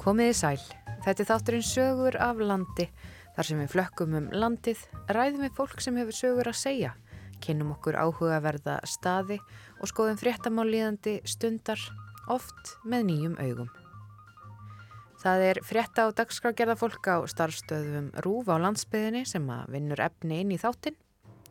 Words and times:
Komiði 0.00 0.32
sæl. 0.32 0.60
Þetta 1.04 1.20
er 1.20 1.28
þátturinn 1.28 1.64
sögur 1.66 2.16
af 2.24 2.38
landi. 2.40 2.86
Þar 3.36 3.46
sem 3.46 3.58
við 3.60 3.72
flökkum 3.74 4.14
um 4.16 4.30
landið, 4.32 4.80
ræðum 5.12 5.44
við 5.44 5.58
fólk 5.58 5.82
sem 5.84 5.98
hefur 6.00 6.16
sögur 6.16 6.48
að 6.48 6.56
segja, 6.56 6.92
kynum 7.44 7.74
okkur 7.74 7.98
áhugaverða 8.00 8.78
staði 8.88 9.36
og 9.76 9.92
skoðum 9.92 10.16
fréttamálíðandi 10.20 11.18
stundar, 11.28 11.84
oft 12.32 12.74
með 12.88 13.06
nýjum 13.10 13.36
augum. 13.44 13.70
Það 15.20 15.46
er 15.50 15.60
frétta 15.68 16.08
á 16.08 16.16
dagskrágerða 16.16 16.78
fólk 16.80 17.12
á 17.12 17.20
starfstöðum 17.28 18.08
Rúf 18.24 18.48
á 18.48 18.56
landsbyðinni 18.56 19.26
sem 19.28 19.44
að 19.52 19.76
vinnur 19.76 20.00
efni 20.00 20.40
inn 20.40 20.56
í 20.56 20.60
þáttinn 20.60 20.96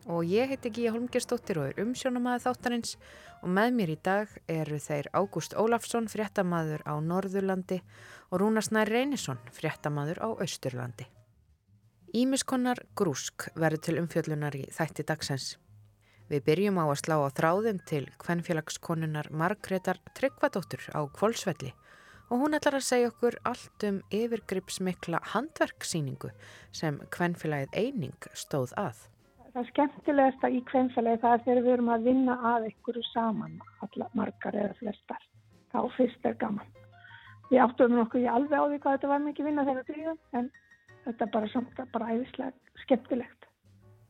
og 0.09 0.26
ég 0.26 0.49
heiti 0.49 0.72
Gíja 0.73 0.91
Holmgerstóttir 0.95 1.59
og 1.62 1.70
er 1.70 1.84
umsjónamaður 1.84 2.48
þáttarins 2.48 2.95
og 3.44 3.52
með 3.54 3.76
mér 3.77 3.94
í 3.94 3.98
dag 4.04 4.32
eru 4.49 4.80
þeir 4.82 5.12
Ágúst 5.13 5.54
Ólafsson, 5.54 6.09
fréttamaður 6.09 6.82
á 6.90 6.98
Norðurlandi 6.98 7.77
og 8.32 8.41
Rúnarsnær 8.41 8.90
Reynisson, 8.90 9.38
fréttamaður 9.54 10.22
á 10.26 10.30
Austurlandi. 10.34 11.05
Ímiskonnar 12.18 12.82
grúsk 12.98 13.52
verður 13.54 13.84
til 13.85 13.99
umfjöllunar 14.02 14.58
í 14.58 14.63
þætti 14.73 15.05
dagsens. 15.05 15.52
Við 16.30 16.41
byrjum 16.46 16.82
á 16.82 16.85
að 16.90 17.02
slá 17.04 17.16
á 17.21 17.30
þráðin 17.30 17.84
til 17.90 18.04
kvennfélagskonunnar 18.21 19.30
Margreðar 19.30 20.02
Tryggvadóttur 20.18 20.90
á 20.94 21.05
Kvolsvelli 21.05 21.70
og 22.30 22.44
hún 22.44 22.57
ætlar 22.57 22.77
að 22.77 22.85
segja 22.85 23.10
okkur 23.10 23.40
allt 23.49 23.85
um 23.85 24.02
yfirgripsmikla 24.13 25.21
handverksýningu 25.34 26.30
sem 26.73 26.99
kvennfélagið 27.13 27.77
eining 27.77 28.30
stóð 28.38 28.76
að 28.77 29.09
það 29.53 29.70
skemmtilegasta 29.71 30.49
í 30.53 30.62
kvennfélagi 30.70 31.21
það 31.23 31.35
er 31.35 31.44
þegar 31.45 31.66
við 31.66 31.73
erum 31.73 31.91
að 31.93 32.07
vinna 32.10 32.37
að 32.51 32.70
einhverju 32.70 33.04
saman, 33.10 33.57
alla 33.85 34.07
margar 34.18 34.57
eða 34.57 34.77
flestar. 34.79 35.26
Þá 35.73 35.79
fyrst 35.98 36.26
er 36.26 36.37
gaman. 36.41 36.71
Við 37.49 37.62
áttum 37.63 37.96
nokkuð 37.98 38.26
í 38.26 38.29
alveg 38.29 38.62
á 38.62 38.65
því 38.70 38.79
hvað 38.84 38.98
þetta 38.98 39.12
var 39.12 39.21
mikið 39.26 39.49
vinna 39.49 39.65
þegar 39.68 39.79
við 39.79 39.91
gríðum, 39.96 40.20
en 40.38 40.49
þetta 41.05 41.26
er 41.26 41.34
bara 41.35 41.51
samt 41.54 41.82
að 41.82 41.91
bara 41.96 42.10
æðislega 42.13 42.82
skemmtilegt. 42.84 43.46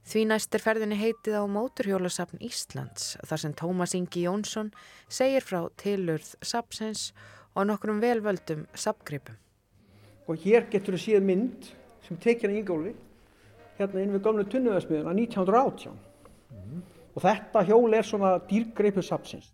Því 0.10 0.24
næstir 0.26 0.64
ferðinni 0.64 0.98
heitið 0.98 1.36
á 1.38 1.44
Móturhjólasafn 1.52 2.40
Íslands, 2.44 3.12
þar 3.28 3.44
sem 3.44 3.54
Tómas 3.54 3.94
Ingi 3.94 4.24
Jónsson 4.26 4.72
segir 5.12 5.46
frá 5.46 5.68
tilurð 5.80 6.32
sapsens 6.42 7.12
og 7.54 7.68
nokkrum 7.70 8.00
velvöldum 8.02 8.66
sapgripum. 8.74 9.38
Og 10.28 10.40
hér 10.44 10.66
getur 10.72 10.98
við 10.98 11.06
síðan 11.06 11.30
mynd 11.30 11.70
sem 12.08 12.18
tekja 12.22 12.50
í 12.50 12.60
Ingóli 12.62 12.96
hérna 13.80 14.04
inn 14.04 14.16
við 14.16 14.24
gamlu 14.28 14.46
tunnuðarsmiðuna 14.52 15.16
1918 15.16 15.94
mm. 15.96 16.82
og 17.16 17.24
þetta 17.26 17.66
hjól 17.70 17.96
er 17.96 18.08
svona 18.08 18.34
dýrgreipu 18.50 19.04
sapsins. 19.06 19.54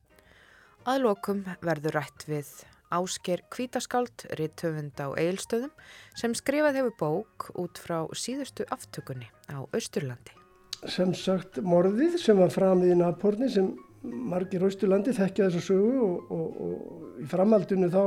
Aðlokum 0.85 1.43
verður 1.65 1.99
rætt 1.99 2.27
við 2.29 2.49
Ásker 2.93 3.41
Kvítaskáld, 3.49 4.27
rittöfund 4.37 4.99
á 5.01 5.09
Eilstöðum 5.17 5.71
sem 6.17 6.35
skrifað 6.37 6.79
hefur 6.79 6.95
bók 6.99 7.47
út 7.57 7.81
frá 7.81 8.05
síðustu 8.13 8.67
aftökunni 8.69 9.27
á 9.49 9.65
Östurlandi. 9.73 10.35
Sem 10.85 11.15
sagt 11.17 11.57
morðið 11.65 12.19
sem 12.21 12.37
var 12.37 12.53
framið 12.53 12.93
í 12.93 12.99
Naporni 12.99 13.49
sem 13.49 13.71
margir 14.05 14.65
Östurlandi 14.67 15.15
þekkja 15.17 15.49
þess 15.49 15.63
að 15.63 15.67
sögu 15.71 16.05
og, 16.05 16.31
og, 16.31 16.61
og 16.67 17.23
í 17.23 17.27
framhaldinu 17.31 17.89
þá 17.89 18.03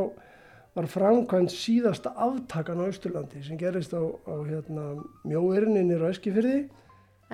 var 0.78 0.86
framkvæmt 0.86 1.50
síðasta 1.50 2.12
aftakan 2.14 2.78
á 2.78 2.86
Östurlandi 2.86 3.40
sem 3.42 3.58
gerist 3.58 3.90
á, 3.90 3.98
á 3.98 4.34
hérna, 4.46 5.02
mjóerinninni 5.26 5.96
Ræskifyrði. 5.98 6.68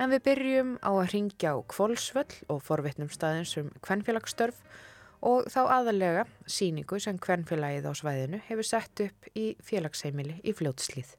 En 0.01 0.09
við 0.09 0.23
byrjum 0.25 0.71
á 0.81 0.89
að 0.89 1.11
ringja 1.13 1.53
á 1.53 1.57
Kvolsvöll 1.69 2.39
og 2.49 2.63
forvittnum 2.65 3.11
staðin 3.13 3.45
sem 3.45 3.67
kvennfélagsstörf 3.85 4.57
og 5.21 5.45
þá 5.53 5.61
aðalega 5.77 6.23
síningu 6.49 6.97
sem 6.99 7.19
kvennfélagið 7.21 7.85
á 7.85 7.93
svæðinu 7.93 8.39
hefur 8.47 8.65
sett 8.65 9.03
upp 9.05 9.29
í 9.37 9.53
félagsheimili 9.61 10.39
í 10.41 10.55
fljótslið. 10.57 11.13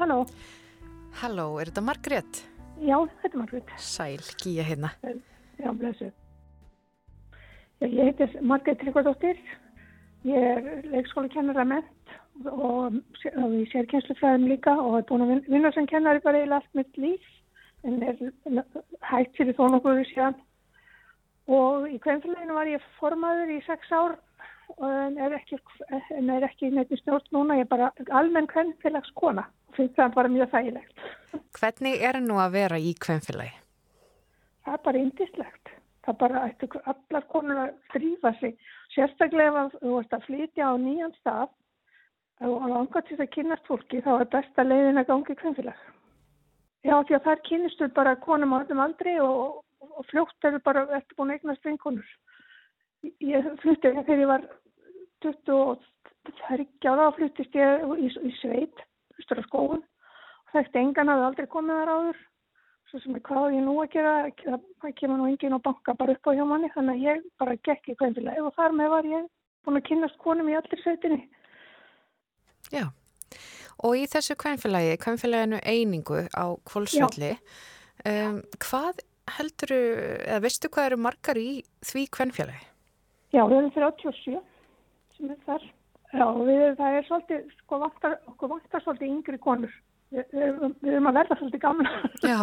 Halló. 0.00 0.24
Halló, 1.20 1.46
er 1.60 1.68
þetta 1.68 1.84
Margrét? 1.84 2.42
Já, 2.82 2.96
þetta 3.22 3.30
er 3.30 3.38
Margrét. 3.38 3.72
Sæl, 3.78 4.22
Gíja 4.42 4.64
hérna. 4.66 4.90
Já, 5.58 5.70
blessu. 5.70 6.10
Ég 7.82 7.98
heiti 8.08 8.26
Margrét 8.40 8.78
Tryggvardóttir. 8.80 9.38
Ég 10.26 10.48
er 10.48 10.82
leikskólakennara 10.90 11.64
ment 11.64 12.14
og, 12.46 12.98
og 13.36 13.54
ég 13.54 13.70
sér 13.70 13.86
kynslufræðum 13.90 14.48
líka 14.50 14.74
og 14.78 14.96
hef 14.96 15.06
búin 15.10 15.24
að 15.26 15.48
vinna 15.50 15.70
sem 15.74 15.86
kennari 15.90 16.22
bara 16.22 16.40
eiginlega 16.40 16.60
allt 16.62 16.78
mitt 16.78 16.98
líf 16.98 17.30
en 17.86 18.02
er 18.06 18.18
hægt 19.10 19.38
fyrir 19.38 19.56
þó 19.58 19.64
nokkuður 19.70 20.06
síðan. 20.10 20.38
Og 21.50 21.88
í 21.90 21.98
kvennfélaginu 22.02 22.54
var 22.54 22.70
ég 22.70 22.90
formaður 22.98 23.50
í 23.56 23.62
sex 23.66 23.90
ár 23.90 24.18
en 24.80 25.18
er 25.20 25.36
ekki, 25.36 25.58
ekki 25.58 26.70
í 26.96 27.00
stjórn 27.00 27.28
núna. 27.34 27.58
Ég 27.60 27.66
er 27.66 27.70
bara 27.70 27.90
almenn 28.10 28.48
kvennfélagskona 28.50 29.44
og 29.44 29.76
finnst 29.76 29.98
það 29.98 30.16
bara 30.16 30.32
mjög 30.32 30.52
þægilegt. 30.54 31.06
Hvernig 31.58 32.04
er 32.08 32.20
nú 32.24 32.38
að 32.40 32.56
vera 32.56 32.78
í 32.80 32.92
kvennfélagi? 32.98 33.54
Það 34.64 34.76
er 34.78 34.84
bara 34.86 35.02
indislegt. 35.06 35.72
Það 36.02 36.14
er 36.14 36.20
bara 36.20 36.44
eftir 36.48 36.78
allar 36.92 37.26
konur 37.30 37.64
að 37.64 37.74
þrýfa 37.94 38.32
sig. 38.40 38.54
Sérstaklega 38.94 39.66
ef 39.66 39.76
þú 39.80 39.98
ert 40.00 40.16
að 40.16 40.28
flytja 40.28 40.70
á 40.70 40.74
nýjan 40.78 41.14
stað 41.20 41.50
og 42.42 42.64
langa 42.68 43.02
til 43.06 43.18
að 43.20 43.30
kynast 43.36 43.68
fólki 43.70 44.02
þá 44.02 44.12
er 44.16 44.30
besta 44.32 44.64
leiðin 44.66 44.98
að 45.02 45.10
gangi 45.12 45.36
kvennfélag. 45.38 45.82
Já 46.82 46.96
því 47.06 47.14
að 47.14 47.26
þar 47.28 47.42
kynistu 47.46 47.88
bara 47.94 48.16
konum 48.24 48.56
á 48.58 48.60
öllum 48.64 48.82
aldri 48.82 49.14
og, 49.22 49.62
og, 49.82 49.92
og 50.00 50.06
fljótt 50.10 50.48
eru 50.48 50.58
bara 50.66 50.82
eftir 50.98 51.18
búin 51.18 51.30
eignast 51.30 51.64
vinkonur. 51.66 52.08
Ég 53.22 53.46
flytti 53.62 53.92
þegar 53.94 54.22
ég 54.24 54.30
var 54.30 54.48
23 55.22 56.90
ára 56.90 57.08
og 57.08 57.16
flyttist 57.18 57.56
ég 57.58 57.88
í, 57.96 58.10
í 58.10 58.34
sveit, 58.40 58.84
austur 59.18 59.42
á 59.42 59.44
skóun 59.48 59.82
Þekkt 60.52 60.76
engan 60.76 61.08
hafði 61.08 61.26
aldrei 61.26 61.48
komið 61.48 61.78
þar 61.80 61.90
áður. 61.96 62.18
Svo 62.90 62.98
sem 63.00 63.14
er 63.16 63.22
hvað 63.24 63.54
ég 63.56 63.62
nú 63.64 63.76
að 63.80 63.94
gera, 63.94 64.16
það 64.82 64.96
kemur 64.98 65.20
nú 65.20 65.28
engin 65.30 65.56
og 65.56 65.62
banka 65.64 65.94
bara 65.96 66.12
upp 66.12 66.28
á 66.28 66.36
hjá 66.36 66.42
manni. 66.48 66.68
Þannig 66.74 66.98
að 66.98 67.06
ég 67.06 67.22
bara 67.40 67.54
gekk 67.68 67.88
í 67.88 67.96
kvænfélagi 68.00 68.42
og 68.44 68.52
þar 68.58 68.76
með 68.76 68.90
var 68.92 69.08
ég 69.08 69.30
búin 69.64 69.80
að 69.80 69.86
kynast 69.88 70.18
konum 70.20 70.50
í 70.52 70.58
allir 70.58 70.82
sveitinni. 70.82 71.22
Já, 72.72 72.84
og 73.80 73.96
í 73.96 74.04
þessu 74.12 74.36
kvænfélagi, 74.44 75.00
kvænfélaginu 75.00 75.62
einingu 75.64 76.20
á 76.36 76.44
Kvolsvelli, 76.68 77.32
um, 78.12 78.42
hvað 78.60 79.00
heldur, 79.38 79.72
eða 79.72 80.42
veistu 80.44 80.68
hvað 80.68 80.90
eru 80.90 81.02
margar 81.06 81.40
í 81.40 81.50
því 81.88 82.06
kvænfélagi? 82.12 82.64
Já, 83.32 83.46
við 83.48 83.56
erum 83.62 83.72
37 83.72 84.20
sem 84.20 84.36
er 84.36 84.51
þar. 85.46 85.64
Já, 86.12 86.26
við, 86.44 86.62
það 86.76 86.96
er 86.98 87.06
svolítið, 87.08 87.44
sko, 87.62 87.78
vantar, 87.80 88.18
okkur 88.28 88.50
vantar 88.52 88.84
svolítið 88.84 89.12
yngri 89.14 89.38
konur. 89.42 89.76
Við 90.12 90.90
erum 90.92 91.08
að 91.08 91.18
verða 91.20 91.38
svolítið 91.38 91.62
gamla. 91.62 91.92
Já, 92.20 92.38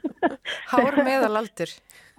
hár 0.72 1.00
meðalaldur. 1.04 1.74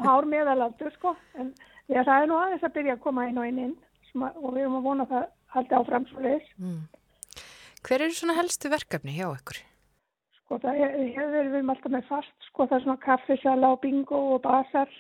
Hár 0.06 0.28
meðalaldur, 0.30 0.92
sko. 1.00 1.16
En 1.42 1.50
já, 1.90 2.04
það 2.04 2.20
er 2.20 2.30
nú 2.30 2.38
aðeins 2.38 2.68
að 2.68 2.76
byrja 2.78 2.98
að 2.98 3.06
koma 3.08 3.26
inn 3.30 3.42
og 3.42 3.50
inn 3.50 3.64
inn 3.64 3.76
og 4.16 4.54
við 4.54 4.62
erum 4.62 4.78
að 4.78 4.86
vona 4.86 5.08
það 5.10 5.26
haldi 5.56 5.76
áfram 5.80 6.06
svo 6.12 6.22
leiðis. 6.24 6.52
Mm. 6.62 6.84
Hver 7.86 8.06
eru 8.06 8.18
svona 8.18 8.38
helstu 8.38 8.72
verkefni 8.72 9.16
hjá 9.18 9.26
ykkur? 9.28 9.60
Sko, 10.40 10.60
það 10.62 10.80
er, 10.86 10.96
við 11.18 11.42
erum 11.42 11.74
alltaf 11.74 11.94
með 11.94 12.08
fast, 12.10 12.36
sko, 12.52 12.68
það 12.70 12.78
er 12.78 12.86
svona 12.86 13.04
kaffisala 13.04 13.74
og 13.74 13.82
bingo 13.84 14.22
og 14.36 14.44
basar 14.46 14.92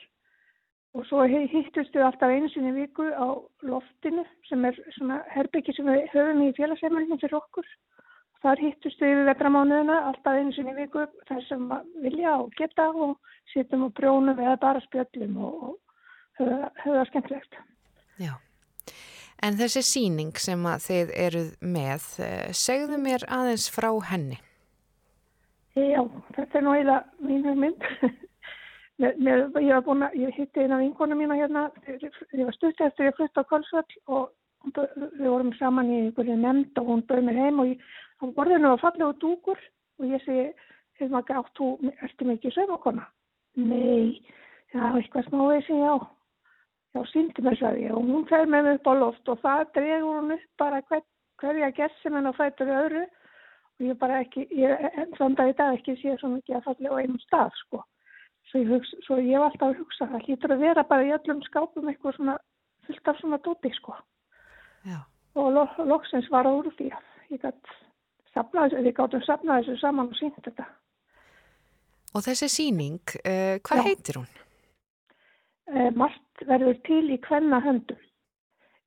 og 0.95 1.05
svo 1.09 1.25
hittustu 1.27 2.01
alltaf 2.03 2.31
einu 2.31 2.47
sinni 2.49 2.71
viku 2.75 3.05
á 3.11 3.27
loftinu 3.67 4.23
sem 4.49 4.63
er 4.65 4.77
svona 4.97 5.21
herbyggi 5.35 5.75
sem 5.75 5.89
við 5.91 6.07
höfum 6.13 6.45
í 6.45 6.53
félagsefnarinn 6.55 7.21
fyrir 7.21 7.37
okkur 7.41 7.67
Þar 8.45 8.61
hittustu 8.61 9.07
yfir 9.07 9.25
vetramánuðina 9.25 9.95
alltaf 10.11 10.35
einu 10.37 10.51
sinni 10.53 10.75
viku 10.77 11.01
þar 11.25 11.39
sem 11.47 11.63
vilja 12.03 12.35
og 12.43 12.51
geta 12.59 12.91
og 12.93 13.15
sittum 13.49 13.87
og 13.87 13.93
brjónum 13.97 14.37
eða 14.37 14.59
bara 14.61 14.83
spjöllum 14.83 15.39
og 15.47 15.71
höfða 16.37 16.67
það 16.83 17.07
skemmtilegt. 17.09 17.57
Já, 18.21 18.35
en 19.41 19.57
þessi 19.57 19.81
síning 19.87 20.37
sem 20.37 20.67
að 20.69 20.85
þið 20.85 21.15
eruð 21.23 21.49
með, 21.77 22.05
eh, 22.27 22.51
segðu 22.53 22.99
mér 23.01 23.25
aðeins 23.33 23.65
frá 23.73 23.89
henni. 24.11 24.37
Já, 25.73 26.05
þetta 26.37 26.59
er 26.59 26.67
nú 26.67 26.75
eiginlega 26.75 27.03
mínu 27.25 27.55
mynd. 27.63 27.89
ég 28.99 29.73
var 29.73 29.83
búin 29.83 30.05
að, 30.07 30.15
ég 30.15 30.35
hitti 30.37 30.63
eina 30.63 30.79
vinkonu 30.79 31.15
mína 31.19 31.35
hérna, 31.35 31.67
ég 31.87 32.45
var 32.45 32.55
stutt 32.55 32.81
eftir 32.81 33.09
ég 33.09 33.15
flytti 33.17 33.43
á 33.43 33.49
Kolsvall 33.49 33.97
og 34.07 34.31
við 34.73 35.27
vorum 35.27 35.51
saman 35.59 35.91
í 35.91 35.99
einhverju 36.05 36.37
nefnd 36.39 36.79
og 36.79 36.87
hún 36.89 37.03
bauð 37.09 37.25
mér 37.27 37.41
heim 37.43 37.59
og 37.59 37.73
ég 37.73 37.83
á 38.21 38.23
borðinu 38.37 38.71
var 38.71 38.81
fallega 38.81 39.19
dúkur 39.21 39.59
og 39.99 40.07
ég 40.07 40.23
segi, 40.23 40.45
hefur 40.99 41.11
maður 41.11 41.23
ekki 41.23 41.39
átt, 41.39 41.57
þú 41.59 41.93
ertu 42.07 42.27
mikið 42.29 42.55
sögmakona? 42.55 43.07
Nei, 43.55 44.21
já, 44.73 44.83
eitthvað 44.91 45.27
smá 45.27 45.43
þessi, 45.51 45.79
já. 45.79 45.95
Já, 46.95 47.01
síndi 47.11 47.43
mér 47.43 47.65
að 47.67 47.81
ég 47.83 47.91
og 47.95 48.07
hún 48.07 48.23
fer 48.29 48.47
með 48.47 48.69
mig 48.69 48.79
upp 48.79 48.87
á 48.87 48.93
loft 48.95 49.31
og 49.31 49.41
það 49.43 49.65
dregur 49.75 50.21
hún 50.21 50.35
upp 50.37 50.45
bara 50.61 50.79
hver, 50.87 51.03
hverja 51.43 51.71
gessin 51.75 52.15
en 52.15 52.31
að 52.31 52.37
fæta 52.39 52.67
við 52.67 52.79
öðru 52.85 53.03
og 53.03 53.89
ég 53.89 53.99
bara 53.99 54.21
ekki, 54.23 54.45
ég 54.55 54.85
enn 54.93 55.11
þann 55.17 55.35
dag 55.35 55.51
í 55.51 55.57
dag 55.59 55.75
ekki 55.75 55.97
sé 55.99 56.15
svo 56.21 56.31
mikið 56.37 56.61
að 56.61 56.69
fallega 56.69 56.95
á 56.95 56.99
einum 57.03 57.19
stað, 57.25 57.51
sko. 57.65 57.83
Svo 58.55 58.63
ég, 58.63 58.69
hugsa, 58.71 59.01
svo 59.05 59.17
ég 59.19 59.33
hef 59.35 59.47
alltaf 59.49 59.67
að 59.71 59.81
hugsa 59.81 60.07
það 60.11 60.27
hlýtur 60.29 60.55
að 60.55 60.63
vera 60.63 60.83
bara 60.87 61.07
í 61.07 61.11
öllum 61.15 61.41
skápum 61.43 61.89
eitthvað 61.91 62.15
svona 62.15 62.37
fullt 62.87 63.11
af 63.11 63.19
svona 63.19 63.41
dóti 63.43 63.71
sko 63.75 63.97
Já. 64.85 65.01
og 65.35 65.51
lo, 65.51 65.67
loksins 65.89 66.29
var 66.31 66.47
það 66.47 66.61
úr 66.61 66.71
því 66.77 66.89
að 66.95 67.35
ég 67.35 67.43
gætt 67.43 67.75
sapnaði, 68.35 68.81
við 68.85 68.95
gáttum 68.95 69.23
sapnaði 69.25 69.67
þessu 69.67 69.81
saman 69.81 70.11
og 70.11 70.19
sínt 70.19 70.41
þetta 70.47 70.67
Og 72.15 72.23
þessi 72.23 72.47
síning, 72.47 73.01
uh, 73.27 73.59
hvað 73.59 73.81
Já. 73.81 73.85
heitir 73.89 74.17
hún? 74.21 74.27
eh, 75.67 75.91
margt 75.97 76.45
verður 76.47 76.77
til 76.87 77.03
í 77.11 77.19
hvenna 77.27 77.61
höndum. 77.63 77.99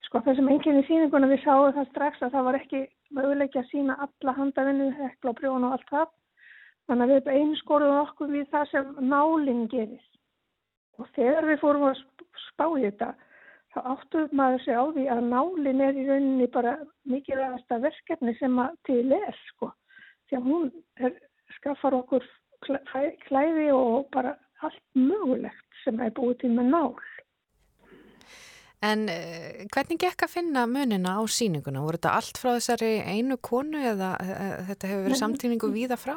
Sko 0.06 0.22
þessum 0.24 0.48
einkenni 0.48 0.84
sýninguna 0.86 1.28
við 1.28 1.42
sáum 1.44 1.74
það 1.76 1.90
strax 1.90 2.22
að 2.22 2.36
það 2.36 2.46
var 2.46 2.58
ekki 2.60 2.80
möguleiki 3.18 3.60
að 3.60 3.68
sína 3.72 3.96
alla 4.06 4.34
handavinnu, 4.38 4.88
hekla 4.96 5.32
og 5.32 5.40
prjón 5.40 5.66
og 5.68 5.76
allt 5.76 5.90
það. 5.92 6.08
Þannig 6.88 7.04
að 7.04 7.14
við 7.14 7.32
einskoruðum 7.36 8.02
okkur 8.02 8.30
við 8.32 8.46
það 8.52 8.68
sem 8.72 8.92
nálinn 9.10 9.64
gerir. 9.68 10.04
Og 10.98 11.08
þegar 11.14 11.46
við 11.50 11.60
fórum 11.62 11.88
að 11.90 11.98
sp- 12.00 12.44
spá 12.48 12.64
í 12.72 12.86
þetta, 12.86 13.10
þá 13.74 13.78
áttuðum 13.92 14.40
maður 14.40 14.64
sig 14.64 14.78
á 14.80 14.84
því 14.96 15.04
að 15.12 15.20
nálinn 15.28 15.84
er 15.84 16.00
í 16.00 16.06
rauninni 16.08 16.48
bara 16.54 16.72
mikilvægasta 17.12 17.78
verkefni 17.84 18.34
sem 18.40 18.58
að 18.64 18.74
til 18.88 19.04
er, 19.12 19.36
sko. 19.52 19.70
Því 20.28 20.40
að 20.40 20.48
hún 20.48 20.72
er, 21.04 21.14
skaffar 21.58 21.98
okkur 22.00 22.24
klæ- 22.66 23.14
klæði 23.28 23.68
og 23.76 24.08
bara 24.16 24.34
allt 24.64 24.82
mögulegt 24.96 25.82
sem 25.84 26.00
er 26.02 26.10
búið 26.16 26.40
til 26.40 26.54
með 26.56 26.72
nál. 26.72 26.96
En 28.78 29.08
uh, 29.10 29.64
hvernig 29.74 29.98
gekk 29.98 30.24
að 30.24 30.34
finna 30.36 30.64
munina 30.70 31.16
á 31.18 31.22
síninguna? 31.26 31.82
Voru 31.82 31.98
þetta 31.98 32.12
allt 32.14 32.38
frá 32.38 32.52
þessari 32.56 32.90
einu 33.02 33.36
konu 33.42 33.80
eða 33.92 34.12
uh, 34.22 34.60
þetta 34.70 34.90
hefur 34.90 35.06
verið 35.08 35.20
samtíningu 35.22 35.70
víða 35.74 35.98
frá? 35.98 36.14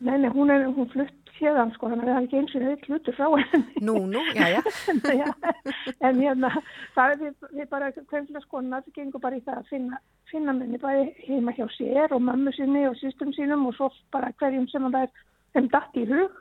Nei, 0.00 0.18
nei, 0.20 0.28
hún 0.28 0.50
er 0.52 0.66
hún 0.68 0.88
flutt 0.92 1.30
hérðan 1.38 1.70
sko, 1.74 1.88
þannig 1.88 2.04
að 2.04 2.10
það 2.10 2.18
er 2.18 2.26
ekki 2.26 2.38
eins 2.40 2.54
og 2.56 2.64
heilt 2.66 2.86
hlutur 2.88 3.16
frá 3.16 3.26
henni. 3.52 3.80
Nú, 3.84 3.94
nú, 4.12 4.20
já, 4.36 4.46
já. 4.54 4.60
Já, 5.20 5.28
en 6.04 6.20
hérna, 6.20 6.50
það 6.96 7.12
er 7.14 7.18
við, 7.22 7.34
við 7.60 7.68
bara 7.72 7.88
kveimslaskonar 7.96 8.84
gengur 8.96 9.20
bara 9.24 9.36
í 9.38 9.42
það 9.44 9.60
að 9.62 9.70
finna, 9.72 10.00
finna 10.32 10.54
minni 10.56 10.80
bæði 10.82 11.06
heima 11.28 11.54
hjá 11.56 11.64
sér 11.76 12.12
og 12.16 12.24
mömmu 12.24 12.52
sinni 12.56 12.84
og 12.88 12.96
sýstum 13.00 13.32
sínum 13.36 13.66
og 13.68 13.76
svo 13.76 13.88
bara 14.12 14.32
hverjum 14.40 14.68
sem 14.72 14.88
það 14.88 15.06
er 15.06 15.12
þeim 15.56 15.68
datt 15.72 15.96
í 16.00 16.04
hug 16.12 16.36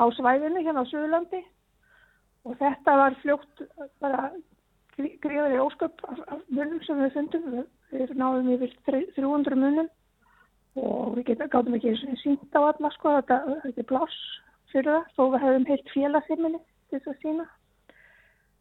á 0.00 0.04
svæðinu 0.16 0.64
hérna 0.64 0.84
á 0.84 0.90
Suðurlandi 0.90 1.40
og 2.48 2.56
þetta 2.60 2.96
var 3.00 3.16
fljótt 3.20 3.64
bara 4.00 4.30
gríðari 4.96 5.60
ósköp 5.60 6.00
af, 6.08 6.20
munum 6.52 6.80
sem 6.84 6.98
við 7.00 7.14
fundum. 7.16 7.64
Við, 7.90 8.12
náðum 8.16 8.48
yfir 8.54 8.72
þri- 8.86 9.08
300 9.16 9.56
munum 9.58 9.88
og 10.80 11.16
við 11.16 11.30
getum, 11.30 11.50
gátum 11.52 11.76
ekki 11.76 11.94
sínt 12.22 12.56
á 12.56 12.60
alla 12.62 12.90
sko, 12.96 13.16
þetta, 13.20 13.38
er 13.70 13.88
pláss 13.88 14.18
fyrir 14.72 14.90
það, 14.90 15.08
þó 15.16 15.22
við 15.22 15.44
hefum 15.44 15.66
heilt 15.70 15.94
félagsheimili 15.94 16.60
til 16.60 16.98
þess 16.98 17.10
að 17.12 17.24
sína. 17.24 17.46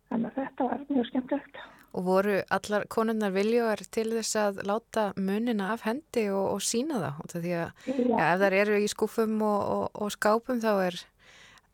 Þannig 0.09 0.29
að 0.29 0.39
þetta 0.39 0.69
var 0.69 0.87
mjög 0.89 1.09
skemmtilegt. 1.11 1.61
Og 1.89 2.05
voru 2.05 2.35
allar 2.53 2.85
konunnar 2.93 3.33
viljóar 3.33 3.81
til 3.93 4.07
þess 4.11 4.37
að 4.37 4.59
láta 4.69 5.05
munina 5.17 5.71
af 5.73 5.85
hendi 5.87 6.27
og, 6.29 6.45
og 6.55 6.61
sína 6.65 6.99
það? 7.01 7.23
Af 7.23 7.33
Því 7.33 7.55
að 7.57 7.71
Já, 7.89 7.95
ja, 7.97 8.27
ef 8.27 8.43
þær 8.43 8.57
eru 8.59 8.77
í 8.77 8.91
skúfum 8.91 9.39
og, 9.45 9.61
og, 9.77 9.85
og 9.97 10.13
skápum 10.13 10.61
þá 10.61 10.71
er, 10.89 10.99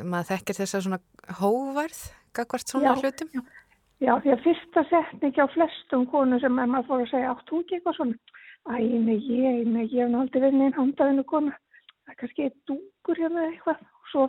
maður 0.03 0.31
þekkir 0.31 0.59
þess 0.61 0.77
að 0.77 0.85
svona 0.87 1.01
hóvarð, 1.41 2.01
gagvart 2.35 2.71
svona 2.71 2.95
Já, 2.95 3.03
hlutum? 3.03 3.33
já, 4.03 4.13
því 4.23 4.35
að 4.35 4.45
fyrsta 4.47 4.85
setning 4.91 5.39
á 5.39 5.47
flestum 5.55 6.07
konum 6.11 6.39
sem 6.43 6.59
maður 6.59 6.89
fór 6.89 7.03
að 7.03 7.11
segja 7.11 7.35
átt 7.35 7.51
þú 7.51 7.61
ekki 7.63 7.79
eitthvað 7.79 7.99
svona. 7.99 8.41
Æ, 8.65 8.77
nei, 8.81 9.19
ég, 9.29 9.67
nei, 9.69 9.83
ég 9.91 10.07
hef 10.07 10.15
aldrei 10.17 10.41
verið 10.41 10.57
neinn 10.57 10.73
handafinu 10.73 11.23
kona. 11.29 11.53
Það 12.05 12.13
er 12.13 12.17
kannski 12.21 12.45
eitt 12.47 12.57
dúkur 12.69 13.19
hérna 13.21 13.43
eitthvað. 13.51 13.83
Svo, 14.09 14.23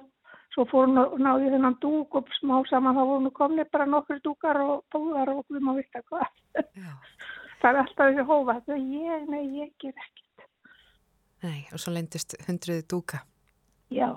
svo 0.53 0.67
fór 0.69 0.91
hún 0.91 1.01
og 1.01 1.15
náði 1.25 1.53
þennan 1.55 1.79
dúk 1.81 2.19
og 2.21 2.29
smá 2.37 2.59
saman 2.69 2.99
þá 2.99 3.03
voru 3.03 3.23
nú 3.25 3.33
komnið 3.37 3.71
bara 3.73 3.87
nokkur 3.89 4.21
dúkar 4.25 4.61
og 4.61 4.85
búðar 4.93 5.33
og 5.33 5.47
við 5.49 5.65
má 5.65 5.73
vita 5.79 6.05
hvað. 6.11 6.29
Það 7.63 7.71
er 7.71 7.81
alltaf 7.81 8.11
þessi 8.11 8.27
hófa. 8.29 8.59
Það 8.67 8.91
ég, 8.93 9.25
nei, 9.33 9.43
ég 9.63 9.73
ger 9.81 9.95
ekkert. 10.05 10.45
Nei, 11.47 11.59
og 11.73 11.81
svo 11.81 11.95
lendist 11.97 12.37
hundruði 12.45 12.85
dúka. 12.91 13.23
Já, 13.89 14.11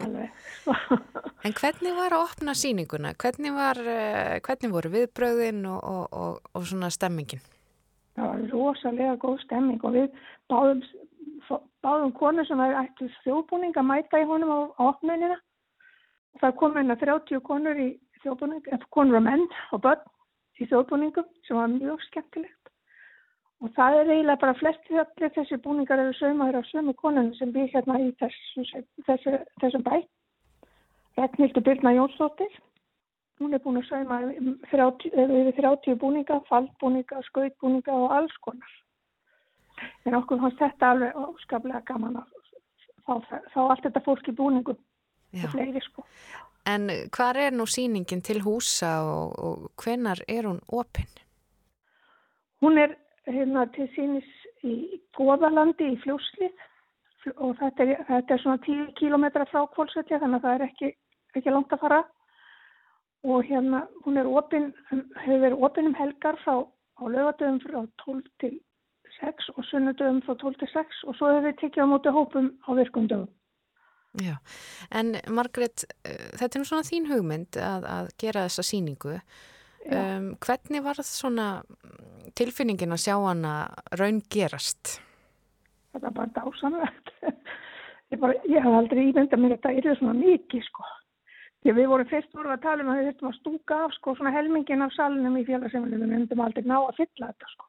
alveg. 0.00 0.30
En 1.46 1.54
hvernig 1.56 1.94
var 1.96 2.12
að 2.12 2.26
opna 2.26 2.52
síninguna? 2.52 3.14
Hvernig, 3.16 3.54
var, 3.56 3.78
uh, 3.80 4.34
hvernig 4.44 4.74
voru 4.74 4.90
viðbröðin 4.92 5.62
og, 5.70 5.78
og, 5.80 6.02
og, 6.12 6.50
og 6.52 6.66
svona 6.68 6.90
stemmingin? 6.92 7.40
Það 8.20 8.28
var 8.28 8.42
rosalega 8.52 9.16
góð 9.22 9.40
stemming 9.44 9.84
og 9.84 9.96
við 9.96 10.20
báðum, 10.52 10.82
báðum 11.84 12.12
konur 12.18 12.46
sem 12.48 12.60
hefði 12.60 12.78
ættu 12.84 13.10
þjóðbúning 13.24 13.76
að 13.80 13.88
mæta 13.90 14.20
í 14.20 14.28
honum 14.28 14.52
á, 14.52 14.60
á 14.76 14.82
opnunina. 14.92 15.38
Það 16.40 16.56
kom 16.60 16.76
hérna 16.76 16.96
30 17.00 17.42
konur 17.46 17.80
í 17.80 17.90
þjóðbúning, 18.22 18.64
eða 18.68 18.90
konur 18.94 19.20
og 19.20 19.26
menn 19.26 19.46
og 19.74 19.84
börn 19.86 20.08
í 20.60 20.68
þjóðbúningum 20.68 21.28
sem 21.46 21.56
var 21.56 21.72
mjög 21.72 22.02
skemmtilegt. 22.08 22.56
Og 23.60 23.72
það 23.76 23.98
er 23.98 24.10
eiginlega 24.14 24.40
bara 24.40 24.56
flesti 24.56 25.00
allir 25.00 25.32
þessi 25.34 25.58
búningar 25.64 26.00
eru 26.00 26.14
saumaður 26.16 26.60
af 26.60 26.68
sömu 26.70 26.94
konunum 26.96 27.34
sem 27.36 27.52
við 27.52 27.74
hérna 27.74 27.98
í 28.00 28.08
þessu, 28.20 28.64
þessu, 29.08 29.36
þessum 29.60 29.84
bæ. 29.84 30.00
Regnhildur 31.18 31.64
Birna 31.66 31.92
Jónsdóttir. 31.96 32.52
Hún 33.40 33.56
er 33.56 33.62
búin 33.64 33.80
að 33.80 33.88
sauma 33.88 34.18
um 34.28 34.52
30 34.68 35.14
yfir 35.16 35.54
30 35.56 35.96
búninga, 36.02 36.42
faldbúninga, 36.50 37.22
skautbúninga 37.30 37.94
og 37.96 38.12
alls 38.18 38.36
konar. 38.44 38.74
En 40.04 40.16
okkur 40.18 40.42
fannst 40.42 40.60
þetta 40.60 40.92
alveg 40.94 41.16
óskaplega 41.16 41.80
gaman 41.88 42.20
að 42.20 42.34
fá, 43.06 43.14
fá 43.54 43.60
allt 43.62 43.86
þetta 43.86 44.04
fólk 44.04 44.28
í 44.28 44.36
búningum 44.36 44.76
og 44.76 45.52
fleiri 45.54 45.80
sko. 45.86 46.04
En 46.68 46.90
hvar 47.16 47.38
er 47.40 47.54
nú 47.56 47.64
síningin 47.64 48.20
til 48.20 48.42
húsa 48.44 48.98
og, 49.08 49.32
og 49.40 49.70
hvenar 49.80 50.20
er 50.28 50.44
hún 50.50 50.60
opinn? 50.68 51.08
Hún 52.60 52.76
er 52.76 52.98
hérna 53.24 53.64
til 53.72 53.88
sínis 53.94 54.28
í 54.66 55.00
Góðalandi 55.16 55.94
í 55.94 55.98
Fljóslið 56.02 57.32
og 57.36 57.56
þetta 57.60 57.86
er, 57.86 58.04
þetta 58.08 58.34
er 58.34 58.42
svona 58.42 58.62
10 58.66 58.92
kilometra 59.00 59.46
frá 59.48 59.64
Kvolsvelli 59.74 60.20
þannig 60.20 60.40
að 60.40 60.46
það 60.46 60.56
er 60.58 60.66
ekki, 60.68 60.90
ekki 61.40 61.54
langt 61.54 61.72
að 61.72 61.84
fara. 61.86 62.00
Og 63.28 63.44
hérna 63.44 63.84
hún 64.04 64.16
er 64.16 64.28
opinn, 64.28 64.70
hefur 64.90 65.42
verið 65.44 65.64
opinn 65.66 65.90
um 65.90 65.96
helgar 65.98 66.38
frá 66.44 66.54
á 66.64 67.04
lögadöfum 67.04 67.60
frá 67.64 67.80
12 68.04 68.22
til 68.40 68.54
6 69.20 69.50
og 69.56 69.64
sunnudöfum 69.68 70.22
frá 70.24 70.34
12 70.40 70.56
til 70.62 70.70
6 70.72 71.04
og 71.06 71.16
svo 71.18 71.28
hefur 71.28 71.46
við 71.48 71.60
tekið 71.60 71.84
á 71.84 71.92
móti 71.92 72.14
hópum 72.16 72.50
á 72.64 72.70
virkum 72.78 73.08
dögum. 73.08 73.28
Já, 74.18 74.36
en 74.90 75.14
Margrét, 75.30 75.84
uh, 75.86 76.30
þetta 76.38 76.56
er 76.56 76.62
nú 76.62 76.66
svona 76.66 76.88
þín 76.88 77.06
hugmynd 77.06 77.56
að, 77.56 77.84
að 77.86 78.08
gera 78.18 78.46
þessa 78.48 78.64
síningu. 78.66 79.20
Um, 79.86 80.34
hvernig 80.44 80.82
var 80.84 80.98
það 80.98 81.08
svona 81.08 81.46
tilfinningin 82.36 82.92
að 82.92 83.04
sjá 83.04 83.14
hana 83.16 83.52
raun 83.96 84.18
gerast? 84.32 84.98
Þetta 85.94 86.10
er 86.10 86.16
bara 86.18 86.34
dásamlegt. 86.36 87.14
Ég, 88.10 88.18
bara, 88.18 88.34
ég 88.42 88.58
hef 88.58 88.74
aldrei 88.74 89.04
ímyndað 89.06 89.38
mér 89.38 89.52
að 89.54 89.60
þetta 89.68 89.90
er 89.92 89.98
svona 90.00 90.16
mikið 90.18 90.64
sko. 90.66 90.82
Því 91.60 91.74
við 91.76 91.90
vorum 91.92 92.08
fyrst 92.08 92.32
voru 92.36 92.52
að 92.54 92.62
tala 92.64 92.84
um 92.84 92.92
að 92.92 93.00
við 93.00 93.08
þurftum 93.10 93.30
að 93.30 93.38
stúka 93.38 93.80
af 93.84 93.96
sko 93.98 94.14
svona 94.16 94.32
helmingin 94.32 94.84
af 94.86 94.94
salunum 94.96 95.36
í 95.36 95.44
félagsefninu 95.44 96.00
við 96.00 96.12
myndum 96.14 96.40
aldrei 96.44 96.64
ná 96.64 96.78
að 96.78 97.02
fylla 97.02 97.28
þetta 97.32 97.52
sko. 97.52 97.68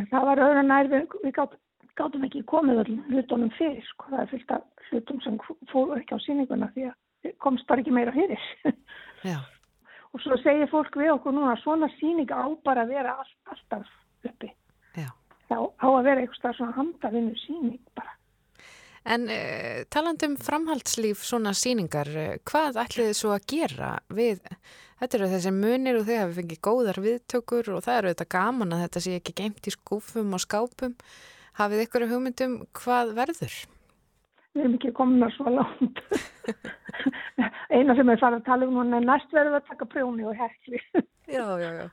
En 0.00 0.10
það 0.10 0.28
var 0.28 0.42
öðru 0.48 0.64
nær 0.66 0.90
við, 0.90 1.16
við 1.22 1.34
gátum, 1.36 1.60
gátum 2.00 2.26
ekki 2.26 2.42
komið 2.50 2.82
öllum 2.82 3.04
hlutunum 3.12 3.54
fyrir 3.54 3.86
sko. 3.92 4.10
Það 4.10 4.24
er 4.24 4.30
fyllt 4.32 4.54
af 4.56 4.88
hlutum 4.90 5.22
sem 5.22 5.40
fóru 5.70 5.98
ekki 6.00 6.18
á 6.18 6.24
síninguna 6.26 6.70
því 6.74 6.88
að 6.90 7.36
komst 7.44 7.68
bara 7.70 7.84
ekki 7.84 7.94
meira 7.94 8.14
fyrir. 8.16 8.42
Já, 9.22 9.38
Og 10.14 10.22
svo 10.22 10.36
segir 10.38 10.70
fólk 10.70 10.94
við 10.94 11.10
okkur 11.16 11.34
núna 11.34 11.56
að 11.56 11.64
svona 11.64 11.88
síning 11.96 12.30
á 12.30 12.46
bara 12.62 12.84
að 12.84 12.92
vera 12.94 13.16
all, 13.18 13.30
alltaf 13.50 13.88
uppi. 14.28 14.52
já. 14.94 15.08
Það 15.48 15.64
á 15.82 15.88
að 15.90 16.04
vera 16.06 16.22
eitthvað 16.22 16.56
svona 16.58 16.76
handavinnu 16.76 17.34
síning 17.42 17.80
bara. 17.98 18.14
En 19.04 19.26
uh, 19.28 19.82
talandi 19.92 20.30
um 20.30 20.38
framhaldslíf 20.40 21.26
svona 21.28 21.52
síningar, 21.56 22.08
uh, 22.08 22.38
hvað 22.48 22.80
ætlið 22.80 23.10
þið 23.10 23.18
svo 23.18 23.34
að 23.34 23.46
gera 23.52 23.90
við, 24.08 24.40
þetta 25.02 25.18
eru 25.18 25.28
þessi 25.34 25.52
munir 25.52 25.98
og 25.98 26.06
þið 26.08 26.20
hafi 26.22 26.38
fengið 26.38 26.62
góðar 26.64 27.00
viðtökur 27.04 27.68
og 27.74 27.84
það 27.84 27.98
eru 28.00 28.14
þetta 28.14 28.30
gaman 28.36 28.72
að 28.72 28.84
þetta 28.86 29.04
sé 29.04 29.18
ekki 29.18 29.36
geimt 29.42 29.68
í 29.68 29.74
skúfum 29.74 30.32
og 30.32 30.44
skápum. 30.44 30.96
Hafið 31.60 31.84
ykkur 31.84 32.08
hugmyndum 32.10 32.56
hvað 32.80 33.12
verður? 33.18 33.58
Við 34.54 34.62
erum 34.62 34.78
ekki 34.78 34.94
komin 34.94 35.26
að 35.26 35.34
svo 35.34 35.52
langt. 35.52 36.00
Eina 37.74 37.94
sem 37.98 38.10
er 38.10 38.20
farið 38.20 38.40
að 38.40 38.48
tala 38.48 38.68
um 38.68 38.76
hún 38.78 38.96
er 38.96 39.04
næst 39.04 39.32
verður 39.34 39.58
að 39.58 39.68
taka 39.68 39.88
prjóni 39.90 40.26
og 40.30 40.36
hekli. 40.38 40.80
Já, 41.28 41.44
já, 41.58 41.70
já. 41.80 41.86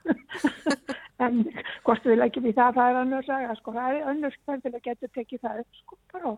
en 1.25 1.44
hvort 1.86 2.06
við 2.06 2.20
leggjum 2.22 2.50
í 2.50 2.53
það, 2.56 2.77
það 2.77 2.89
er 2.91 3.00
önnur 3.01 3.27
saga, 3.27 3.56
sko. 3.58 3.74
Það 3.77 3.98
er 3.98 4.10
önnur 4.13 4.38
hvernig 4.46 4.77
að 4.77 4.86
getur 4.89 5.13
tekið 5.18 5.44
það 5.46 5.63
upp, 5.63 5.80
sko. 5.82 6.00
Bara, 6.13 6.34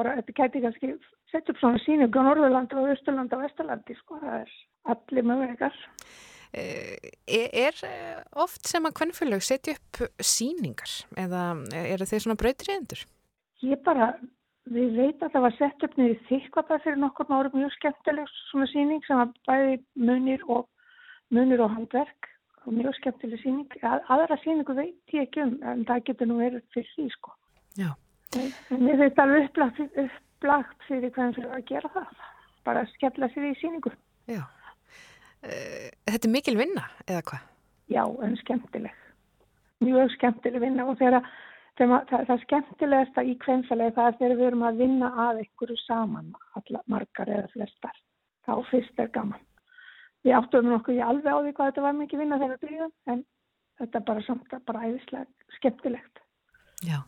bara 0.00 0.16
þetta 0.18 0.36
getur 0.40 0.66
kannski 0.66 0.92
sett 1.32 1.48
upp 1.48 1.60
svona 1.60 1.80
síningu 1.84 2.20
á 2.20 2.26
Norðurlandi 2.28 2.78
og 2.80 2.92
Östurlandi 2.96 3.38
og 3.38 3.46
Vesturlandi, 3.46 3.96
sko. 4.00 4.20
Það 4.20 4.36
er 4.40 4.54
allir 4.94 5.28
möguleikar. 5.30 5.80
Eh, 6.52 7.10
Er, 7.32 7.48
er 7.54 7.78
eh, 7.88 8.20
oft 8.36 8.68
sem 8.68 8.84
að 8.84 8.96
kvennfélög 8.98 9.40
setja 9.46 9.72
upp 9.78 10.02
síningar 10.20 10.98
eða 11.16 11.44
eru 11.86 12.08
þeir 12.08 12.24
svona 12.26 12.40
brautriðendur? 12.40 13.06
Ég 13.64 13.80
bara 13.86 14.10
við 14.68 14.98
veit 14.98 15.22
að 15.22 15.32
það 15.32 15.44
var 15.46 15.56
sett 15.56 15.86
upp 15.86 15.96
niður 15.96 16.20
þykvapar 16.28 16.82
fyrir 16.84 17.00
nokkur 17.00 17.32
árum 17.32 17.56
mjög 17.56 17.72
skemmtileg 17.78 18.28
svona 18.50 18.68
síning 18.70 19.00
sem 19.06 19.22
var 19.22 19.32
bæði 19.48 19.78
munir 19.94 20.44
og 20.48 20.68
munir 21.32 21.64
og 21.64 21.72
handverk 21.72 22.28
og 22.66 22.76
mjög 22.76 22.98
skemmtileg 23.00 23.42
síning. 23.42 23.78
Að, 23.80 24.04
aðra 24.12 24.38
síningu 24.42 24.76
veit 24.76 25.16
ég 25.16 25.26
ekki 25.26 25.46
um 25.46 25.56
en 25.64 25.86
það 25.88 26.04
getur 26.10 26.30
nú 26.30 26.38
verið 26.42 26.66
fyrir 26.74 26.92
því 26.94 27.08
sko. 27.16 27.34
Já. 27.80 27.90
Ég 28.32 28.98
veit 29.00 29.18
alveg 29.20 29.48
upplagt, 29.50 29.80
upplagt 30.00 30.88
fyrir 30.88 31.12
hvernig 31.12 31.36
fyrir 31.36 31.52
að 31.52 31.66
gera 31.68 31.92
það. 31.92 32.26
Bara 32.66 32.82
að 32.84 32.92
skemmla 32.96 33.28
sér 33.32 33.48
í 33.50 33.54
síningu. 33.60 33.92
Já. 34.30 34.42
Uh, 35.42 35.88
þetta 36.06 36.28
er 36.28 36.32
mikil 36.32 36.56
vinna 36.60 36.84
eða 37.08 37.22
hvað? 37.28 37.46
Já, 37.92 38.04
en 38.24 38.36
skemmtileg. 38.40 38.98
Mjög 39.82 40.12
skemmtileg 40.14 40.62
vinna 40.62 40.86
og 40.86 40.98
þegar 41.00 41.26
það, 41.78 41.94
það, 42.08 42.26
það 42.28 42.42
skemmtilegasta 42.46 43.24
í 43.26 43.34
kvensalegi 43.42 43.96
það 43.96 44.08
er 44.08 44.18
þegar 44.20 44.36
við 44.38 44.48
erum 44.48 44.66
að 44.68 44.82
vinna 44.84 45.12
að 45.26 45.42
einhverju 45.42 45.78
saman, 45.82 46.34
alla 46.60 46.82
margar 46.94 47.32
eða 47.36 47.50
flestar. 47.56 47.98
Þá 48.46 48.52
fyrst 48.70 49.02
er 49.02 49.10
gaman. 49.14 49.42
Við 50.22 50.38
áttum 50.38 50.70
nokkuð 50.70 51.00
í 51.00 51.02
alveg 51.02 51.34
á 51.34 51.38
því 51.42 51.54
hvað 51.56 51.72
þetta 51.72 51.86
var 51.88 51.96
mikið 51.98 52.22
vinna 52.22 52.38
þegar 52.38 52.54
við 52.54 52.68
byrjum 52.68 52.92
en 53.12 53.24
þetta 53.82 53.98
er 53.98 54.06
bara 54.12 54.26
samt 54.28 54.54
að 54.54 54.66
bara 54.70 54.84
æðislega 54.86 55.56
skemmtilegt. 55.58 56.22
Já, 56.86 56.98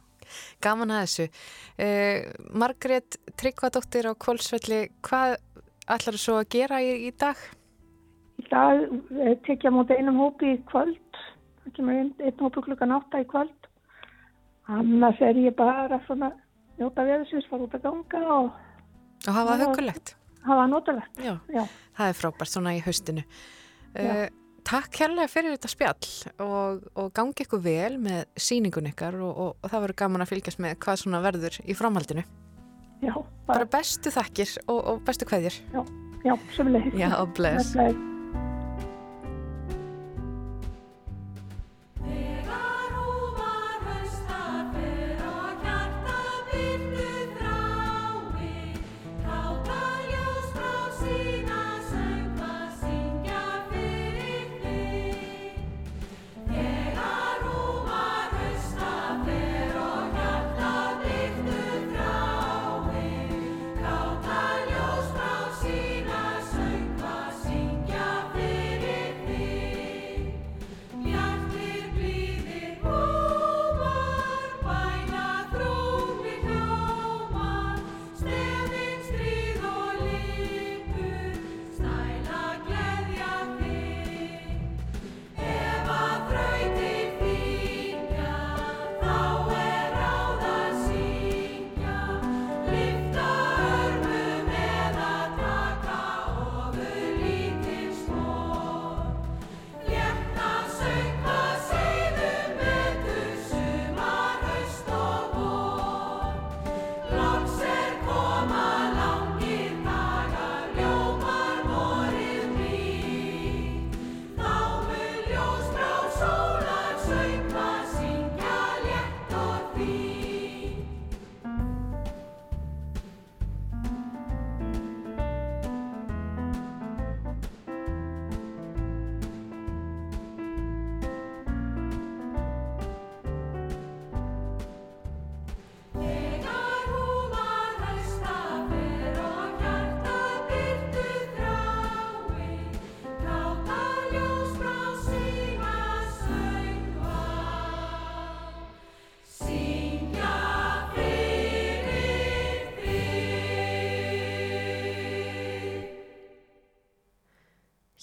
gaman 0.64 0.94
að 0.94 1.02
þessu. 1.04 1.26
Uh, 1.74 2.30
Margrét 2.62 3.18
Tryggvadóttir 3.40 4.08
á 4.10 4.12
Kvolsvelli, 4.14 4.80
hvað 5.04 5.36
ætlar 5.84 6.16
þú 6.16 6.22
svo 6.22 6.38
að 6.40 6.50
gera 6.56 6.80
í, 6.84 6.94
í 7.08 7.12
dag? 7.20 7.38
Í 8.40 8.46
dag 8.50 8.82
eh, 9.20 9.36
tekja 9.46 9.72
móti 9.74 9.96
einum 9.98 10.18
hópi 10.22 10.54
í 10.56 10.60
kvöld. 10.70 11.20
Það 11.64 11.76
kemur 11.76 12.00
einn, 12.00 12.12
einn 12.20 12.42
hópi 12.42 12.64
klukkan 12.66 12.94
átta 12.96 13.22
í 13.22 13.28
kvöld. 13.30 13.68
Annars 14.72 15.20
er 15.22 15.36
ég 15.38 15.56
bara 15.58 16.00
svona 16.06 16.32
njóta 16.78 17.04
veðsins, 17.06 17.46
fara 17.50 17.66
út 17.66 17.76
að 17.76 17.84
ganga 17.84 18.22
og... 18.38 18.54
Og 19.24 19.32
hafa 19.32 19.58
það 19.58 19.66
hugulegt. 19.68 20.14
Hafa 20.44 20.62
það 20.62 20.72
notalegt, 20.72 21.20
já. 21.24 21.34
já. 21.52 21.62
Það 21.96 22.10
er 22.10 22.18
frábært 22.18 22.52
svona 22.52 22.74
í 22.76 22.80
haustinu. 22.84 23.24
Uh, 23.94 24.26
takk 24.64 25.00
hérlega 25.02 25.30
fyrir 25.30 25.54
þetta 25.56 25.70
spjall 25.72 26.08
og, 26.44 26.86
og 27.00 27.10
gangi 27.16 27.44
ykkur 27.44 27.62
vel 27.64 27.98
með 28.02 28.24
síningun 28.40 28.88
ykkar 28.92 29.18
og, 29.20 29.34
og, 29.34 29.52
og 29.60 29.68
það 29.72 29.86
verður 29.86 30.00
gaman 30.04 30.24
að 30.24 30.32
fylgjast 30.32 30.64
með 30.64 30.78
hvað 30.86 31.02
svona 31.02 31.22
verður 31.24 31.60
í 31.64 31.76
framhaldinu. 31.78 32.24
Já. 33.04 33.14
Bara, 33.14 33.58
bara 33.58 33.70
bestu 33.76 34.12
þakkir 34.14 34.56
og 34.72 35.04
bestu 35.04 35.28
hverjir. 35.28 35.60
Já, 35.74 35.84
já, 36.24 36.34
semlega. 36.56 36.96
Já, 36.96 37.12
bless. 37.36 37.76
bless. 37.76 38.13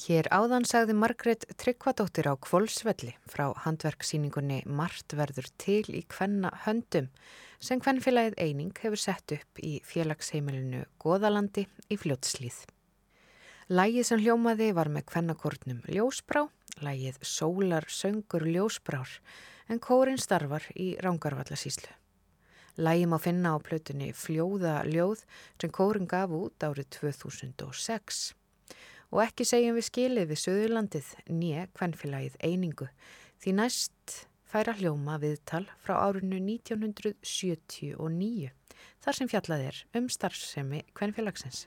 Hér 0.02 0.26
áðan 0.34 0.64
sagði 0.66 0.96
Margret 0.98 1.44
Tryggvadóttir 1.62 2.26
á 2.26 2.34
Kvolsvelli 2.42 3.12
frá 3.30 3.52
handverksýningunni 3.68 4.64
Mart 4.66 5.14
verður 5.14 5.46
til 5.62 5.84
í 5.94 6.02
kvenna 6.10 6.50
höndum 6.64 7.12
sem 7.62 7.78
kvennfélagið 7.84 8.40
Eining 8.42 8.72
hefur 8.82 8.98
sett 8.98 9.36
upp 9.36 9.62
í 9.62 9.76
félagsheimilinu 9.86 10.88
Goðalandi 11.04 11.68
í 11.94 12.00
fljótslýð. 12.02 12.64
Lægið 13.70 14.10
sem 14.10 14.24
hljómaði 14.26 14.72
var 14.80 14.90
með 14.90 15.06
kvennakortnum 15.14 15.86
Ljósbrá, 15.86 16.48
lægið 16.82 17.22
Sólar 17.22 17.86
söngur 17.86 18.50
Ljósbrár 18.50 19.20
en 19.70 19.78
kórin 19.78 20.18
starfar 20.18 20.66
í 20.74 20.96
Rángarvallasíslu. 20.98 21.94
Lægi 22.82 23.06
má 23.06 23.20
finna 23.22 23.54
á 23.54 23.58
plötunni 23.62 24.16
Fljóða 24.18 24.80
ljóð 24.90 25.28
sem 25.62 25.70
kórin 25.70 26.10
gaf 26.10 26.34
út 26.34 26.72
árið 26.72 26.90
2006 27.04 28.32
og 29.12 29.20
ekki 29.26 29.44
segjum 29.48 29.76
við 29.78 29.86
skilið 29.90 30.26
við 30.32 30.40
Suðurlandið 30.46 31.08
nýja 31.36 31.64
kvennfélagið 31.76 32.36
einingu 32.48 32.88
því 33.44 33.52
næst 33.60 34.06
færa 34.52 34.74
hljóma 34.80 35.16
viðtal 35.22 35.66
frá 35.84 35.94
árinu 36.00 36.38
1979 36.40 38.52
þar 39.04 39.16
sem 39.18 39.28
fjallað 39.32 39.62
er 39.68 39.76
um 40.00 40.06
starfsemi 40.12 40.80
kvennfélagsins. 40.98 41.60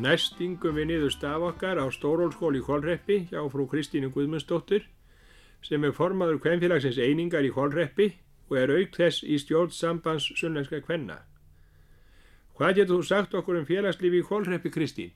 Næstingum 0.00 0.78
við 0.78 0.86
niður 0.88 1.12
staf 1.12 1.42
okkar 1.44 1.76
á 1.76 1.84
Stórólskóli 1.92 2.62
í 2.62 2.64
Kólreppi 2.64 3.16
hjá 3.28 3.40
frú 3.52 3.66
Kristínu 3.68 4.08
Guðmundsdóttir 4.14 4.86
sem 5.66 5.84
er 5.84 5.92
formaður 5.92 6.40
kvennfélagsins 6.40 6.96
einingar 6.96 7.44
í 7.44 7.52
Kólreppi 7.52 8.08
og 8.50 8.58
er 8.58 8.72
aukt 8.74 8.98
þess 8.98 9.22
í 9.22 9.38
stjórn 9.38 9.70
sambands 9.74 10.26
sunnlenska 10.34 10.82
kvenna. 10.82 11.20
Hvað 12.58 12.80
getur 12.80 12.98
þú 12.98 13.06
sagt 13.08 13.34
okkur 13.38 13.60
um 13.60 13.66
félagslífi 13.68 14.20
í 14.20 14.26
Kólreppi, 14.26 14.72
Kristín? 14.74 15.14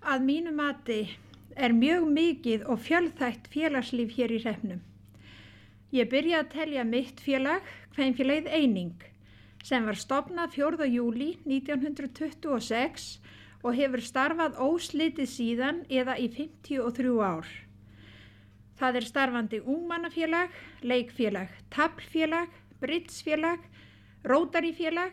Að 0.00 0.24
mínu 0.24 0.54
mati 0.56 1.02
er 1.54 1.76
mjög 1.76 2.08
mikið 2.08 2.64
og 2.72 2.80
fjölþætt 2.86 3.50
félagslíf 3.52 4.16
hér 4.16 4.32
í 4.32 4.40
hrefnum. 4.42 4.80
Ég 5.92 6.08
byrja 6.10 6.40
að 6.40 6.52
telja 6.54 6.84
mitt 6.88 7.20
félag, 7.20 7.62
hveinfélagið 7.94 8.48
Eining, 8.48 9.06
sem 9.62 9.84
var 9.84 9.98
stopnað 9.98 10.54
4. 10.56 10.86
júli 10.88 11.32
1926 11.44 13.08
og 13.60 13.74
hefur 13.76 14.02
starfað 14.02 14.56
óslitið 14.56 15.28
síðan 15.28 15.82
eða 15.90 16.16
í 16.16 16.30
53 16.32 17.18
ár. 17.20 17.50
Það 18.80 18.96
er 18.96 19.04
starfandi 19.04 19.58
ungmannafélag, 19.60 20.54
leikfélag, 20.88 21.50
tablfélag, 21.68 22.48
britsfélag, 22.80 23.60
rótarífélag, 24.24 25.12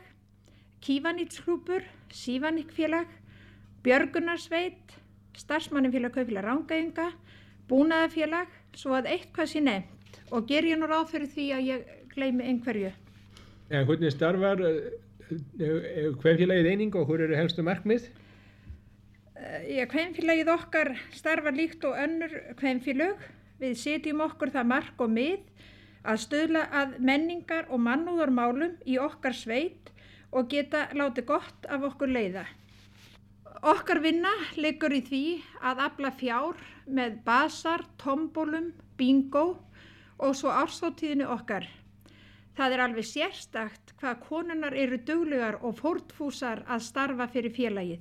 kívanitsklúpur, 0.79 1.83
sívanikfélag, 2.15 3.11
björgunarsveit, 3.83 4.95
starfsmannifélag 5.35 6.15
kaupfélag 6.15 6.47
rángæðinga, 6.47 7.09
búnaðafélag 7.67 8.53
svo 8.77 8.95
að 8.95 9.11
eitthvað 9.17 9.51
sé 9.51 9.63
nefnt 9.63 10.21
og 10.31 10.47
ger 10.47 10.63
ég 10.67 10.79
nú 10.79 10.87
ráð 10.87 11.11
fyrir 11.11 11.29
því 11.33 11.47
að 11.57 11.67
ég 11.67 11.91
gleymi 12.13 12.47
einhverju. 12.47 12.93
En 13.67 13.83
hvernig 13.87 14.13
starfar 14.15 14.63
hvernfélagið 15.27 16.71
eining 16.71 16.95
og 16.95 17.09
hver 17.09 17.25
eru 17.27 17.35
helstu 17.35 17.65
markmið? 17.67 18.07
Hvernfélagið 19.91 20.51
okkar 20.55 20.93
starfar 21.15 21.55
líkt 21.55 21.83
og 21.87 21.99
önnur 21.99 22.31
hvernfélag. 22.61 23.19
Við 23.57 23.77
setjum 23.81 24.21
okkur 24.21 24.51
það 24.53 24.69
mark 24.69 25.01
og 25.01 25.13
mið 25.13 25.45
að 26.07 26.21
stöðla 26.23 26.63
að 26.81 26.97
menningar 27.09 27.65
og 27.73 27.81
mannúðarmálum 27.83 28.75
í 28.85 28.99
okkar 29.01 29.33
sveit 29.35 29.89
og 30.31 30.49
geta 30.51 30.87
látið 30.93 31.25
gott 31.31 31.65
af 31.65 31.85
okkur 31.89 32.11
leiða. 32.13 32.45
Okkar 33.65 34.03
vinna 34.03 34.31
liggur 34.61 34.93
í 34.93 35.01
því 35.01 35.23
að 35.65 35.81
afla 35.87 36.11
fjár 36.19 36.61
með 36.85 37.17
basar, 37.25 37.83
tombólum, 37.97 38.69
bingo 38.97 39.47
og 40.21 40.37
svo 40.37 40.53
ársáttíðinu 40.53 41.25
okkar. 41.33 41.65
Það 42.57 42.73
er 42.73 42.83
alveg 42.85 43.05
sérstakt 43.05 43.95
hvað 43.97 44.21
konunar 44.29 44.77
eru 44.77 45.01
duglegar 45.01 45.57
og 45.65 45.77
fórtfúsar 45.81 46.63
að 46.69 46.85
starfa 46.85 47.27
fyrir 47.33 47.53
félagið. 47.57 47.99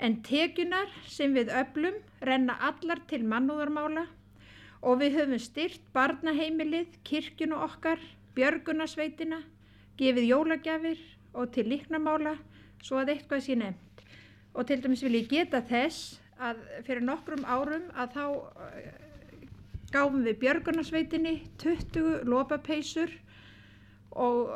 En 0.00 0.18
tekjunar 0.24 0.90
sem 1.06 1.36
við 1.36 1.52
öflum 1.52 2.00
renna 2.24 2.56
allar 2.68 3.04
til 3.08 3.22
mannúðarmála 3.28 4.08
og 4.84 5.00
við 5.00 5.18
höfum 5.18 5.40
styrt 5.40 5.84
barnaheimilið, 5.96 6.98
kirkjunu 7.08 7.56
okkar, 7.64 8.02
björgunasveitina, 8.36 9.40
gefið 9.98 10.28
jólagjafir 10.28 11.00
og 11.34 11.50
til 11.54 11.66
líknamála 11.72 12.36
svo 12.84 13.00
að 13.00 13.14
eitthvað 13.14 13.46
sé 13.46 13.56
nefnt. 13.58 14.04
Og 14.54 14.68
til 14.68 14.82
dæmis 14.84 15.02
vil 15.02 15.16
ég 15.16 15.30
geta 15.30 15.62
þess 15.64 16.20
að 16.38 16.60
fyrir 16.86 17.04
nokkrum 17.06 17.46
árum 17.48 17.88
að 17.94 18.16
þá 18.18 18.24
gáfum 19.94 20.24
við 20.26 20.40
björgunasveitinni 20.42 21.34
20 21.62 22.24
lopapeysur 22.28 23.12
og 24.14 24.50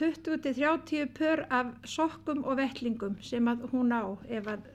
20-30 0.00 1.12
pör 1.16 1.44
af 1.48 1.72
sokkum 1.88 2.44
og 2.44 2.58
vettlingum 2.60 3.16
sem 3.24 3.48
að 3.48 3.68
hún 3.72 3.92
á 3.92 4.04
ef 4.28 4.48
að 4.48 4.66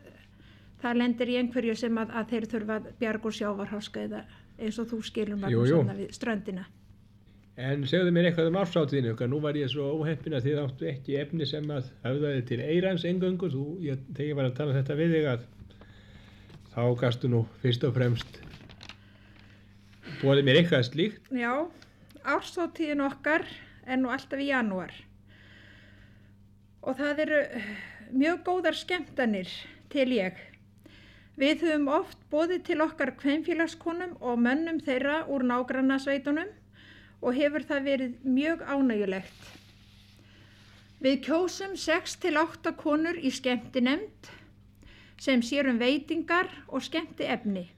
það 0.81 1.01
lendir 1.01 1.29
í 1.29 1.37
einhverju 1.41 1.75
sem 1.77 1.97
að, 1.99 2.13
að 2.15 2.29
þeir 2.31 2.47
þurfa 2.53 2.77
bjarg 3.01 3.25
og 3.25 3.35
sjávarháska 3.37 4.05
eða 4.07 4.23
eins 4.59 4.79
og 4.81 4.89
þú 4.91 4.99
skilum 5.07 5.45
að 5.47 5.55
svona 5.69 5.95
við 5.97 6.11
ströndina. 6.15 6.65
En 7.59 7.83
segðu 7.91 8.13
mér 8.15 8.29
eitthvað 8.29 8.53
um 8.53 8.57
ársáttíðinu, 8.61 9.15
nú 9.27 9.39
var 9.43 9.57
ég 9.59 9.67
svo 9.71 9.89
óheppin 9.99 10.37
að 10.37 10.45
þið 10.47 10.59
áttu 10.61 10.85
ekki 10.87 11.17
efni 11.19 11.47
sem 11.47 11.65
að 11.75 11.89
hafðaði 12.05 12.43
til 12.47 12.59
eirans 12.63 13.03
engöngu, 13.07 13.49
þú, 13.51 13.63
ég, 13.83 14.05
þegar 14.13 14.29
ég 14.29 14.37
var 14.37 14.47
að 14.47 14.55
tala 14.61 14.75
þetta 14.77 14.95
við 14.99 15.15
þig 15.17 15.27
að 15.33 15.43
þá 16.75 16.83
gastu 17.01 17.31
nú 17.31 17.41
fyrst 17.59 17.83
og 17.83 17.97
fremst 17.97 18.39
bóðið 20.21 20.47
mér 20.47 20.61
eitthvað 20.61 20.87
slíkt. 20.87 21.29
Já, 21.35 21.53
ársáttíðin 22.23 23.03
okkar 23.09 23.43
er 23.83 23.99
nú 23.99 24.11
alltaf 24.13 24.39
í 24.39 24.49
janúar 24.53 24.95
og 26.79 26.95
það 26.95 27.23
eru 27.25 27.39
mjög 28.15 28.41
góðar 28.47 28.77
skemmtanir 28.77 29.51
til 29.91 30.07
ég. 30.15 30.37
Við 31.39 31.61
höfum 31.63 31.85
oft 31.95 32.19
bóðið 32.33 32.65
til 32.67 32.81
okkar 32.83 33.13
kveinfélagskonum 33.21 34.17
og 34.19 34.41
mönnum 34.43 34.81
þeirra 34.83 35.21
úr 35.31 35.45
nágrannasveitunum 35.47 36.49
og 37.23 37.37
hefur 37.37 37.63
það 37.69 37.87
verið 37.87 38.17
mjög 38.27 38.65
ánægulegt. 38.67 39.45
Við 40.99 41.21
kjósum 41.29 41.77
6-8 41.79 42.75
konur 42.83 43.15
í 43.15 43.31
skemmtinemnd 43.31 44.33
sem 45.15 45.39
sér 45.39 45.71
um 45.71 45.79
veitingar 45.79 46.51
og 46.67 46.83
skemmti 46.83 47.23
efni. 47.23 47.69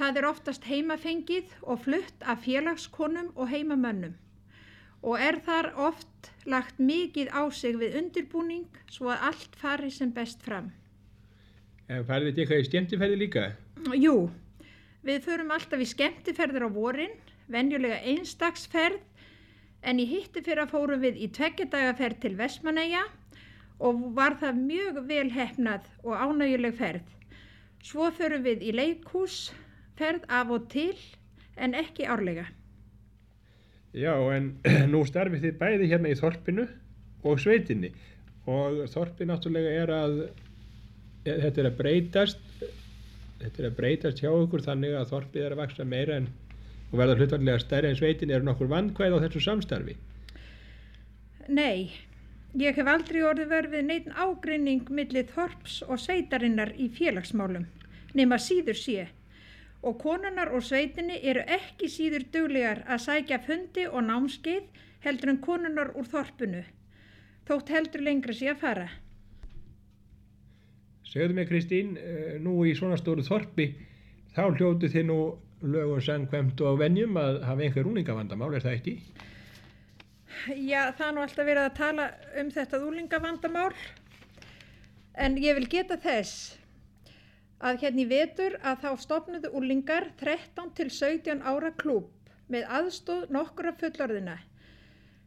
Það 0.00 0.22
er 0.22 0.30
oftast 0.32 0.64
heimafengið 0.64 1.52
og 1.60 1.84
flutt 1.84 2.24
af 2.24 2.46
félagskonum 2.46 3.34
og 3.36 3.52
heimamönnum 3.52 4.16
og 5.02 5.18
er 5.20 5.42
þar 5.44 5.74
oft 5.90 6.30
lagt 6.48 6.78
mikið 6.80 7.34
á 7.36 7.42
sig 7.52 7.76
við 7.76 7.98
undirbúning 8.00 8.68
svo 8.88 9.10
að 9.12 9.28
allt 9.28 9.58
fari 9.60 9.90
sem 9.90 10.12
best 10.14 10.40
fram. 10.46 10.70
En 11.92 12.06
farið 12.08 12.30
þetta 12.30 12.42
eitthvað 12.42 12.62
í 12.62 12.68
skemmtiferði 12.68 13.16
líka? 13.20 13.46
Jú, 14.00 14.16
við 15.04 15.24
förum 15.26 15.50
alltaf 15.52 15.82
í 15.82 15.88
skemmtiferðir 15.90 16.64
á 16.64 16.70
vorin, 16.72 17.16
venjulega 17.52 17.98
einstagsferð, 18.08 19.02
en 19.84 20.00
í 20.00 20.06
hitti 20.08 20.40
fyrir 20.40 20.64
að 20.64 20.72
fórum 20.72 21.02
við 21.02 21.18
í 21.20 21.28
tveggjadagaferð 21.36 22.22
til 22.22 22.36
Vestmanæja 22.38 23.02
og 23.82 24.04
var 24.16 24.38
það 24.40 24.60
mjög 24.62 25.00
vel 25.08 25.28
hefnað 25.34 25.88
og 26.06 26.14
ánæguleg 26.16 26.78
ferð. 26.78 27.04
Svo 27.82 28.08
förum 28.14 28.44
við 28.46 28.62
í 28.62 28.72
leikhúsferð 28.78 30.28
af 30.30 30.52
og 30.54 30.68
til, 30.72 30.94
en 31.58 31.74
ekki 31.76 32.06
árlega. 32.06 32.46
Já, 33.92 34.14
en 34.32 34.54
nú 34.92 35.02
starfið 35.04 35.48
þið 35.48 35.58
bæði 35.60 35.90
hérna 35.90 36.14
í 36.14 36.16
Þorpinu 36.16 36.68
og 37.28 37.42
Sveitinni 37.42 37.90
og 38.48 38.86
Þorpi 38.90 39.26
náttúrulega 39.28 39.74
er 39.82 39.92
að, 39.94 40.14
þetta 41.24 41.62
er 41.62 41.68
að 41.68 41.76
breytast, 41.78 42.40
þetta 43.42 43.62
er 43.62 43.68
að 43.68 43.76
breytast 43.78 44.22
hjá 44.22 44.30
okkur 44.30 44.64
þannig 44.64 44.96
að 44.98 45.10
Þorpið 45.12 45.46
er 45.46 45.56
að 45.56 45.62
vaksa 45.62 45.86
meira 45.88 46.18
en, 46.20 46.28
og 46.90 46.98
verða 47.00 47.18
hlutvarlega 47.20 47.62
stærri 47.62 47.90
en 47.90 47.98
Sveitinni 47.98 48.36
er 48.36 48.46
nokkur 48.46 48.70
vandkvæð 48.72 49.16
á 49.16 49.22
þessu 49.26 49.44
samstarfi. 49.46 49.96
Nei, 51.48 51.90
ég 52.58 52.76
hef 52.78 52.90
aldrei 52.90 53.22
orðið 53.26 53.50
verfið 53.54 53.88
neitt 53.88 54.12
ágrinning 54.14 54.90
millir 54.90 55.26
Þorps 55.32 55.80
og 55.88 55.98
Sveitarinnar 56.02 56.74
í 56.78 56.90
félagsmálum, 56.92 57.66
nema 58.18 58.38
síður 58.42 58.78
sé 58.78 59.08
og 59.82 59.98
konunar 59.98 60.52
og 60.54 60.62
sveitinni 60.62 61.18
eru 61.26 61.42
ekki 61.56 61.88
síður 61.90 62.24
duglegar 62.34 62.84
að 62.86 63.02
sækja 63.06 63.38
fundi 63.42 63.86
og 63.88 64.04
námskeið 64.06 64.82
heldur 65.02 65.32
en 65.32 65.40
konunar 65.42 65.90
úr 65.98 66.06
þorpunu, 66.06 66.62
þótt 67.48 67.72
heldur 67.74 68.04
lengra 68.06 68.36
sé 68.38 68.52
að 68.52 68.60
fara. 68.62 68.88
Segðu 71.12 71.36
mig 71.36 71.48
Kristín, 71.50 71.96
nú 72.40 72.62
í 72.64 72.70
svona 72.76 72.96
stóru 72.96 73.20
þorpi, 73.26 73.66
þá 74.32 74.44
hljótu 74.56 74.88
þið 74.88 75.02
nú 75.10 75.18
lög 75.68 75.90
og 75.98 76.00
sangkvæmt 76.06 76.62
og 76.64 76.78
venjum 76.80 77.18
að 77.20 77.42
hafa 77.44 77.66
einhver 77.66 77.90
úlingavandamál, 77.90 78.54
er 78.56 78.64
það 78.64 78.78
ekki? 78.78 78.94
Já, 80.56 80.88
það 80.96 81.04
er 81.06 81.12
nú 81.12 81.22
alltaf 81.26 81.46
verið 81.46 81.66
að 81.66 81.76
tala 81.76 82.06
um 82.40 82.48
þetta 82.54 82.80
úlingavandamál, 82.86 83.74
en 85.20 85.36
ég 85.42 85.58
vil 85.58 85.68
geta 85.74 86.00
þess 86.00 86.56
að 87.60 87.84
hérna 87.84 88.02
í 88.02 88.08
vetur 88.10 88.56
að 88.64 88.80
þá 88.86 89.04
stopnuðu 89.04 89.52
úlingar 89.58 90.08
13 90.22 90.72
til 90.78 90.88
17 90.88 91.44
ára 91.44 91.74
klúb 91.78 92.08
með 92.50 92.66
aðstóð 92.78 93.28
nokkura 93.36 93.74
fullorðina 93.78 94.38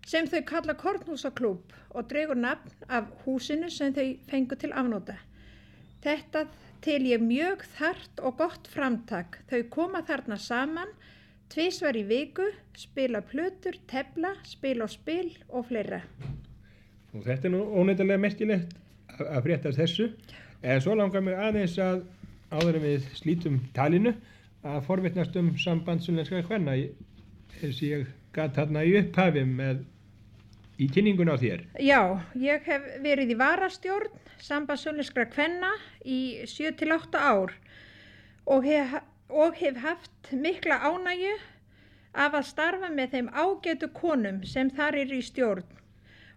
sem 0.06 0.28
þau 0.30 0.41
kalla 0.50 0.76
Kornhúsaklúb 0.78 1.78
og 1.93 2.10
dregur 2.10 2.38
nafn 2.38 2.89
af 2.89 3.08
húsinu 3.24 3.69
sem 3.74 3.93
þau 3.93 4.10
fengu 4.30 4.58
til 4.60 4.74
afnóta. 4.74 5.15
Þetta 6.06 6.46
til 6.86 7.02
ég 7.10 7.22
mjög 7.26 7.63
þart 7.80 8.20
og 8.22 8.36
gott 8.38 8.68
framtak. 8.70 9.39
Þau 9.50 9.62
koma 9.74 10.04
þarna 10.06 10.38
saman, 10.38 10.91
tvísvar 11.50 11.98
í 11.98 12.04
viku, 12.06 12.46
spila 12.78 13.24
plötur, 13.26 13.80
tefla, 13.89 14.36
spila 14.46 14.86
og 14.86 14.94
spil 14.94 15.32
og 15.50 15.65
fleira. 15.72 16.04
Og 17.15 17.24
þetta 17.26 17.50
er 17.50 17.54
nú 17.56 17.63
óneittalega 17.74 18.22
merkilegt 18.22 18.76
að 19.18 19.48
fréttast 19.48 19.82
þessu. 19.82 20.12
En 20.62 20.84
svo 20.84 20.94
langar 21.00 21.26
mig 21.26 21.39
aðeins 21.41 21.80
að 21.82 22.04
áður 22.54 22.78
við 22.84 23.10
slítum 23.18 23.58
talinu 23.74 24.13
að 24.65 24.86
forvittnast 24.86 25.34
um 25.41 25.56
sambandsunlenska 25.62 26.44
hvenna 26.46 26.76
eins 26.76 27.82
og 27.82 27.88
ég 27.88 28.06
gæt 28.36 28.60
þarna 28.60 28.86
í 28.86 28.94
upphafi 29.00 29.46
með 29.48 29.82
í 30.78 30.89
kynningun 30.91 31.34
á 31.34 31.36
þér. 31.39 31.65
Já, 31.82 32.02
ég 32.38 32.70
hef 32.70 32.88
verið 33.02 33.34
í 33.34 33.39
varastjórn 33.39 34.22
sambandsunlenskra 34.41 35.28
hvenna 35.36 35.71
í 36.06 36.45
7-8 36.50 37.19
ár 37.19 37.54
og 38.45 38.65
hef, 38.65 39.00
og 39.30 39.56
hef 39.60 39.80
haft 39.84 40.32
mikla 40.32 40.80
ánægju 40.84 41.36
af 42.15 42.36
að 42.39 42.50
starfa 42.52 42.89
með 42.89 43.15
þeim 43.15 43.32
ágætu 43.34 43.89
konum 43.93 44.43
sem 44.48 44.69
þar 44.69 45.00
eru 45.04 45.19
í 45.19 45.26
stjórn 45.26 45.76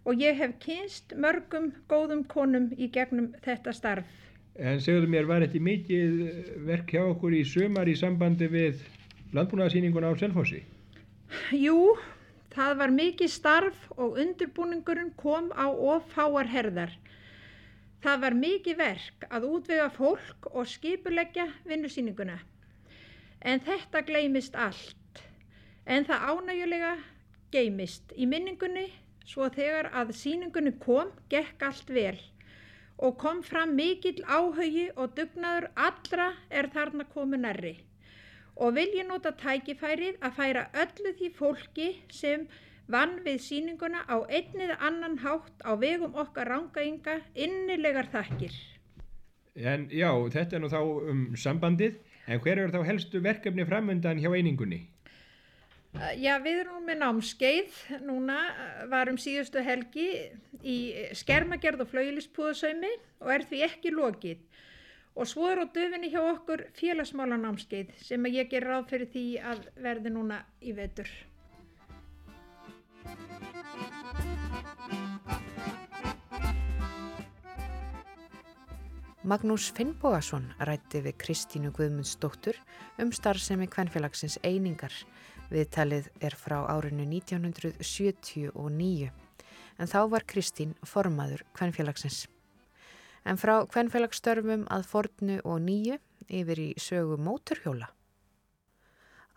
og 0.08 0.22
ég 0.22 0.38
hef 0.40 0.54
kynst 0.62 1.12
mörgum 1.20 1.72
góðum 1.90 2.24
konum 2.28 2.70
í 2.76 2.88
gegnum 2.92 3.32
þetta 3.44 3.74
starf. 3.76 4.06
En 4.58 4.80
segðu 4.82 5.10
mér, 5.12 5.26
var 5.28 5.44
þetta 5.44 5.60
mikið 5.62 6.14
verk 6.66 6.94
hjá 6.94 7.02
okkur 7.04 7.36
í 7.36 7.44
sömar 7.46 7.90
í 7.90 7.94
sambandi 7.98 8.48
við 8.50 8.80
landbúnaðarsýninguna 9.36 10.10
á 10.10 10.18
Selfossi? 10.18 10.62
Jú, 11.52 11.94
það 12.54 12.78
var 12.80 12.94
mikið 12.94 13.30
starf 13.30 13.84
og 13.96 14.16
undirbúningurinn 14.22 15.12
kom 15.20 15.52
á 15.52 15.68
ofháar 15.68 16.48
herðar. 16.50 16.96
Það 18.04 18.20
var 18.22 18.34
mikið 18.38 18.78
verk 18.78 19.26
að 19.34 19.46
útvega 19.48 19.88
fólk 19.90 20.46
og 20.52 20.68
skipuleggja 20.70 21.48
vinnusýninguna. 21.66 22.38
En 23.42 23.62
þetta 23.66 24.04
gleymist 24.06 24.54
allt. 24.54 25.22
En 25.86 26.06
það 26.06 26.26
ánægulega 26.30 26.92
geymist 27.54 28.14
í 28.14 28.28
minningunni 28.30 28.86
svo 29.28 29.48
þegar 29.52 29.90
að 29.98 30.14
sýningunni 30.16 30.74
kom, 30.84 31.10
gekk 31.32 31.64
allt 31.70 31.90
vel 31.90 32.16
og 32.98 33.18
kom 33.22 33.44
fram 33.46 33.76
mikill 33.78 34.24
áhugi 34.26 34.88
og 34.96 35.12
dugnaður 35.18 35.68
allra 35.88 36.32
er 36.50 36.66
þarna 36.74 37.04
komu 37.12 37.38
nærri. 37.38 37.76
og 38.58 38.74
vil 38.74 38.90
ég 38.98 39.06
nota 39.06 39.30
tækifærið 39.38 40.16
að 40.26 40.32
færa 40.34 40.64
öllu 40.82 41.12
því 41.18 41.28
fólki 41.36 41.88
sem 42.10 42.46
vann 42.88 43.18
við 43.24 43.40
síninguna 43.44 44.04
á 44.08 44.16
einnið 44.26 44.74
annan 44.78 45.18
hátt 45.22 45.64
á 45.64 45.76
vegum 45.76 46.16
okkar 46.16 46.48
rángainga 46.48 47.20
innilegar 47.34 48.08
þakkir. 48.12 48.54
En 49.58 49.88
já, 49.90 50.10
þetta 50.30 50.56
er 50.56 50.62
nú 50.62 50.70
þá 50.70 50.80
um 50.82 51.24
sambandið, 51.36 51.98
en 52.28 52.40
hver 52.44 52.60
eru 52.62 52.72
þá 52.72 52.86
helstu 52.86 53.20
verkefni 53.24 53.66
framöndan 53.66 54.20
hjá 54.22 54.30
einingunni? 54.30 54.86
Uh, 55.96 56.12
Já, 56.20 56.36
við 56.44 56.62
erum 56.62 56.84
með 56.86 57.00
námskeið 57.00 57.78
núna, 58.06 58.36
uh, 58.52 58.82
varum 58.92 59.16
síðustu 59.18 59.62
helgi 59.64 60.08
í 60.62 60.76
skermagerð 61.16 61.86
og 61.86 61.90
flauilispúðasaumi 61.94 62.92
og 63.24 63.32
er 63.34 63.46
því 63.48 63.62
ekki 63.66 63.94
lokið. 63.96 64.44
Og 65.18 65.26
svo 65.26 65.48
er 65.50 65.64
á 65.64 65.66
döfinni 65.66 66.12
hjá 66.12 66.20
okkur 66.20 66.68
félagsmála 66.78 67.40
námskeið 67.40 67.96
sem 68.04 68.28
ég 68.30 68.52
ger 68.52 68.68
ráð 68.68 68.92
fyrir 68.92 69.10
því 69.10 69.24
að 69.42 69.64
verði 69.82 70.12
núna 70.14 70.44
í 70.62 70.76
vetur. 70.76 71.08
Magnús 79.28 79.66
Finnbogason 79.76 80.46
rætti 80.64 81.02
við 81.04 81.18
Kristínu 81.20 81.68
Guðmundsdóttur 81.76 82.56
um 83.02 83.10
starfsemi 83.12 83.66
kvenfélagsins 83.68 84.38
einingar. 84.40 84.94
Viðtalið 85.50 86.08
er 86.24 86.36
frá 86.38 86.62
árinu 86.64 87.04
1979 87.04 89.10
en 89.76 89.92
þá 89.92 89.98
var 90.14 90.24
Kristín 90.32 90.72
formaður 90.80 91.44
kvenfélagsins. 91.58 92.22
En 93.28 93.36
frá 93.36 93.68
kvenfélagsstörfum 93.68 94.64
að 94.72 94.88
fornu 94.94 95.36
og 95.44 95.60
nýju 95.66 96.00
yfir 96.40 96.64
í 96.64 96.70
sögu 96.80 97.20
móturhjóla. 97.20 97.92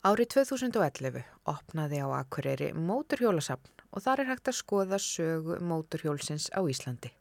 Árið 0.08 0.40
2011 0.40 1.20
opnaði 1.52 2.00
á 2.00 2.08
Akureyri 2.22 2.72
móturhjólasafn 2.72 3.92
og 3.92 4.08
þar 4.08 4.24
er 4.24 4.32
hægt 4.32 4.48
að 4.48 4.62
skoða 4.64 5.04
sögu 5.04 5.60
móturhjólsins 5.60 6.48
á 6.56 6.64
Íslandi. 6.64 7.12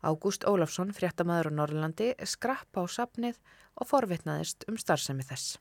Ágúst 0.00 0.46
Ólafsson, 0.48 0.94
fréttamaður 0.96 1.50
á 1.52 1.56
Norrlandi, 1.60 2.14
skrappa 2.24 2.80
á 2.80 2.88
safnið 2.88 3.36
og 3.76 3.84
forvitnaðist 3.90 4.64
um 4.64 4.80
starfsemi 4.80 5.26
þess. 5.28 5.60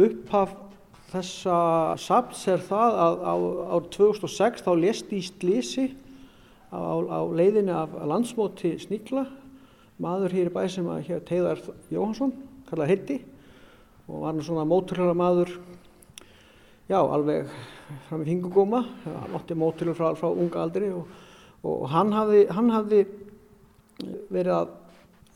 Upphaf 0.00 0.71
þessa 1.12 1.56
safns 2.00 2.46
er 2.48 2.62
það 2.64 2.96
að 3.04 3.18
á, 3.20 3.34
á 3.68 3.76
2006 3.92 4.64
þá 4.64 4.72
lést 4.80 5.12
í 5.12 5.20
slísi 5.26 5.90
á, 6.72 6.80
á 6.80 7.20
leiðinni 7.28 7.74
af 7.76 7.92
landsmóti 8.08 8.72
Sníkla 8.80 9.26
maður 10.02 10.36
hér 10.38 10.48
í 10.48 10.54
bæ 10.54 10.62
sem 10.72 10.88
að 10.88 11.02
hér 11.10 11.24
Teiðar 11.28 11.60
Jóhansson, 11.92 12.32
kallar 12.70 12.90
Hitti 12.90 13.18
og 14.08 14.24
var 14.24 14.36
nú 14.36 14.44
svona 14.46 14.64
móturhjóla 14.68 15.14
maður 15.16 15.52
já, 16.88 16.98
alveg 16.98 17.50
fram 18.08 18.24
í 18.24 18.30
fingugóma, 18.30 18.80
hann 19.04 19.36
átti 19.36 19.58
móturhjóla 19.58 19.98
frá, 19.98 20.16
frá 20.16 20.30
unga 20.32 20.64
aldri 20.64 20.88
og, 20.96 21.12
og 21.62 21.84
hann 21.92 22.14
hafði, 22.16 22.46
hann 22.56 22.72
hafði 22.72 23.02
verið 24.32 24.54
að 24.56 24.72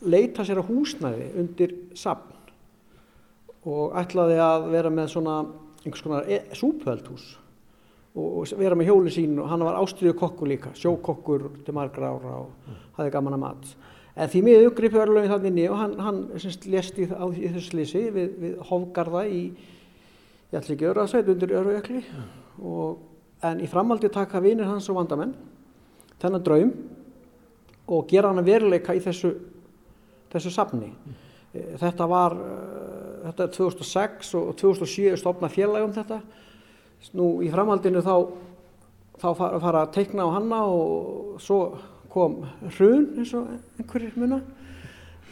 leita 0.09 0.45
sér 0.45 0.63
að 0.63 0.73
húsnæði 0.73 1.29
undir 1.37 1.77
safn 1.97 2.33
og 3.67 3.95
ætlaði 3.99 4.37
að 4.41 4.67
vera 4.73 4.91
með 4.93 5.13
svona 5.13 5.37
einhvers 5.87 6.05
konar 6.05 6.29
e 6.29 6.41
súpöldhús 6.57 7.27
og, 8.17 8.47
vera 8.57 8.77
með 8.77 8.91
hjóli 8.91 9.13
sín 9.13 9.37
og 9.41 9.49
hann 9.51 9.65
var 9.65 9.77
ástriðu 9.79 10.15
kokkur 10.17 10.49
líka, 10.49 10.73
sjókokkur 10.77 11.49
til 11.65 11.75
margra 11.75 12.11
ára 12.15 12.39
og 12.43 12.49
mm. 12.49 12.79
hafði 12.97 13.13
gaman 13.13 13.37
að 13.37 13.43
mat. 13.43 13.71
En 14.17 14.31
því 14.33 14.43
miður 14.45 14.71
uppgripi 14.71 14.97
örlöfið 14.97 15.33
þannig 15.33 15.51
inni 15.51 15.65
og 15.69 15.77
hann, 15.77 15.93
hann 16.01 16.21
semst, 16.41 16.65
lést 16.65 16.97
í, 16.97 17.05
á, 17.05 17.25
í 17.29 17.51
þessu 17.53 17.65
slísi 17.67 18.07
við, 18.13 18.31
við 18.41 18.55
Hofgarða 18.69 19.27
í, 19.29 19.43
ég 20.49 20.57
ætla 20.57 20.73
ekki 20.73 20.89
öru 20.89 21.03
að 21.03 21.11
segja, 21.11 21.29
undir 21.35 21.53
örujökli 21.59 22.01
mm. 22.01 23.05
en 23.51 23.61
í 23.61 23.69
framaldi 23.69 24.09
taka 24.13 24.41
vinir 24.41 24.69
hans 24.69 24.89
og 24.89 24.97
vandamenn 24.97 25.35
þennan 26.17 26.45
draum 26.47 26.73
og 27.93 28.09
gera 28.09 28.31
hann 28.31 28.41
að 28.41 28.49
veruleika 28.49 28.97
í 28.97 29.03
þessu, 29.03 29.35
þessu 30.33 30.51
safni. 30.51 30.89
Mm. 30.89 31.23
Þetta 31.77 32.07
var 32.09 32.33
þetta 33.27 33.45
er 33.45 33.53
2006 33.57 34.33
og 34.39 34.51
2007 34.59 35.19
stopna 35.19 35.49
félagum 35.51 35.93
þetta. 35.95 36.21
Nú 37.17 37.37
í 37.45 37.51
framhaldinu 37.53 38.01
þá, 38.05 38.15
þá 39.21 39.29
fara, 39.37 39.61
fara 39.63 39.83
að 39.85 39.93
teikna 39.97 40.25
á 40.25 40.35
hanna 40.37 40.63
og 40.71 41.37
svo 41.43 41.59
kom 42.11 42.41
hrun 42.77 43.11
eins 43.19 43.33
og 43.37 43.51
einhverjir 43.77 44.15
muna 44.17 44.39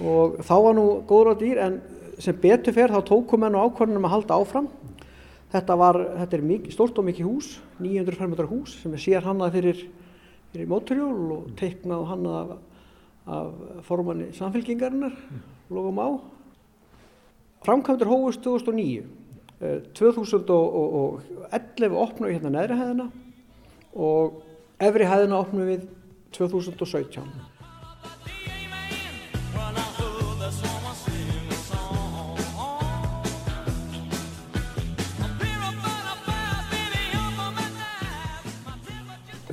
og 0.04 0.42
þá 0.44 0.56
var 0.60 0.76
nú 0.76 0.86
góður 1.08 1.32
á 1.32 1.36
dýr 1.40 1.62
en 1.64 1.78
sem 2.20 2.36
betur 2.40 2.76
fer 2.76 2.92
þá 2.92 3.00
tókum 3.08 3.46
hennu 3.48 3.62
ákvörnum 3.64 4.08
að 4.08 4.14
halda 4.14 4.40
áfram. 4.40 4.70
Þetta, 5.56 5.76
var, 5.80 6.00
þetta 6.20 6.36
er 6.36 6.46
mikið, 6.50 6.74
stórt 6.76 7.00
og 7.00 7.06
mikið 7.08 7.28
hús, 7.30 7.50
900 7.80 8.20
fermetrar 8.20 8.50
hús 8.50 8.76
sem 8.82 8.96
er 8.96 9.04
sér 9.04 9.24
hannað 9.24 9.56
fyrir, 9.56 9.84
fyrir 10.52 10.72
móturjól 10.72 11.36
og 11.38 11.52
teiknað 11.60 12.08
hannað 12.10 12.40
af, 12.42 12.56
af 13.38 13.84
formanni 13.88 14.32
samfélkingarinnar, 14.36 15.16
lofum 15.72 16.02
á. 16.02 16.08
Framkvæmdur 17.66 18.06
hófust 18.06 18.44
2009. 18.44 19.04
2011 19.98 21.96
opnum 21.98 22.28
við 22.28 22.36
hérna 22.36 22.52
neðri 22.54 22.76
hæðina 22.78 23.08
og 23.98 24.44
efri 24.78 25.08
hæðina 25.10 25.40
opnum 25.40 25.66
við 25.66 25.88
2017. 26.38 27.26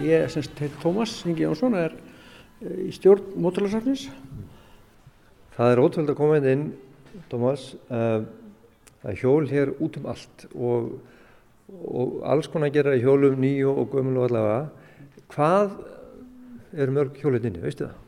Ég 0.02 0.28
semst 0.34 0.58
heit 0.60 0.76
Tómas 0.84 1.24
Ingi 1.24 1.46
Jónsson 1.46 1.80
er 1.80 1.96
í 2.60 2.92
stjórn 2.92 3.40
mótalarsafnis. 3.40 4.10
Það 5.56 5.68
er 5.72 5.80
ótrúlega 5.80 6.12
að 6.12 6.18
koma 6.20 6.36
inn, 6.42 6.72
Tómas, 7.32 7.72
uh, 7.90 8.24
það 9.02 9.10
er 9.12 9.18
hjól 9.20 9.48
hér 9.50 9.72
út 9.82 9.98
um 10.00 10.06
allt 10.12 10.46
og, 10.52 10.92
og 11.72 12.20
alls 12.28 12.48
konar 12.52 12.72
gera 12.74 12.94
í 12.96 13.02
hjólum 13.02 13.40
nýju 13.42 13.72
og 13.72 13.90
gömul 13.92 14.20
og 14.20 14.28
allavega. 14.30 14.62
Hvað 15.32 15.76
eru 16.72 16.96
mörg 16.96 17.20
hjólinn 17.20 17.50
inni, 17.50 17.62
veistu 17.62 17.88
það? 17.88 17.98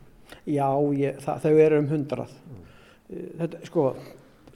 Já, 0.45 0.69
ég, 0.97 1.19
það, 1.21 1.41
þau 1.45 1.63
eru 1.65 1.81
um 1.81 1.89
hundrað. 1.89 2.37
Þetta, 3.09 3.61
sko, 3.69 3.85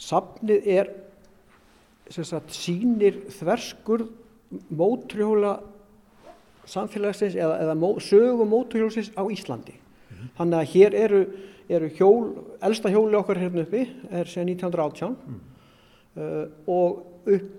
safnið 0.01 0.69
er, 0.73 0.93
sagt, 2.09 2.53
sínir 2.57 3.19
þverskur 3.37 4.07
mótrhjóla 4.73 5.59
samfélagsins 6.69 7.37
eða, 7.37 7.59
eða 7.63 7.93
sögu 8.03 8.45
móturhjólsins 8.49 9.11
á 9.17 9.23
Íslandi. 9.29 9.73
Mm 9.73 10.17
-hmm. 10.17 10.29
Þannig 10.37 10.57
að 10.59 10.71
hér 10.73 10.93
eru, 10.93 11.21
eru 11.69 11.89
hjól, 11.93 12.27
elsta 12.65 12.91
hjóli 12.91 13.17
okkar 13.19 13.39
hérna 13.41 13.63
uppi 13.65 13.85
er 14.09 14.29
sér 14.29 14.47
1918 14.47 15.15
mm. 15.15 15.39
uh, 16.17 16.45
og 16.65 17.29
upp, 17.29 17.51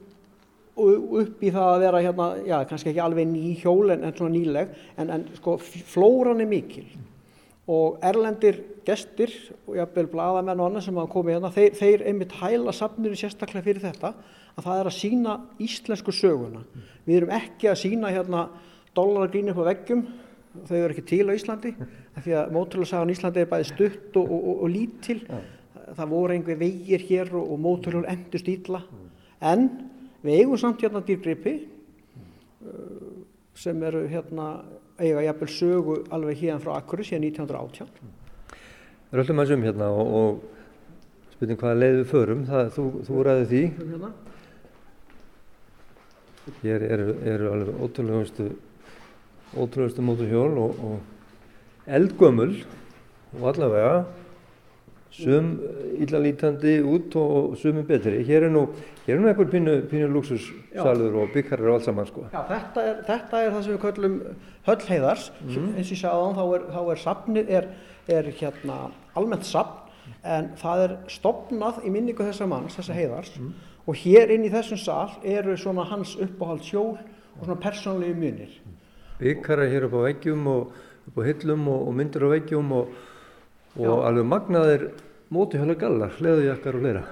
upp 0.81 1.45
í 1.45 1.53
það 1.53 1.69
að 1.69 1.85
vera 1.85 2.03
hérna, 2.07 2.27
já 2.49 2.57
kannski 2.71 2.93
ekki 2.93 3.05
alveg 3.05 3.31
ný 3.31 3.55
hjól 3.61 3.95
en, 3.95 4.05
en 4.09 4.17
svona 4.17 4.35
nýleg, 4.35 4.75
en, 4.99 5.15
en 5.15 5.29
sko 5.39 5.57
flóran 5.61 6.43
er 6.43 6.51
mikil 6.51 6.89
mm. 6.89 7.07
og 7.77 8.03
erlendir 8.11 8.63
gestir 8.87 9.33
og 9.69 9.77
jafnvel 9.79 10.09
bladamenn 10.11 10.59
og 10.59 10.71
annað 10.71 10.89
sem 10.89 10.99
hafa 10.99 11.13
komið 11.13 11.37
hérna, 11.37 11.53
þeir, 11.55 11.77
þeir 11.79 12.07
einmitt 12.11 12.37
hæla 12.41 12.75
safnir 12.75 13.15
sérstaklega 13.19 13.67
fyrir 13.67 13.85
þetta 13.85 14.15
að 14.57 14.67
það 14.67 14.81
er 14.81 14.91
að 14.91 14.97
sína 14.97 15.37
íslensku 15.63 16.15
söguna. 16.15 16.65
Við 17.07 17.21
erum 17.21 17.35
ekki 17.37 17.71
að 17.71 17.81
sína 17.85 18.11
hérna 18.13 18.49
dollargrín 18.97 19.53
upp 19.53 19.63
á 19.63 19.69
veggjum, 19.71 20.03
þau 20.69 20.77
eru 20.77 20.95
ekki 20.95 21.07
til 21.09 21.27
á 21.31 21.33
Íslandi 21.35 21.73
því 22.21 22.37
að 22.41 22.53
móturhjólsagan 22.57 23.13
í 23.13 23.17
Íslandi 23.17 23.43
er 23.43 23.51
bæði 23.51 23.69
stutt 23.71 24.21
og, 24.21 24.27
og, 24.27 24.41
og, 24.41 24.63
og 24.65 24.73
lítil. 24.75 25.21
Ja. 25.29 25.41
það 25.99 26.13
voru 26.13 26.37
einhver 26.37 26.61
vegir 26.61 27.07
hér 27.09 27.33
og 27.39 27.57
móturhjól 27.59 28.07
endur 28.11 28.43
stíla 28.43 28.83
en 29.41 29.69
við 30.23 30.43
eigum 30.43 30.61
samt 30.61 30.83
hérna 30.83 31.03
dýrgripi 31.07 31.57
sem 33.57 33.83
eru 33.83 34.05
hérna 34.09 34.53
eiga 35.01 35.25
jafnvel 35.25 35.51
sögu 35.51 35.99
alveg 36.13 36.45
hérna 36.45 36.63
frá 36.63 36.77
Akkuris 36.77 37.11
síðan 37.11 37.31
1918 37.31 38.19
Það 39.11 39.17
er 39.17 39.23
alltaf 39.25 39.37
maður 39.37 39.51
sem 39.51 39.63
hérna 39.67 39.87
og 39.91 40.43
spurning 41.41 41.59
hvaða 41.59 41.79
leið 41.81 41.95
við 41.97 42.11
förum. 42.13 42.43
Það, 42.47 42.67
þú, 42.77 42.83
þú 43.09 43.23
ræði 43.27 43.47
því. 43.51 43.63
Hérna. 43.79 44.11
hér 46.61 46.85
eru 46.85 47.15
er 47.27 47.43
alveg 47.51 47.81
ótrúlegustu 47.85 48.47
ótrúlegustu 49.57 50.03
móturhjól 50.05 50.59
og, 50.59 50.85
og 50.85 51.91
eldgömmul 51.91 52.55
og 53.41 53.49
allavega 53.51 54.05
sum 55.11 55.59
illalítandi 55.99 56.79
út 56.87 57.17
og 57.19 57.57
sumum 57.59 57.85
betri. 57.87 58.23
Hér 58.25 58.47
er 58.47 58.53
nú, 58.55 58.69
hér 59.07 59.17
er 59.17 59.21
nú 59.21 59.29
einhver 59.31 59.51
pínu, 59.51 59.75
pínu 59.91 60.07
luxussalur 60.15 61.19
og 61.25 61.35
byggharrar 61.35 61.73
og 61.73 61.75
allt 61.81 61.89
saman 61.89 62.07
sko. 62.07 62.27
Já, 62.31 62.43
þetta 62.47 62.85
er, 62.87 63.03
þetta 63.09 63.43
er 63.43 63.51
það 63.51 63.65
sem 63.65 63.75
við 63.75 63.81
kallum 63.83 64.17
höll 64.69 64.87
heiðars, 64.87 65.31
eins 65.43 65.91
og 65.91 65.97
ég 65.97 66.03
sagði 66.05 66.23
á 66.23 66.29
þá 66.39 66.45
er, 66.47 66.67
þá 66.71 66.81
er 66.95 67.03
safnið, 67.05 67.53
er, 67.59 67.69
er 68.21 68.33
hérna 68.39 68.79
almennt 69.19 69.49
safn, 69.51 69.91
en 70.23 70.51
það 70.61 70.85
er 70.87 70.97
stopnað 71.11 71.83
í 71.87 71.93
minningu 71.95 72.27
þessa 72.27 72.47
manns, 72.51 72.79
þessa 72.79 72.97
heiðars, 72.97 73.35
og 73.87 73.99
hér 73.99 74.31
inn 74.31 74.47
í 74.47 74.53
þessum 74.53 74.79
sal 74.79 75.11
eru 75.27 75.57
svona 75.59 75.87
hans 75.91 76.15
uppáhald 76.23 76.63
sjól 76.67 76.93
og 76.95 77.43
svona 77.43 77.59
persónlegu 77.63 78.15
munir. 78.15 78.55
Byggharrar 79.21 79.71
hér 79.71 79.87
upp 79.89 79.97
á 80.01 80.07
veggjum 80.09 80.51
og 80.51 80.75
upp 81.11 81.21
á 81.21 81.23
hillum 81.29 81.69
og, 81.69 81.87
og 81.89 81.97
myndir 81.97 82.25
á 82.25 82.29
veggjum 82.33 82.75
og, 82.77 82.93
og 83.79 84.05
alveg 84.09 84.29
magnaðir 84.29 84.87
mótihjóla 85.31 85.77
gallar, 85.79 86.15
leðujakkar 86.19 86.79
og 86.79 86.85
fleira. 86.85 87.03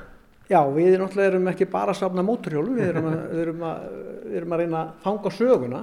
Já, 0.48 0.62
við 0.72 0.94
náttúrulega 0.96 1.28
erum 1.34 1.48
ekki 1.50 1.66
bara 1.68 1.92
að 1.92 2.00
safna 2.00 2.24
móturhjólu, 2.24 2.72
við 2.78 2.86
erum 2.88 3.08
að, 3.10 3.18
við 3.32 3.42
erum 3.42 3.64
að, 3.68 3.82
við 4.24 4.38
erum 4.40 4.54
að 4.54 4.62
reyna 4.62 4.80
að 4.80 4.92
fanga 5.04 5.32
söguna 5.36 5.82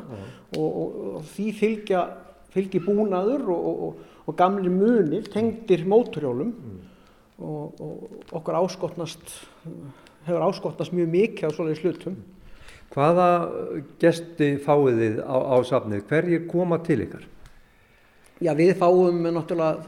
og, 0.57 0.65
og, 0.65 1.19
því 1.35 1.45
fylgja, 1.59 2.01
fylgji 2.55 2.81
búnaður 2.81 3.45
og, 3.53 4.01
og 4.25 4.37
gamli 4.39 4.73
munir 4.73 5.29
tengdir 5.29 5.85
móturhjólum 5.85 6.55
og 7.45 7.81
okkur 8.33 8.57
áskotnast, 8.61 9.35
hefur 10.25 10.47
áskotnast 10.47 10.95
mjög 10.95 11.11
mikið 11.13 11.51
á 11.51 11.55
svoleiðis 11.55 11.83
hlutum. 11.83 12.17
Hvaða 12.93 13.29
gesti 13.99 14.55
fáið 14.63 15.01
þið 15.01 15.21
á, 15.25 15.35
á 15.35 15.55
safnið? 15.67 16.05
Hverjir 16.09 16.47
koma 16.47 16.79
til 16.85 17.01
ykkar? 17.05 17.25
Já, 18.43 18.51
við 18.55 18.73
fáum 18.79 19.21
náttúrulega, 19.23 19.85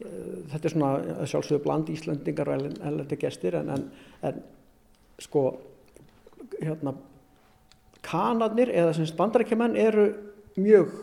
eh, 0.00 0.36
þetta 0.52 0.64
er 0.64 0.74
svona 0.74 0.92
sjálfsögur 1.28 1.64
bland 1.64 1.90
Íslandingar 1.92 2.48
og 2.48 2.64
ellendi 2.64 3.16
gestir 3.20 3.58
en, 3.60 3.70
en, 3.70 3.90
en 4.22 4.40
sko, 5.20 5.44
hérna, 6.60 6.94
kanadnir 8.02 8.72
eða 8.72 8.94
sem 8.96 9.08
bandarækjumenn 9.18 9.76
eru 9.76 10.08
mjög, 10.58 10.94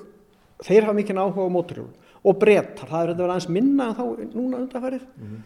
þeir 0.65 0.87
hafa 0.87 0.97
mikið 0.97 1.21
áhuga 1.21 1.45
á 1.45 1.55
móturhjólum 1.55 1.93
og 2.25 2.39
brettar, 2.41 2.89
það 2.89 3.01
er 3.01 3.11
þetta 3.11 3.21
verið 3.21 3.33
aðeins 3.35 3.51
minna 3.53 3.89
en 3.91 3.97
þá 3.97 4.33
núna 4.33 4.61
undanfærið. 4.63 5.03
Mm 5.15 5.27
-hmm. 5.27 5.41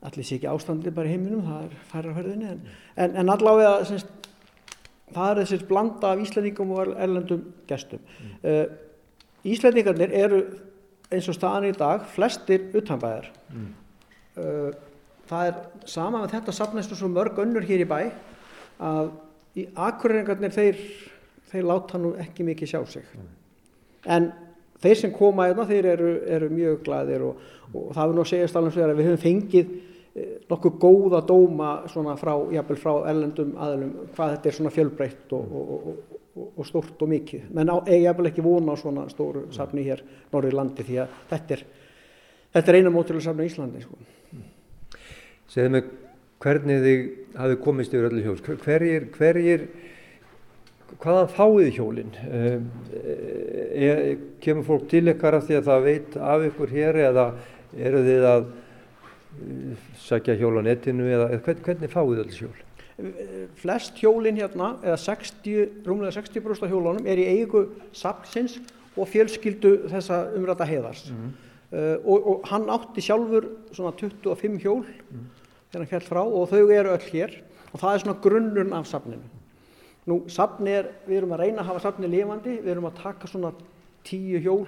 Allir 0.00 0.24
sé 0.24 0.36
ekki 0.36 0.48
ástandið 0.48 0.94
bara 0.94 1.08
í 1.08 1.12
heiminum, 1.12 1.42
það 1.44 1.64
er 1.64 1.76
færarferðinni 1.92 2.48
en, 2.50 2.60
en, 2.96 3.16
en 3.16 3.28
allavega 3.28 3.84
semst, 3.84 4.06
það 5.14 5.30
er 5.30 5.40
þessir 5.42 5.66
blanda 5.68 6.12
af 6.12 6.22
Íslandingum 6.24 6.74
og 6.74 6.92
erlendum 6.94 7.44
gestum. 7.68 8.02
Mm. 8.20 8.34
Uh, 8.44 9.50
Íslandingarnir 9.50 10.12
eru 10.16 10.42
eins 11.10 11.28
og 11.30 11.36
staðan 11.36 11.70
í 11.70 11.74
dag 11.76 12.04
flestir 12.14 12.68
utanbæðar. 12.76 13.30
Mm. 13.54 13.70
Uh, 14.36 14.70
það 15.30 15.50
er 15.50 15.88
sama 15.90 16.22
með 16.22 16.36
þetta 16.36 16.54
safnæstu 16.54 16.98
svo 16.98 17.10
mörg 17.12 17.38
önnur 17.42 17.66
hér 17.66 17.84
í 17.84 17.88
bæ 17.88 17.98
að 18.80 19.10
í 19.58 19.66
akkurrengarnir 19.74 20.54
þeir, 20.54 20.78
þeir 21.50 21.66
láta 21.66 21.98
nú 21.98 22.14
ekki 22.22 22.46
mikið 22.46 22.72
sjá 22.72 22.80
sig. 22.88 23.06
Mm. 23.16 23.30
En 24.06 24.30
þeir 24.80 25.00
sem 25.02 25.14
koma 25.14 25.48
einna 25.48 25.66
þeir 25.68 25.92
eru, 25.94 26.10
eru 26.38 26.50
mjög 26.52 26.82
glæðir 26.86 27.26
og, 27.26 27.46
og 27.74 27.90
það 27.96 28.04
er 28.04 28.16
nú 28.16 28.24
að 28.24 28.30
segja 28.32 28.50
stálum 28.50 28.72
að 28.72 28.98
við 28.98 29.10
höfum 29.10 29.24
fengið 29.24 29.72
nokkuð 30.50 30.78
góða 30.82 31.20
dóma 31.26 31.70
frá, 32.18 32.32
jafnvel, 32.54 32.78
frá 32.80 32.92
ellendum 33.10 33.52
aðlum 33.60 33.92
hvað 34.16 34.34
þetta 34.34 34.50
er 34.50 34.56
svona 34.56 34.72
fjölbreytt 34.74 35.34
og, 35.36 35.52
og, 35.60 35.90
og, 35.90 36.48
og 36.50 36.66
stórt 36.66 37.02
og 37.04 37.10
mikið. 37.10 37.48
Menn 37.54 37.70
eigi 37.78 38.02
jafnvel 38.04 38.30
ekki 38.32 38.44
vona 38.44 38.74
á 38.74 38.76
svona 38.80 39.06
stóru 39.12 39.46
safni 39.54 39.86
hér 39.86 40.02
norður 40.32 40.50
í 40.50 40.58
landi 40.58 40.86
því 40.86 41.02
að 41.04 41.18
þetta 41.30 41.56
er, 41.56 41.64
þetta 42.56 42.72
er 42.72 42.80
eina 42.80 42.94
mótilega 42.94 43.26
safni 43.28 43.46
í 43.46 43.52
Íslandi. 43.52 43.84
Sko. 43.84 44.00
Segðu 45.50 45.74
mig 45.76 45.92
hvernig 46.40 46.84
þið 46.84 47.06
hafið 47.36 47.62
komist 47.64 47.94
yfir 47.94 48.08
öllu 48.10 48.24
hjól. 48.24 48.36
Hverjir, 48.64 49.06
hverjir, 49.14 49.66
hvaðan 51.02 51.32
fáið 51.36 51.70
hjólinn? 51.76 52.14
E, 53.70 53.90
kemur 54.42 54.66
fólk 54.66 54.88
til 54.90 55.04
ykkar 55.12 55.38
af 55.38 55.46
því 55.46 55.60
að 55.60 55.70
það 55.70 55.86
veit 55.86 56.18
af 56.32 56.46
ykkur 56.48 56.74
hér 56.74 57.00
eða 57.06 57.26
eru 57.78 58.02
þið 58.06 58.26
að 58.30 58.50
sækja 60.00 60.36
hjól 60.40 60.58
á 60.58 60.62
netinu 60.66 61.06
eða 61.08 61.30
hvern, 61.38 61.62
hvernig 61.64 61.92
fáið 61.92 62.24
alls 62.24 62.40
hjól? 62.42 62.58
Flest 63.56 63.96
hjólinn 64.02 64.36
hérna, 64.36 64.74
eða 64.84 64.98
60, 65.00 65.84
rúmlega 65.86 66.12
60% 66.18 66.66
af 66.66 66.72
hjólunum 66.72 67.06
er 67.08 67.20
í 67.20 67.28
eigu 67.38 67.64
sapsins 67.96 68.58
og 68.98 69.08
fjölskyldu 69.08 69.86
þessa 69.88 70.26
umræta 70.36 70.66
heiðars. 70.68 71.06
Mm. 71.14 71.30
Uh, 71.70 71.96
og, 72.02 72.26
og 72.26 72.48
hann 72.50 72.66
átti 72.74 73.02
sjálfur 73.06 73.46
svona 73.70 73.92
25 73.94 74.56
hjól 74.58 74.82
mm. 74.82 75.26
þegar 75.70 75.84
hann 75.84 75.92
held 75.92 76.08
frá 76.08 76.20
og 76.26 76.48
þau 76.50 76.64
eru 76.74 76.96
öll 76.96 77.10
hér 77.12 77.36
og 77.70 77.76
það 77.78 77.92
er 77.92 78.02
svona 78.02 78.22
grunnurinn 78.24 78.74
af 78.74 78.88
sapninu. 78.90 79.28
Nú, 80.10 80.24
sapni 80.32 80.72
er, 80.74 80.88
við 81.06 81.20
erum 81.20 81.36
að 81.36 81.44
reyna 81.44 81.62
að 81.62 81.70
hafa 81.70 81.84
sapni 81.84 82.10
lifandi, 82.10 82.56
við 82.64 82.72
erum 82.74 82.88
að 82.88 82.98
taka 83.04 83.30
svona 83.30 83.52
tíu 84.06 84.40
hjól 84.42 84.64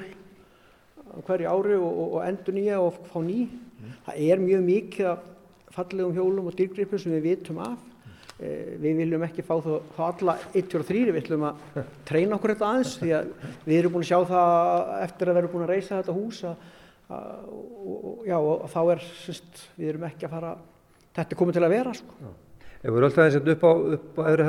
hverju 1.26 1.52
ári 1.52 1.76
og, 1.78 1.88
og, 1.92 2.10
og 2.16 2.26
endur 2.26 2.56
nýja 2.56 2.80
og 2.82 2.98
fá 3.10 3.20
ný. 3.24 3.46
Mm. 3.46 3.94
Það 4.06 4.20
er 4.26 4.42
mjög 4.42 4.66
mikið 4.66 5.08
af 5.12 5.24
fallegum 5.72 6.14
hjólum 6.16 6.50
og 6.50 6.58
dýrgripum 6.58 7.00
sem 7.00 7.14
við 7.16 7.26
vitum 7.28 7.60
af. 7.64 7.78
Mm. 7.78 8.18
Eh, 8.46 8.74
við 8.82 9.00
viljum 9.02 9.26
ekki 9.26 9.44
fá 9.46 9.54
þá, 9.64 9.72
þá 9.96 10.02
alla 10.08 10.36
1 10.52 10.76
og 10.78 10.86
3, 10.88 11.04
við 11.08 11.18
viljum 11.18 11.46
að 11.48 11.80
treyna 12.08 12.38
okkur 12.38 12.54
þetta 12.54 12.70
aðeins 12.70 12.94
því 13.00 13.14
að 13.18 13.32
við 13.66 13.78
erum 13.78 13.96
búin 13.96 14.06
að 14.06 14.10
sjá 14.12 14.20
það 14.32 14.92
eftir 15.00 15.32
að 15.32 15.40
vera 15.40 15.52
búin 15.54 15.66
að 15.66 15.74
reysa 15.74 16.00
þetta 16.00 16.16
hús 16.18 16.42
að, 16.50 16.68
að, 17.12 17.46
og, 17.52 18.26
já, 18.28 18.36
og 18.40 18.68
þá 18.72 18.80
er, 18.96 19.06
syst, 19.22 19.64
við 19.78 19.94
erum 19.94 20.08
ekki 20.10 20.28
að 20.28 20.36
fara, 20.36 20.52
þetta 21.18 21.36
er 21.36 21.42
komið 21.42 21.58
til 21.58 21.66
að 21.66 21.74
vera. 21.76 21.96
Sko. 22.00 22.34
Ef 22.82 22.88
við 22.88 22.98
erum 22.98 23.08
alltaf 23.10 23.26
eins 23.28 23.38
og 23.38 23.52
upp 23.52 23.66
á, 23.68 23.72
á 24.18 24.22
öðru 24.32 24.48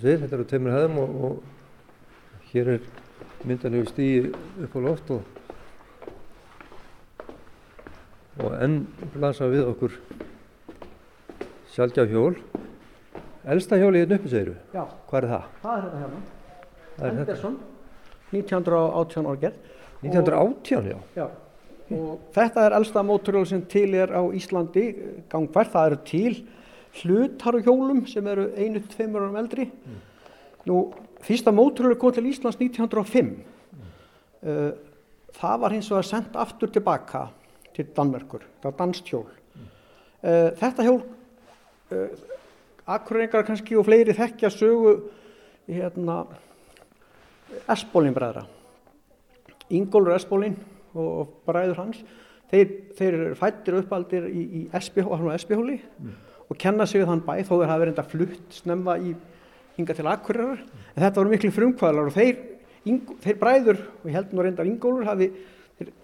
þið, 0.00 0.22
þetta 0.22 0.36
eru 0.38 0.44
tveimur 0.48 0.74
hæðum 0.74 1.00
og, 1.02 1.16
og 1.28 2.46
hér 2.52 2.70
er 2.78 2.86
myndanlegu 3.44 3.88
stíi 3.90 4.32
upp 4.64 4.76
á 4.76 4.80
loft 4.84 5.10
og, 5.14 5.22
og 8.40 8.56
enn 8.64 8.80
blasa 9.14 9.48
við 9.52 9.68
okkur 9.72 9.98
sjálfgjaf 11.74 12.10
hjól. 12.12 12.34
Elsta 13.44 13.76
hjóli 13.76 14.00
hérna 14.00 14.16
uppi 14.16 14.30
segiru? 14.32 14.56
Já. 14.72 14.84
Hvað 15.10 15.18
er 15.20 15.30
það? 15.32 15.48
Það 15.62 15.76
er 15.76 15.86
þetta 15.86 16.02
hérna. 16.02 16.20
Henderson, 17.04 17.56
1918 18.32 19.26
ára 19.28 19.40
gerð. 19.42 19.72
1918, 20.04 20.92
já. 20.92 20.98
Já. 21.16 21.26
Og 21.94 22.20
þetta 22.32 22.64
er 22.64 22.76
elsta 22.78 23.02
móturhjól 23.04 23.46
sem 23.48 23.62
til 23.68 23.90
er 23.98 24.12
á 24.16 24.22
Íslandi 24.32 24.86
gangvært. 25.32 25.72
Það 25.74 25.88
eru 25.90 25.98
til 26.08 26.38
hlutaruhjólum 27.02 28.04
sem 28.08 28.26
eru 28.30 28.48
einu, 28.56 28.80
tveimur 28.94 29.26
árum 29.26 29.38
eldri. 29.42 29.66
Mm. 29.68 30.00
Nú, 30.70 30.78
fyrsta 31.24 31.52
móturhjól 31.54 31.96
kom 32.00 32.12
til 32.14 32.28
Íslands 32.30 32.58
1905. 32.60 33.30
Mm. 33.72 33.88
Uh, 34.44 34.70
það 35.34 35.60
var 35.64 35.74
hins 35.74 35.90
vegar 35.90 36.08
sendt 36.08 36.36
aftur 36.36 36.72
tilbaka 36.72 37.26
til 37.74 37.88
Danmerkur. 37.96 38.44
Það 38.60 38.70
var 38.70 38.78
danstjól. 38.78 39.26
Mm. 39.54 39.68
Uh, 40.22 40.50
þetta 40.60 40.88
hjól, 40.88 41.00
uh, 41.92 42.08
akkurengar 42.96 43.46
kannski 43.46 43.78
og 43.78 43.86
fleiri 43.88 44.16
þekkja 44.16 44.52
sögu 44.52 44.96
hérna, 45.68 46.24
Esbólin 47.70 48.14
bræðra. 48.16 48.44
Ingólfur 49.72 50.16
Esbólin 50.16 50.56
og 50.94 51.40
bræður 51.46 51.80
hans, 51.80 52.00
þeir, 52.50 52.72
þeir 52.98 53.16
fættir 53.38 53.78
uppaldir 53.80 54.26
í, 54.28 54.42
í 54.42 54.62
Esbihóli 54.74 55.78
mm. 55.80 56.16
og 56.48 56.58
kenna 56.60 56.86
sig 56.86 57.02
við 57.02 57.10
þann 57.10 57.24
bæ 57.26 57.34
þó 57.42 57.54
þeir 57.54 57.70
hafa 57.70 57.80
verið 57.82 57.94
enda 57.94 58.06
flutt 58.10 58.58
snemma 58.58 58.96
í 58.98 59.14
hinga 59.78 59.96
til 59.96 60.08
Akureyrar 60.10 60.62
en 60.62 61.02
þetta 61.02 61.20
voru 61.20 61.32
miklu 61.32 61.50
frumkvæðlar 61.54 62.10
og 62.10 62.14
þeir, 62.14 62.38
þeir 63.24 63.40
bræður 63.40 63.82
og 63.82 64.08
ég 64.08 64.16
held 64.18 64.32
nú 64.34 64.44
reyndar 64.44 64.70
Ingólfur 64.70 65.08
hafi, 65.08 65.30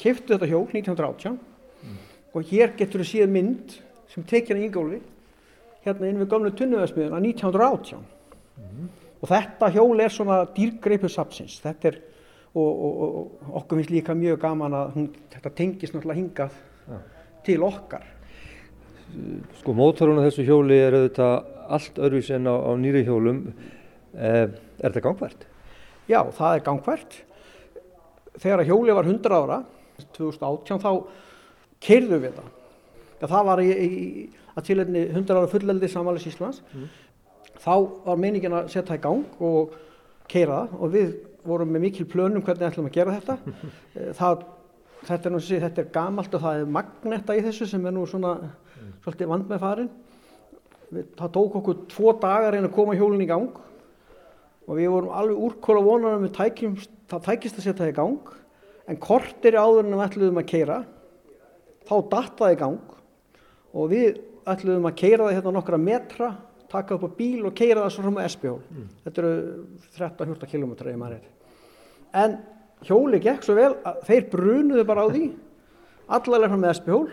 keftu 0.01 0.35
þetta 0.35 0.51
hjól 0.51 0.67
1918 0.67 1.37
mm. 1.37 1.99
og 2.35 2.51
hér 2.51 2.75
getur 2.79 3.05
við 3.05 3.13
síðan 3.13 3.35
mynd 3.37 3.77
sem 4.11 4.27
tekja 4.27 4.57
hann 4.57 4.65
Ingólfi 4.67 5.01
hérna 5.85 6.11
inn 6.11 6.21
við 6.21 6.31
gamlu 6.33 6.53
tunnuðarsmiðuna 6.59 7.23
1918 7.23 8.01
mm. 8.01 8.89
og 9.21 9.33
þetta 9.33 9.73
hjól 9.77 10.05
er 10.05 10.15
svona 10.15 10.43
dýrgreipu 10.57 11.11
sapsins 11.13 11.61
þetta 11.63 11.93
er 11.93 12.01
og, 12.51 12.67
og, 12.67 12.95
og 13.07 13.59
okkur 13.61 13.79
finnst 13.79 13.95
líka 13.95 14.17
mjög 14.19 14.41
gaman 14.43 14.75
að 14.75 14.97
hún, 14.97 15.11
þetta 15.31 15.53
tengist 15.55 15.95
náttúrulega 15.95 16.19
hingað 16.19 16.57
ja. 16.91 16.99
til 17.47 17.63
okkar 17.67 18.09
Sko 19.59 19.75
mótorun 19.75 20.21
á 20.23 20.27
þessu 20.27 20.45
hjóli 20.47 20.77
er 20.79 20.95
auðvitað 20.95 21.60
allt 21.77 21.99
öðruvis 21.99 22.31
en 22.35 22.49
á, 22.51 22.55
á 22.55 22.71
nýri 22.79 23.03
hjólum 23.07 23.43
eh, 24.15 24.47
er 24.47 24.87
þetta 24.87 25.05
gangvært? 25.07 25.47
Já, 26.11 26.21
það 26.37 26.55
er 26.55 26.65
gangvært 26.67 27.19
þegar 28.41 28.67
hjóli 28.69 28.97
var 28.97 29.09
100 29.09 29.37
ára 29.37 29.61
2018 30.17 30.83
þá 30.83 30.91
keirðu 31.83 32.21
við 32.25 32.37
það 32.39 32.51
Já, 33.21 33.27
það 33.27 33.49
var 33.51 33.61
í, 33.61 33.71
í 33.71 33.91
að 34.57 34.67
tilhengni 34.71 35.03
100 35.11 35.37
ára 35.37 35.51
fulleldi 35.51 35.91
samanlega 35.93 36.31
Íslands 36.33 36.63
mm. 36.73 36.87
þá 37.61 37.75
var 38.07 38.23
meiningin 38.23 38.57
að 38.57 38.71
setja 38.73 38.95
það 38.95 39.01
í 39.01 39.05
gang 39.09 39.43
og 39.51 39.75
keira 40.31 40.63
það 40.63 40.81
og 40.81 40.95
við 40.95 41.13
vorum 41.45 41.71
með 41.73 41.87
mikil 41.87 42.09
plönum 42.09 42.45
hvernig 42.45 42.71
ætlum 42.71 42.89
að 42.89 42.97
gera 42.97 43.19
þetta 43.19 43.37
það 44.21 44.49
þetta 45.07 45.31
er, 45.31 45.65
þetta 45.65 45.83
er 45.83 45.91
gamalt 45.95 46.35
og 46.37 46.45
það 46.45 46.61
er 46.61 46.73
magnetta 46.77 47.37
í 47.37 47.43
þessu 47.45 47.69
sem 47.69 47.87
er 47.87 47.95
nú 47.97 48.07
svona 48.09 48.35
mm. 48.41 48.93
svolítið 49.05 49.31
vand 49.33 49.51
með 49.51 49.63
farin. 49.63 49.91
Það 50.90 51.33
tók 51.37 51.59
okkur 51.61 51.83
tvo 51.90 52.14
dagar 52.18 52.57
einn 52.57 52.66
að 52.66 52.74
koma 52.74 52.96
hjólinn 52.98 53.22
í 53.22 53.29
gang 53.31 53.59
og 54.66 54.79
við 54.79 54.90
vorum 54.90 55.12
alveg 55.14 55.44
úrkóla 55.48 55.83
vonar 55.87 56.16
að 56.18 56.29
það 56.35 57.26
tækist 57.26 57.59
að 57.59 57.64
setja 57.64 57.79
það 57.83 57.92
í 57.92 57.98
gang. 57.98 58.33
En 58.90 58.98
kortir 59.03 59.59
áður 59.59 59.85
en 59.87 59.94
við 59.94 60.05
ætluðum 60.07 60.40
að 60.42 60.50
keira 60.50 60.81
þá 61.87 61.94
datt 62.11 62.38
það 62.38 62.55
í 62.55 62.61
gang 62.61 62.96
og 63.70 63.90
við 63.90 64.20
ætluðum 64.50 64.88
að 64.90 64.96
keira 64.98 65.26
það 65.26 65.37
hérna 65.38 65.55
nokkra 65.57 65.81
metra 65.81 66.31
taka 66.70 66.96
upp 66.96 67.07
á 67.07 67.11
bíl 67.18 67.46
og 67.48 67.55
keira 67.57 67.85
það 67.85 67.94
svo 67.94 68.05
fram 68.05 68.18
á 68.18 68.22
SB-hól 68.29 68.61
mm. 68.62 68.88
þetta 69.05 69.22
eru 69.22 69.33
13-14 69.98 70.50
km 70.53 70.74
í 70.92 70.98
maður 70.98 71.24
en 72.20 72.37
hjóli 72.87 73.20
gekk 73.22 73.46
svo 73.46 73.57
vel 73.59 73.72
að 73.87 74.05
þeir 74.09 74.29
brunuðu 74.33 74.85
bara 74.88 75.07
á 75.07 75.09
því 75.11 75.24
allarlega 76.11 76.53
fram 76.53 76.64
með 76.64 76.74
SB-hól 76.79 77.09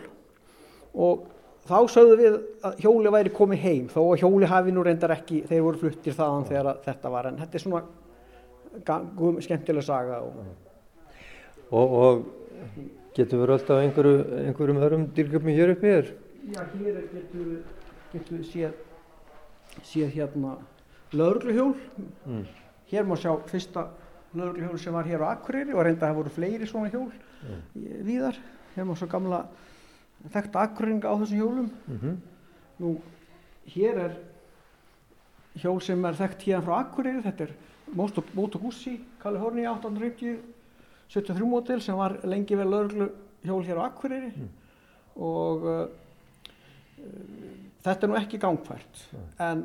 og 1.06 1.26
þá 1.68 1.78
sögðu 1.92 2.16
við 2.18 2.36
að 2.64 2.82
hjóli 2.84 3.12
væri 3.14 3.32
komið 3.34 3.64
heim 3.64 3.88
þó 3.92 4.00
að 4.06 4.22
hjóli 4.22 4.48
hafi 4.50 4.74
nú 4.74 4.84
reyndar 4.86 5.14
ekki 5.14 5.42
þeir 5.48 5.64
voru 5.66 5.82
fluttir 5.82 6.16
þaðan 6.16 6.42
mm. 6.42 6.48
þegar 6.50 6.82
þetta 6.86 7.12
var 7.14 7.28
en 7.28 7.40
þetta 7.42 7.58
er 7.58 7.64
svona 7.64 7.82
skemmtilega 9.44 9.86
saga 9.86 10.20
og, 10.24 10.32
og, 11.70 11.96
og 12.00 12.12
getur 13.16 13.42
við 13.42 13.54
alltaf 13.56 13.82
einhverju, 13.82 14.16
einhverjum 14.46 14.82
öðrum 14.86 15.06
dýrgjöfum 15.16 15.54
hér 15.54 15.74
uppi 15.74 15.92
hér? 15.92 16.10
Já, 16.48 16.62
hér 16.78 17.00
getur 18.12 18.38
við 18.38 18.44
séð 18.52 18.72
séð 19.84 20.12
hérna 20.16 20.56
laurugluhjól 21.12 21.74
mm. 22.26 22.44
hér 22.90 23.08
má 23.08 23.16
sjá 23.20 23.32
fyrsta 23.48 23.88
laurugluhjól 24.36 24.80
sem 24.80 24.94
var 24.96 25.08
hér 25.08 25.24
á 25.24 25.32
Akureyri 25.34 25.74
og 25.74 25.84
reynda 25.84 26.06
að 26.06 26.12
það 26.12 26.20
voru 26.20 26.34
fleiri 26.34 26.68
svona 26.68 26.92
hjól 26.92 27.08
mm. 27.08 27.62
víðar 28.08 28.38
hér 28.74 28.88
má 28.88 28.94
svo 28.96 29.08
gamla 29.10 29.44
þekkta 30.26 30.64
Akureyringa 30.66 31.12
á 31.12 31.14
þessum 31.20 31.38
hjólum. 31.38 31.70
Mm 31.86 31.98
-hmm. 31.98 32.16
nú 32.78 33.00
hér 33.66 33.98
er 33.98 34.16
hjól 35.54 35.80
sem 35.80 36.04
er 36.04 36.14
þekkt 36.14 36.42
hérna 36.42 36.62
frá 36.62 36.78
Akureyri. 36.80 37.22
Þetta 37.22 37.44
er 37.44 37.54
Moto 38.34 38.58
Guzzi 38.58 39.00
California 39.22 39.72
850 39.72 40.38
73 41.08 41.48
mótil 41.48 41.80
sem 41.80 41.96
var 41.96 42.18
lengi 42.24 42.56
vel 42.56 42.68
laurugluhjól 42.68 43.64
hér 43.64 43.78
á 43.80 43.88
Akureyri. 43.88 44.32
Mm. 44.36 44.48
og 45.18 45.64
uh, 45.64 45.88
þetta 47.84 48.06
er 48.06 48.10
nú 48.10 48.16
ekki 48.18 48.40
gangfært. 48.42 49.02
En 49.42 49.64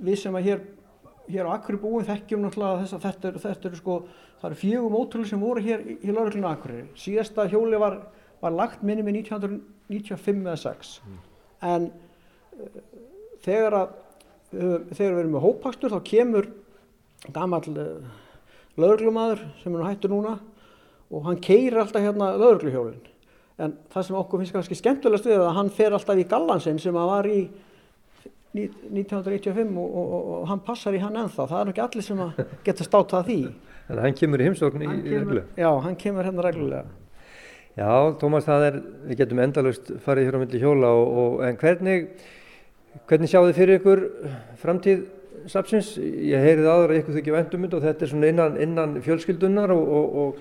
við 0.00 0.22
sem 0.24 0.36
að 0.36 0.48
hér, 0.48 0.62
hér 1.30 1.48
á 1.48 1.54
Akkur 1.56 1.78
búin 1.80 2.06
þekkjum 2.08 2.44
náttúrulega 2.44 2.82
þess 2.84 2.96
að 2.96 3.06
þetta 3.06 3.30
eru, 3.30 3.42
þetta 3.44 3.68
eru 3.70 3.80
sko, 3.80 3.96
það 4.40 4.48
eru 4.50 4.60
fjögum 4.62 4.98
ótrúlega 5.00 5.32
sem 5.32 5.44
voru 5.44 5.64
hér 5.64 5.84
í, 5.86 5.98
laurugluna 6.10 6.54
Akkur 6.56 6.74
síðasta 6.98 7.46
hjóli 7.50 7.80
var, 7.80 7.98
var 8.40 8.56
lagt 8.56 8.84
minni 8.86 9.04
með 9.06 9.20
1995 9.24 10.46
eða 10.46 10.56
6 10.64 10.94
mm. 11.04 11.18
en 11.70 11.90
uh, 11.90 12.80
þegar 13.44 13.78
að 13.80 13.92
uh, 13.92 14.78
þegar 14.94 15.14
við 15.14 15.20
erum 15.22 15.36
með 15.36 15.46
hópakstur 15.46 15.94
þá 15.94 16.00
kemur 16.12 16.50
gammal 17.36 17.62
uh, 17.74 18.10
lauruglumadur 18.80 19.44
sem 19.62 19.72
er 19.72 19.78
nú 19.78 19.88
hættur 19.88 20.14
núna 20.14 20.36
og 21.10 21.24
hann 21.26 21.40
keirir 21.42 21.82
alltaf 21.82 22.04
hérna 22.04 22.34
laurugluhjólinn 22.38 23.08
en 23.60 23.74
það 23.92 24.06
sem 24.06 24.20
okkur 24.20 24.40
finnst 24.40 24.56
kannski 24.56 24.78
skemmtilegast 24.78 25.26
við 25.28 25.36
er 25.36 25.48
að 25.48 25.58
hann 25.58 25.74
fer 25.74 25.96
alltaf 25.96 26.20
í 26.20 26.28
gallansinn 26.28 26.80
sem 26.80 26.96
að 26.96 27.10
var 27.10 27.28
í 27.28 27.40
1995 28.50 29.76
og, 29.78 29.84
og, 29.84 30.06
og, 30.14 30.30
og 30.40 30.46
hann 30.50 30.62
passar 30.66 30.96
í 30.96 31.00
hann 31.02 31.18
ennþá. 31.20 31.44
Það 31.46 31.60
er 31.60 31.68
ekki 31.70 31.82
allir 31.84 32.06
sem 32.06 32.22
að 32.24 32.40
geta 32.66 32.86
státað 32.86 33.28
því. 33.28 33.42
En 33.90 33.98
hann 33.98 34.14
kemur 34.14 34.38
í 34.38 34.44
heimsókn 34.46 34.84
í, 34.84 34.88
í 35.02 35.16
reglu 35.18 35.40
Já, 35.58 35.66
hann 35.82 35.96
kemur 35.98 36.22
hérna 36.22 36.44
reglulega 36.46 36.99
Já, 37.78 37.90
Tómas, 38.18 38.44
það 38.48 38.66
er, 38.66 38.76
við 39.06 39.22
getum 39.22 39.40
endalust 39.44 39.90
farið 40.04 40.26
hér 40.26 40.36
á 40.36 40.42
milli 40.42 40.60
hjóla 40.60 40.92
en 41.46 41.58
hvernig 41.60 42.08
hvernig 43.06 43.30
þið 43.30 43.56
fyrir 43.56 43.78
ykkur 43.78 44.02
framtíð 44.60 45.04
sapsins? 45.50 45.94
Ég 45.98 46.42
heyrið 46.42 46.70
aðra 46.70 46.98
ykkur 46.98 47.14
þau 47.14 47.20
ekki 47.22 47.34
vendumund 47.36 47.76
og 47.76 47.84
þetta 47.84 48.06
er 48.06 48.12
svona 48.12 48.30
innan, 48.32 48.56
innan 48.60 48.96
fjölskyldunar 49.04 49.72
og 49.74 50.40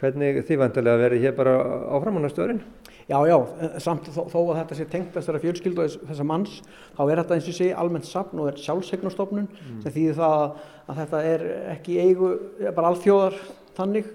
hvernig 0.00 0.42
þið 0.48 0.62
vantilega 0.64 1.02
verið 1.04 1.26
hér 1.28 1.36
bara 1.36 1.54
áfram 1.94 2.18
á 2.18 2.20
næstu 2.24 2.42
örin? 2.44 2.62
Já, 3.10 3.18
já, 3.26 3.36
samt 3.82 4.08
þó, 4.14 4.22
þó 4.30 4.38
að 4.40 4.58
þetta 4.60 4.76
sé 4.78 4.84
tengt 4.90 5.14
þessara 5.16 5.40
fjölskyldu 5.42 5.82
og 5.82 5.94
þessar 6.08 6.26
manns, 6.26 6.60
þá 6.96 7.02
er 7.04 7.20
þetta 7.20 7.36
eins 7.36 7.48
og 7.50 7.56
sé 7.56 7.70
almennt 7.74 8.06
sapn 8.08 8.42
og 8.42 8.50
er 8.52 8.60
sjálfsegnustofnun 8.62 9.48
mm. 9.48 9.80
sem 9.82 9.94
þýðir 9.94 10.18
það 10.20 10.44
að 10.86 11.00
þetta 11.00 11.22
er 11.32 11.44
ekki 11.74 11.98
eigu, 12.02 12.30
bara 12.70 12.92
alþjóðar 12.92 13.38
þannig. 13.78 14.10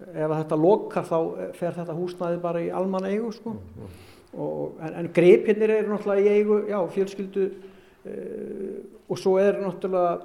Ef 0.00 0.32
þetta 0.32 0.56
lokar 0.58 1.06
þá 1.06 1.18
fer 1.58 1.74
þetta 1.76 1.96
húsnaði 1.96 2.40
bara 2.42 2.62
í 2.64 2.70
almanna 2.72 3.10
eigu 3.12 3.32
sko. 3.36 3.54
Mm. 3.56 3.98
Og, 4.30 4.78
en, 4.80 4.94
en 5.00 5.08
greipinir 5.14 5.72
eru 5.74 5.90
náttúrulega 5.90 6.22
í 6.22 6.38
eigu, 6.38 6.60
já, 6.70 6.78
fjölskyldu 6.94 7.46
uh, 7.50 8.76
og 9.10 9.18
svo 9.18 9.34
er 9.42 9.58
náttúrulega 9.58 10.20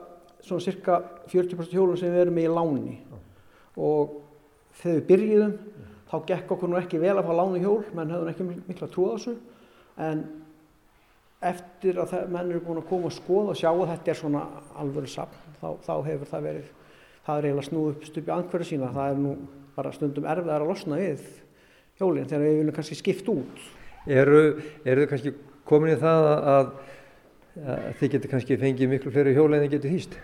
svona 0.46 0.62
cirka 0.62 1.00
40% 1.32 1.74
hjólum 1.74 1.98
sem 1.98 2.14
við 2.14 2.28
erum 2.28 2.38
í 2.38 2.46
láni 2.46 3.00
og 3.76 4.20
þegar 4.78 5.00
við 5.00 5.08
byrjuðum 5.10 5.54
mm. 5.56 5.92
þá 6.12 6.16
gekk 6.30 6.54
okkur 6.56 6.72
nú 6.72 6.80
ekki 6.80 7.02
vel 7.02 7.16
að 7.18 7.26
fá 7.26 7.34
lánu 7.40 7.62
hjól 7.64 7.82
menn 7.98 8.14
höfðum 8.14 8.32
ekki 8.32 8.48
mikla 8.70 8.92
trú 8.94 9.08
á 9.10 9.14
þessu 9.16 9.36
en 10.06 10.24
eftir 11.46 12.00
að 12.02 12.14
það, 12.14 12.32
menn 12.34 12.54
eru 12.54 12.64
búin 12.64 12.82
að 12.82 12.90
koma 12.90 13.10
og 13.10 13.16
skoða 13.16 13.54
og 13.54 13.60
sjá 13.60 13.70
að 13.72 13.92
þetta 13.92 14.14
er 14.14 14.20
svona 14.22 14.46
alvöru 14.82 15.12
sapn 15.12 15.58
þá, 15.60 15.68
þá 15.86 15.94
hefur 16.08 16.32
það 16.32 16.48
verið 16.50 16.72
það 17.26 17.38
er 17.38 17.48
eiginlega 17.48 17.70
snúið 17.70 17.92
upp 17.92 18.10
stupi 18.10 18.34
angverðu 18.36 18.70
sína 18.70 18.92
það 18.96 19.12
er 19.12 19.22
nú 19.26 19.36
bara 19.76 19.94
stundum 19.96 20.28
erfiðar 20.28 20.64
að 20.64 20.72
losna 20.72 21.00
við 21.00 21.26
hjólinn 22.00 22.30
þegar 22.30 22.46
við 22.46 22.60
viljum 22.60 22.78
kannski 22.78 23.00
skipt 23.00 23.32
út 23.32 23.66
Eru, 24.06 24.42
eru 24.86 25.02
þið 25.02 25.10
kannski 25.10 25.32
komin 25.66 25.96
í 25.96 25.98
það 25.98 26.28
að, 26.30 26.46
að, 26.46 26.72
þið 28.00 28.12
getur 28.16 28.32
kannski 28.36 28.58
fengið 28.62 28.92
miklu 28.92 29.14
fleiri 29.14 29.34
hjól 29.34 29.50
en 29.50 29.64
þið 29.64 29.72
getur 29.78 29.94
hýst? 29.96 30.18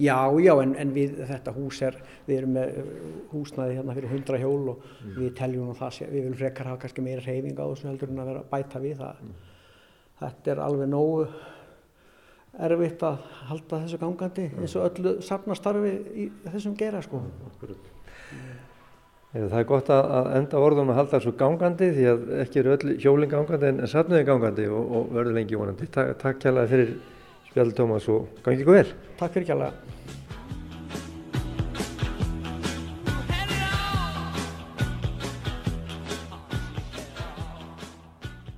Já, 0.00 0.16
já, 0.40 0.52
en, 0.62 0.72
en 0.80 0.92
við, 0.94 1.18
þetta 1.28 1.52
hús 1.56 1.80
er, 1.84 1.98
við 2.28 2.38
erum 2.38 2.54
með 2.56 2.78
uh, 2.80 2.86
húsnaði 3.32 3.74
hérna 3.76 3.96
fyrir 3.96 4.14
100 4.14 4.40
hjól 4.40 4.70
og 4.72 4.86
mm. 4.86 5.10
við 5.18 5.34
teljum 5.36 5.72
og 5.72 5.76
það, 5.80 5.98
við 6.06 6.16
viljum 6.20 6.38
frekar 6.38 6.70
hafa 6.70 6.82
kannski 6.84 7.04
meira 7.04 7.24
reyfing 7.26 7.60
á 7.60 7.66
þessu 7.66 7.90
heldur 7.90 8.14
en 8.14 8.22
að 8.22 8.30
vera 8.30 8.44
að 8.44 8.48
bæta 8.54 8.82
við 8.84 9.02
það. 9.02 9.20
Mm. 9.26 9.36
Þetta 10.22 10.54
er 10.54 10.62
alveg 10.64 10.90
nógu 10.94 11.26
erfitt 12.66 13.04
að 13.04 13.28
halda 13.50 13.82
þessu 13.82 14.00
gangandi 14.00 14.46
eins 14.54 14.78
og 14.78 14.88
öllu 14.88 15.14
safnastarfi 15.26 15.92
í 16.16 16.30
þessum 16.46 16.78
gera 16.78 17.02
sko. 17.04 17.20
Mm. 19.36 19.50
Það 19.52 19.58
er 19.60 19.66
gott 19.68 19.90
að 19.92 20.30
enda 20.38 20.60
orðum 20.64 20.92
að 20.92 20.98
halda 21.00 21.18
þessu 21.18 21.32
gangandi 21.36 21.90
því 21.92 22.06
að 22.12 22.22
ekki 22.44 22.60
eru 22.62 22.72
öll 22.76 22.94
hjólinn 23.02 23.32
gangandi 23.32 23.68
en 23.68 23.90
safnuði 23.90 24.24
gangandi 24.28 24.68
og, 24.72 24.94
og 24.96 25.12
verður 25.12 25.36
lengi 25.36 25.60
vonandi. 25.60 25.88
Takk, 25.92 26.16
takk 26.22 26.40
kjærlega 26.40 26.72
fyrir 26.72 26.94
spjall 27.50 27.74
Tómas 27.76 28.08
og 28.12 28.40
gangi 28.46 28.64
ykkur 28.64 28.80
vel. 28.80 28.94
Takk 29.20 29.36
fyrir 29.36 29.50
kjalla. 29.52 29.72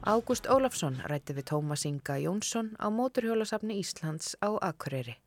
Ágúst 0.09 0.47
Ólafsson 0.49 1.03
rætti 1.11 1.35
við 1.37 1.51
Tómas 1.51 1.83
Inga 1.85 2.17
Jónsson 2.23 2.73
á 2.81 2.89
móturhjólasafni 2.89 3.77
Íslands 3.83 4.39
á 4.41 4.57
Akureyri 4.57 5.19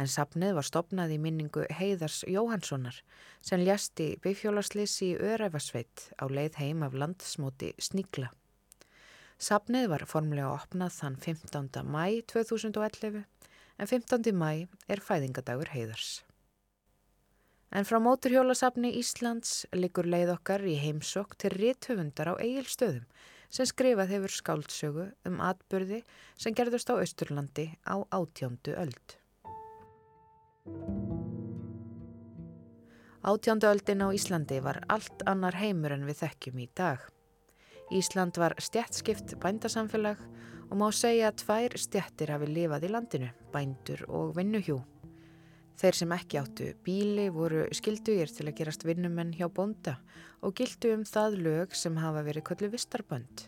en 0.00 0.08
safnið 0.08 0.54
var 0.56 0.64
stopnað 0.64 1.12
í 1.14 1.18
minningu 1.20 1.66
Heiðars 1.76 2.22
Jóhanssonar 2.30 3.02
sem 3.44 3.60
ljasti 3.66 4.14
bifjólaslisi 4.24 5.10
í 5.12 5.18
Öræfasveit 5.32 6.06
á 6.16 6.24
leið 6.30 6.56
heim 6.62 6.84
af 6.86 6.96
landsmóti 6.96 7.74
Sníkla. 7.76 8.30
Sapnið 9.40 9.90
var 9.92 10.06
formlega 10.08 10.54
opnað 10.54 10.96
þann 10.96 11.20
15. 11.26 11.68
mæ 11.84 12.24
2011 12.32 13.22
en 13.80 13.88
15. 13.92 14.32
mæ 14.36 14.66
er 14.88 15.04
fæðingadagur 15.04 15.72
heiðars. 15.74 16.20
En 17.70 17.86
frá 17.86 18.00
móturhjólasafni 18.02 18.90
Íslands 18.98 19.62
likur 19.76 20.08
leið 20.08 20.34
okkar 20.34 20.64
í 20.66 20.74
heimsokk 20.80 21.36
til 21.38 21.52
réttöfundar 21.54 22.32
á 22.32 22.40
eigilstöðum 22.40 23.06
sem 23.50 23.68
skrifað 23.68 24.14
hefur 24.16 24.34
skáldsögu 24.34 25.06
um 25.28 25.40
atbyrði 25.44 26.02
sem 26.34 26.56
gerðust 26.56 26.90
á 26.90 26.98
Östurlandi 26.98 27.70
á 27.86 28.02
átjándu 28.10 28.74
öld. 28.78 29.19
Átjándu 33.20 33.68
öldin 33.68 34.00
á 34.00 34.08
Íslandi 34.16 34.62
var 34.64 34.80
allt 34.88 35.22
annar 35.28 35.54
heimur 35.60 35.92
en 35.92 36.06
við 36.08 36.22
þekkjum 36.22 36.62
í 36.64 36.68
dag. 36.72 37.02
Ísland 37.92 38.38
var 38.40 38.54
stjættskipt 38.56 39.34
bændasamfélag 39.42 40.22
og 40.70 40.78
má 40.80 40.86
segja 40.94 41.28
að 41.28 41.42
tvær 41.42 41.76
stjættir 41.76 42.32
hafi 42.32 42.48
lifað 42.48 42.86
í 42.88 42.90
landinu, 42.94 43.28
bændur 43.52 44.06
og 44.08 44.32
vinnuhjú. 44.38 44.78
Þeir 45.80 45.96
sem 46.00 46.16
ekki 46.16 46.40
áttu 46.40 46.70
bíli 46.86 47.28
voru 47.34 47.66
skildugir 47.76 48.32
til 48.32 48.48
að 48.48 48.56
gerast 48.58 48.88
vinnumenn 48.88 49.36
hjá 49.36 49.50
bonda 49.52 49.98
og 50.40 50.56
gildu 50.56 50.94
um 50.96 51.04
það 51.04 51.40
lög 51.44 51.76
sem 51.76 52.00
hafa 52.00 52.24
verið 52.24 52.46
kollu 52.50 52.72
vistarbönd. 52.72 53.46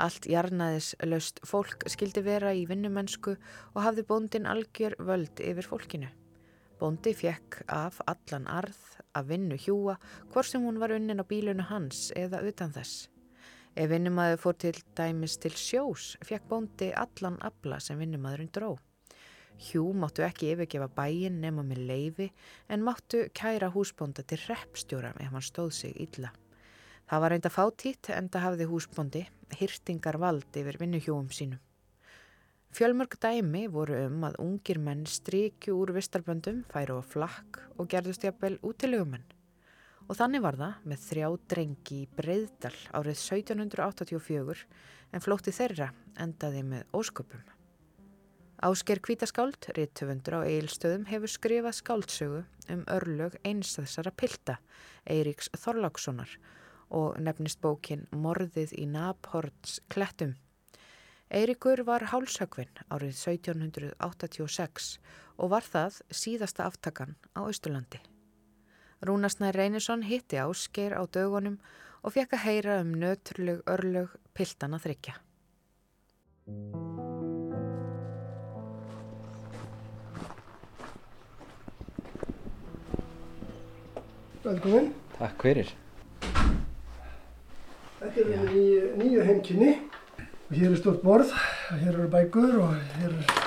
Allt 0.00 0.28
jarnaðis 0.28 0.94
löst 1.08 1.40
fólk 1.44 1.88
skildi 1.88 2.24
vera 2.24 2.52
í 2.56 2.66
vinnumennsku 2.68 3.36
og 3.74 3.84
hafði 3.84 4.06
bondin 4.08 4.48
algjör 4.48 5.00
völd 5.00 5.40
yfir 5.40 5.68
fólkinu. 5.72 6.08
Bóndi 6.80 7.12
fekk 7.12 7.58
af 7.68 7.98
allan 8.08 8.46
arð 8.48 8.78
að 9.12 9.26
vinnu 9.34 9.56
hjúa 9.60 9.98
hvort 10.32 10.48
sem 10.48 10.62
hún 10.64 10.78
var 10.80 10.94
unnin 10.94 11.20
á 11.20 11.28
bílunu 11.28 11.66
hans 11.68 12.06
eða 12.16 12.40
utan 12.48 12.72
þess. 12.72 13.10
Ef 13.76 13.90
vinnumæður 13.92 14.40
fór 14.40 14.56
til 14.64 14.78
dæmis 14.96 15.36
til 15.42 15.52
sjós 15.60 16.14
fekk 16.24 16.48
bóndi 16.48 16.88
allan 16.96 17.36
abla 17.44 17.82
sem 17.84 18.00
vinnumæðurinn 18.00 18.52
dró. 18.56 18.72
Hjú 19.60 19.90
máttu 19.92 20.24
ekki 20.24 20.54
yfirgefa 20.54 20.88
bæin 20.96 21.36
nema 21.44 21.66
með 21.68 21.84
leifi 21.90 22.32
en 22.72 22.86
máttu 22.88 23.26
kæra 23.36 23.68
húsbónda 23.74 24.24
til 24.24 24.40
reppstjóra 24.48 25.12
ef 25.20 25.34
hann 25.36 25.44
stóð 25.44 25.74
sig 25.82 26.00
illa. 26.00 26.32
Það 27.10 27.20
var 27.20 27.34
reynda 27.34 27.52
fátítt 27.52 28.08
en 28.16 28.32
það 28.32 28.46
hafði 28.46 28.70
húsbóndi 28.72 29.26
hýrtingar 29.60 30.16
vald 30.16 30.56
yfir 30.56 30.80
vinnuhjúum 30.80 31.28
sínum. 31.28 31.60
Fjölmörg 32.70 33.16
dæmi 33.18 33.64
voru 33.66 33.96
um 34.06 34.22
að 34.28 34.36
ungir 34.44 34.78
menn 34.78 35.02
strykju 35.08 35.74
úr 35.74 35.90
vistarböndum, 35.96 36.62
færu 36.70 37.00
á 37.00 37.02
flakk 37.02 37.58
og 37.76 37.88
gerðust 37.90 38.22
jafnvel 38.22 38.60
útilegumenn. 38.62 39.24
Og 40.06 40.18
þannig 40.18 40.42
var 40.44 40.58
það 40.58 40.84
með 40.90 41.00
þrjá 41.06 41.28
drengi 41.50 41.96
í 42.04 42.10
Breiðdal 42.18 42.76
árið 42.94 43.16
1784 43.18 44.60
en 45.10 45.24
flótti 45.24 45.54
þeirra 45.54 45.90
endaði 46.22 46.62
með 46.66 46.94
ósköpum. 46.94 47.42
Ásker 48.60 49.00
Kvítaskáld, 49.00 49.70
rittöfundur 49.74 50.36
á 50.38 50.40
Eilstöðum, 50.44 51.06
hefur 51.08 51.32
skrifað 51.32 51.78
skáldsögu 51.78 52.42
um 52.70 52.82
örlög 52.92 53.38
eins 53.40 53.72
þessara 53.78 54.12
pilta, 54.12 54.58
Eiríks 55.08 55.48
Þorlákssonar 55.56 56.34
og 56.92 57.16
nefnist 57.24 57.62
bókin 57.64 58.04
Morðið 58.12 58.76
í 58.78 58.84
Naphorns 58.90 59.78
klettum. 59.88 60.36
Eiríkur 61.30 61.84
var 61.86 62.02
hálshögvinn 62.10 62.80
árið 62.90 63.12
1786 63.14 64.86
og 65.38 65.52
var 65.52 65.62
það 65.62 66.00
síðasta 66.10 66.64
aftakan 66.66 67.12
á 67.38 67.46
Östurlandi. 67.46 68.00
Rúnarsnær 69.06 69.54
Reynisson 69.54 70.02
hitti 70.02 70.40
áskeir 70.42 70.90
á 70.98 71.06
dögunum 71.06 71.60
og 72.02 72.16
fekk 72.16 72.34
að 72.34 72.42
heyra 72.48 72.80
um 72.82 72.90
nöturlug 72.98 73.62
örlög 73.70 74.16
piltana 74.34 74.80
þryggja. 74.82 75.14
Velkomin. 84.42 84.90
Takk 85.14 85.46
fyrir. 85.46 85.70
Þetta 88.00 88.26
er 88.26 88.44
nýju, 88.50 88.82
nýju 88.98 89.30
heimkynni 89.30 89.72
og 90.50 90.56
hér 90.58 90.72
er 90.72 90.78
stort 90.80 91.02
borð, 91.04 91.30
hér 91.80 91.94
eru 91.94 92.08
bækur 92.10 92.56
og 92.64 92.74
hér 92.98 93.12
er 93.14 93.42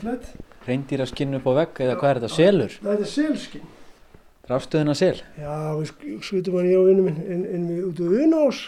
slett. 0.00 0.30
Reyndýra 0.66 1.06
skinn 1.06 1.36
upp 1.38 1.46
á 1.46 1.52
vegg 1.60 1.80
eða 1.84 1.96
hvað 2.00 2.10
er 2.10 2.20
þetta? 2.22 2.32
Selur? 2.34 2.72
Þetta 2.82 3.04
er 3.06 3.10
selskinn. 3.12 3.66
Drafstöðina 4.46 4.94
sel? 4.94 5.20
Já, 5.38 5.52
við 5.76 5.88
sk- 5.90 6.16
skutum 6.22 6.56
hann 6.60 6.68
ég 6.70 6.78
og 6.80 6.86
vinnum 6.88 7.06
minn 7.08 7.20
inn, 7.26 7.44
inn 7.50 7.68
við 7.70 7.84
út 7.90 8.00
á 8.02 8.06
Unás. 8.24 8.60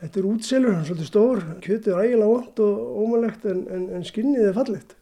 Þetta 0.00 0.20
er 0.20 0.28
útselur, 0.30 0.72
hann 0.74 0.84
er 0.84 0.88
svolítið 0.88 1.08
stór. 1.10 1.42
Kjötið 1.64 1.92
er 1.94 2.02
ægilega 2.06 2.28
vant 2.32 2.60
og 2.64 3.02
ómælegt 3.02 3.46
en, 3.50 3.62
en, 3.74 3.86
en 3.98 4.04
skinnið 4.08 4.48
er 4.48 4.56
fallegt. 4.56 4.94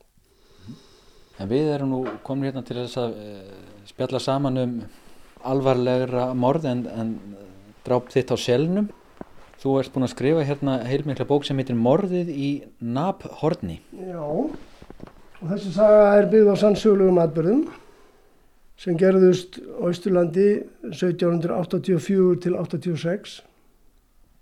En 1.38 1.50
við 1.50 1.68
erum 1.74 1.90
nú 1.92 2.00
komin 2.24 2.48
hérna 2.48 2.62
til 2.66 2.78
þess 2.80 2.96
að 3.02 3.18
uh, 3.20 3.56
spjalla 3.86 4.20
saman 4.24 4.58
um 4.62 4.76
alvarlegra 5.46 6.30
morð 6.34 6.64
en, 6.70 6.86
en 6.90 7.10
dráp 7.86 8.08
þitt 8.14 8.32
á 8.32 8.36
selnum. 8.40 8.88
Þú 9.62 9.78
ert 9.80 9.92
búinn 9.94 10.06
að 10.06 10.12
skrifa 10.12 10.44
hérna 10.46 10.76
heilmikla 10.84 11.26
bók 11.28 11.46
sem 11.48 11.56
heitir 11.56 11.78
Morðið 11.80 12.28
í 12.32 12.50
Naphorni. 12.84 13.80
Já, 13.96 14.20
og 14.20 15.48
þessi 15.48 15.72
saga 15.74 16.06
er 16.18 16.30
byggð 16.32 16.52
á 16.52 16.56
sannsögulegum 16.60 17.20
atbyrðum 17.22 17.66
sem 18.76 18.96
gerðust 19.00 19.56
á 19.80 19.84
Ísturlandi 19.88 20.48
1784 20.92 22.40
til 22.44 22.56
86 22.60 23.38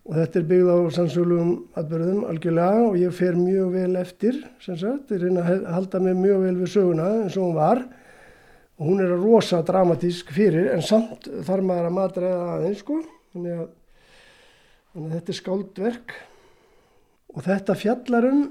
og 0.05 0.17
þetta 0.19 0.41
er 0.41 0.49
byggð 0.51 0.73
á 0.75 0.79
sannsögulegum 0.99 1.53
atbyrðum 1.79 2.25
algjörlega 2.29 2.89
og 2.89 2.99
ég 3.01 3.15
fer 3.15 3.39
mjög 3.39 3.71
vel 3.79 4.01
eftir 4.01 4.41
sem 4.65 4.77
sagt, 4.81 5.15
ég 5.15 5.23
reyna 5.23 5.47
að 5.47 5.69
halda 5.73 6.03
mig 6.03 6.19
mjög 6.19 6.43
vel 6.49 6.57
við 6.59 6.75
söguna 6.75 7.07
eins 7.23 7.39
og 7.39 7.47
hún 7.47 7.57
var. 7.57 7.85
Og 8.75 8.91
hún 8.91 9.01
er 9.05 9.15
rosa 9.15 9.63
dramatísk 9.63 10.33
fyrir 10.35 10.73
en 10.75 10.83
samt 10.83 11.29
þarf 11.47 11.63
maður 11.63 11.89
að 11.89 11.97
matræða 12.01 12.47
aðeins 12.57 12.81
sko. 12.83 12.99
Þannig 13.33 13.61
að, 13.63 13.69
þannig 14.95 15.11
að 15.11 15.17
þetta 15.19 15.33
er 15.33 15.39
skáldverk 15.41 16.15
og 17.35 17.43
þetta 17.49 17.77
fjallar 17.79 18.29
um 18.31 18.45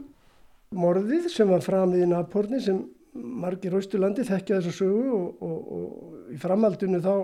morðið 0.74 1.30
sem 1.32 1.50
var 1.50 1.64
framið 1.64 2.04
í 2.04 2.10
Naporni 2.12 2.60
sem 2.64 2.84
margir 3.14 3.76
Ísturlandi 3.78 4.26
þekkja 4.28 4.60
þessa 4.60 4.76
sögu 4.76 5.10
og, 5.14 5.44
og, 5.46 5.74
og 5.78 6.32
í 6.34 6.40
framhaldinu 6.42 7.02
þá 7.04 7.16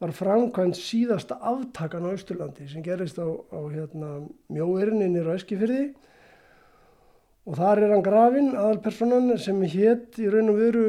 var 0.00 0.14
framkvæmt 0.16 0.78
síðasta 0.80 1.36
aftakan 1.44 2.08
á 2.08 2.16
Ísturlandi 2.16 2.68
sem 2.70 2.84
gerist 2.84 3.20
á, 3.20 3.28
á 3.28 3.60
hérna, 3.68 4.24
mjóerinninir 4.48 5.28
á 5.28 5.36
Eskifyrði 5.36 5.90
og 7.46 7.58
þar 7.60 7.84
er 7.84 7.94
hann 7.94 8.04
grafinn 8.06 8.54
aðalpersonan 8.54 9.36
sem 9.40 9.60
hétt 9.62 10.18
í 10.20 10.28
raun 10.32 10.52
og 10.54 10.60
veru 10.60 10.86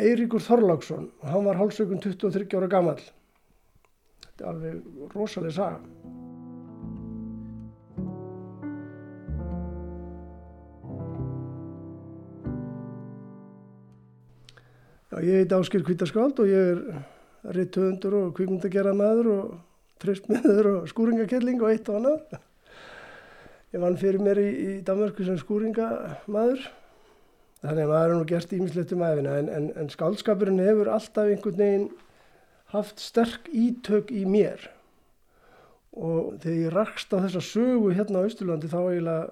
Eiríkur 0.00 0.44
Þorláksson 0.46 1.10
og 1.20 1.26
hann 1.28 1.48
var 1.48 1.58
hálfsökun 1.60 2.00
23 2.00 2.46
ára 2.56 2.70
gamall. 2.70 3.02
Þetta 4.22 4.46
er 4.46 4.52
alveg 4.54 5.10
rosalega 5.12 5.56
saga. 5.58 5.99
Ég 15.24 15.42
heit 15.42 15.52
Ásker 15.56 15.82
Kvítaskáld 15.86 16.38
og 16.42 16.50
ég 16.50 16.70
er 16.74 17.54
rittöfundur 17.56 18.16
og 18.18 18.32
kvikmyndagerða 18.36 18.92
maður 18.96 19.30
og 19.34 19.52
tristmiður 20.00 20.68
og 20.74 20.90
skúringakelling 20.90 21.62
og 21.62 21.72
eitt 21.72 21.88
og 21.90 22.00
annað. 22.00 22.36
Ég 23.70 23.82
vann 23.82 23.98
fyrir 24.00 24.22
mér 24.22 24.40
í, 24.42 24.48
í 24.50 24.70
Danmörku 24.86 25.24
sem 25.26 25.38
skúringamaður. 25.40 26.66
Þannig 27.60 27.84
að 27.84 27.92
maður 27.92 28.12
er 28.12 28.16
nú 28.16 28.28
gert 28.28 28.52
ímislegt 28.56 28.94
um 28.96 29.04
æfina 29.04 29.36
en, 29.42 29.50
en, 29.52 29.68
en 29.76 29.90
skáldskapurinn 29.92 30.62
hefur 30.64 30.88
alltaf 30.94 31.28
einhvern 31.28 31.60
veginn 31.60 31.88
haft 32.72 33.02
sterk 33.02 33.50
ítök 33.52 34.12
í 34.14 34.24
mér. 34.28 34.64
Og 35.92 36.36
þegar 36.40 36.60
ég 36.64 36.74
rakst 36.74 37.12
á 37.12 37.20
þessa 37.20 37.42
sögu 37.44 37.92
hérna 37.92 38.22
á 38.22 38.28
Ísturlandi 38.28 38.70
þá 38.70 38.78
eiginlega 38.80 39.30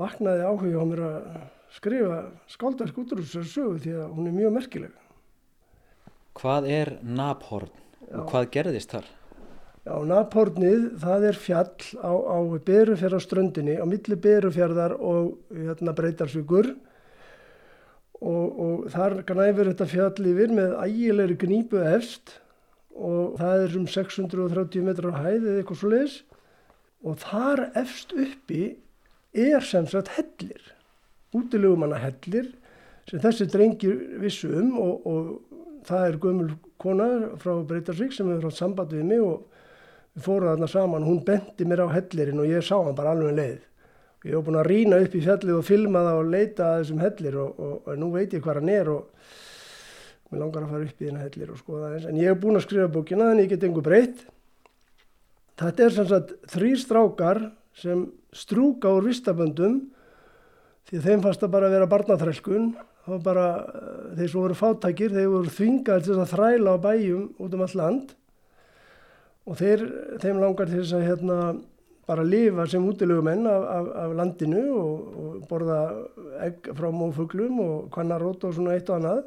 vaknaði 0.00 0.46
áhuga 0.48 0.82
á 0.82 0.86
mér 0.88 1.02
að 1.06 1.26
skrifa 1.76 2.18
skáldverk 2.52 3.00
út 3.02 3.14
úr 3.14 3.24
þessari 3.24 3.50
sögu 3.50 3.80
því 3.82 3.96
að 4.02 4.12
hún 4.16 4.28
er 4.28 4.36
mjög 4.36 4.54
merkileg. 4.58 4.94
Hvað 6.38 6.68
er 6.72 6.94
Naphorn 7.04 7.72
og 8.12 8.30
hvað 8.30 8.48
gerðist 8.54 8.94
þar? 8.94 9.10
Já, 9.82 9.96
Naphornið, 10.06 10.84
það 11.02 11.24
er 11.26 11.38
fjall 11.42 11.86
á, 11.98 12.12
á 12.14 12.38
Berufjörðarströndinni, 12.68 13.80
á 13.82 13.84
milli 13.90 14.18
Berufjörðar 14.22 14.94
og 14.94 15.32
hérna, 15.50 15.94
Breitalsvíkur 15.98 16.68
og, 18.22 18.60
og 18.62 18.84
þar 18.94 19.18
knæfur 19.26 19.72
þetta 19.72 19.88
fjall 19.90 20.28
yfir 20.30 20.54
með 20.54 20.76
ægilegri 20.84 21.38
gnípu 21.40 21.82
efst 21.82 22.36
og 22.94 23.40
það 23.40 23.64
er 23.64 23.74
um 23.80 23.88
630 23.90 24.86
metrar 24.86 25.18
hæð 25.18 25.48
eða 25.48 25.56
eitthvað 25.64 25.80
svo 25.80 25.90
leiðis 25.90 26.16
og 27.02 27.18
þar 27.24 27.64
efst 27.82 28.14
uppi 28.14 28.62
er 29.32 29.66
sem 29.66 29.88
sagt 29.90 30.12
hellir, 30.14 30.62
útilegumanna 31.36 32.00
hellir 32.02 32.50
sem 33.08 33.22
þessi 33.22 33.48
drengir 33.50 33.96
vissu 34.22 34.52
um 34.60 34.76
og, 34.80 35.06
og 35.06 35.86
það 35.88 36.06
er 36.08 36.20
gömul 36.22 36.52
kona 36.82 37.08
frá 37.42 37.54
Breitalsvík 37.66 38.14
sem 38.14 38.28
hefur 38.30 38.50
haft 38.50 38.60
samband 38.60 38.94
við 38.94 39.06
mig 39.08 39.22
og 39.22 39.48
við 40.12 40.26
fórum 40.26 40.50
þarna 40.50 40.68
saman, 40.70 41.06
hún 41.06 41.22
benti 41.24 41.66
mér 41.66 41.86
á 41.86 41.94
hellirinn 41.94 42.42
og 42.42 42.50
ég 42.50 42.64
sá 42.66 42.76
hann 42.76 42.96
bara 42.96 43.14
alveg 43.14 43.32
um 43.32 43.38
leið. 43.38 43.60
Ég 44.22 44.36
hef 44.36 44.44
búin 44.46 44.58
að 44.60 44.68
rýna 44.68 45.00
upp 45.02 45.14
í 45.18 45.22
fjallið 45.24 45.56
og 45.56 45.64
filma 45.66 46.02
það 46.06 46.18
og 46.20 46.28
leita 46.30 46.66
að 46.66 46.82
þessum 46.82 47.00
hellir 47.02 47.38
og, 47.42 47.56
og, 47.58 47.72
og 47.88 47.96
nú 47.98 48.10
veit 48.12 48.36
ég 48.36 48.44
hvað 48.44 48.60
hann 48.60 48.70
er 48.70 48.90
og 48.92 49.30
mér 50.30 50.44
langar 50.44 50.66
að 50.66 50.74
fara 50.74 50.86
upp 50.86 51.00
í 51.02 51.08
þennan 51.08 51.24
hellir 51.24 51.50
og 51.50 51.58
skoða 51.58 51.88
það. 51.88 52.06
En 52.10 52.20
ég 52.20 52.30
hef 52.30 52.42
búin 52.44 52.60
að 52.60 52.66
skrifa 52.68 52.92
bókina 52.92 53.30
þannig 53.30 53.48
ég 53.48 53.54
get 53.56 53.66
engu 53.66 53.82
breytt. 53.84 54.22
Þetta 55.62 55.84
er 55.86 55.96
sem 55.96 56.08
sagt 56.12 56.36
þrý 56.52 56.70
strákar 56.80 57.42
sem 57.82 58.06
strúka 58.36 58.92
úr 58.94 59.08
vistaböndum 59.10 59.80
því 60.92 61.00
að 61.00 61.06
þeim 61.08 61.22
fannst 61.24 61.44
að 61.46 61.52
bara 61.54 61.68
vera 61.72 61.88
barnaþrælkun. 61.88 62.64
Það 63.02 63.12
var 63.14 63.22
bara, 63.24 63.46
eh, 63.64 64.16
þeir 64.18 64.28
svo 64.28 64.40
voru 64.44 64.56
fátækir, 64.58 65.14
þeir 65.16 65.30
voru 65.32 65.52
þvingar 65.56 66.02
til 66.04 66.16
að 66.20 66.32
þræla 66.36 66.74
á 66.76 66.84
bæjum 66.84 67.22
út 67.40 67.54
um 67.54 67.62
all 67.64 67.76
land 67.80 68.12
og 69.42 69.56
þeir, 69.58 69.80
þeim 70.20 70.38
langar 70.38 70.68
til 70.68 70.82
þess 70.82 70.92
að 70.92 71.06
hérna, 71.08 71.38
bara 72.06 72.22
lifa 72.22 72.66
sem 72.68 72.84
útilegumenn 72.84 73.46
af, 73.46 73.62
af, 73.62 73.88
af 74.04 74.14
landinu 74.18 74.62
og, 74.74 75.16
og 75.16 75.48
borða 75.48 75.80
egg 76.44 76.68
frá 76.76 76.90
mófuglum 76.92 77.60
og 77.62 77.90
kvannarót 77.94 78.44
og 78.44 78.54
svona 78.54 78.76
eitt 78.76 78.90
og 78.90 79.00
annað. 79.00 79.24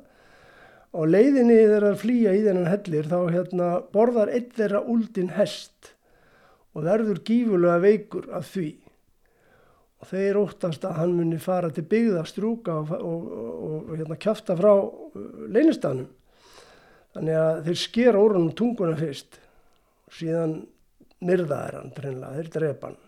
Og 0.96 1.10
leiðinni 1.10 1.58
þeirra 1.66 1.92
að 1.96 2.02
flýja 2.04 2.36
í 2.36 2.46
þennan 2.46 2.72
hellir 2.72 3.10
þá 3.12 3.20
hérna, 3.34 3.70
borðar 3.92 4.32
eitt 4.32 4.54
þeirra 4.56 4.86
úldin 4.86 5.34
hest 5.36 5.96
og 6.76 6.86
verður 6.86 7.24
gífulega 7.26 7.82
veikur 7.82 8.30
af 8.36 8.54
því. 8.54 8.85
Þeir 10.10 10.40
óttast 10.42 10.86
að 10.86 11.00
hann 11.00 11.16
muni 11.18 11.40
fara 11.42 11.72
til 11.74 11.86
byggða, 11.90 12.26
strúka 12.30 12.78
og, 12.82 12.92
og, 12.98 13.26
og, 13.32 13.74
og 13.80 13.96
hérna, 13.96 14.20
kjafta 14.22 14.58
frá 14.60 14.72
uh, 14.76 15.26
leynistanum. 15.52 16.10
Þannig 17.16 17.40
að 17.40 17.60
þeir 17.70 17.80
sker 17.80 18.20
órunum 18.20 18.54
tunguna 18.58 18.98
fyrst 19.00 19.40
og 20.06 20.18
síðan 20.18 20.58
myrða 21.26 21.62
er 21.70 21.80
hann 21.80 21.94
þeir 21.96 22.52
drepa 22.54 22.90
hann. 22.90 23.05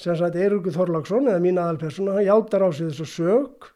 Sem 0.00 0.16
sagt 0.16 0.38
Eiríkur 0.40 0.72
Þorláksson 0.72 1.28
eða 1.28 1.42
mín 1.44 1.60
aðalpersona, 1.60 2.16
hann 2.16 2.28
játar 2.28 2.64
á 2.64 2.68
sig 2.72 2.88
þessu 2.88 3.08
sög 3.10 3.68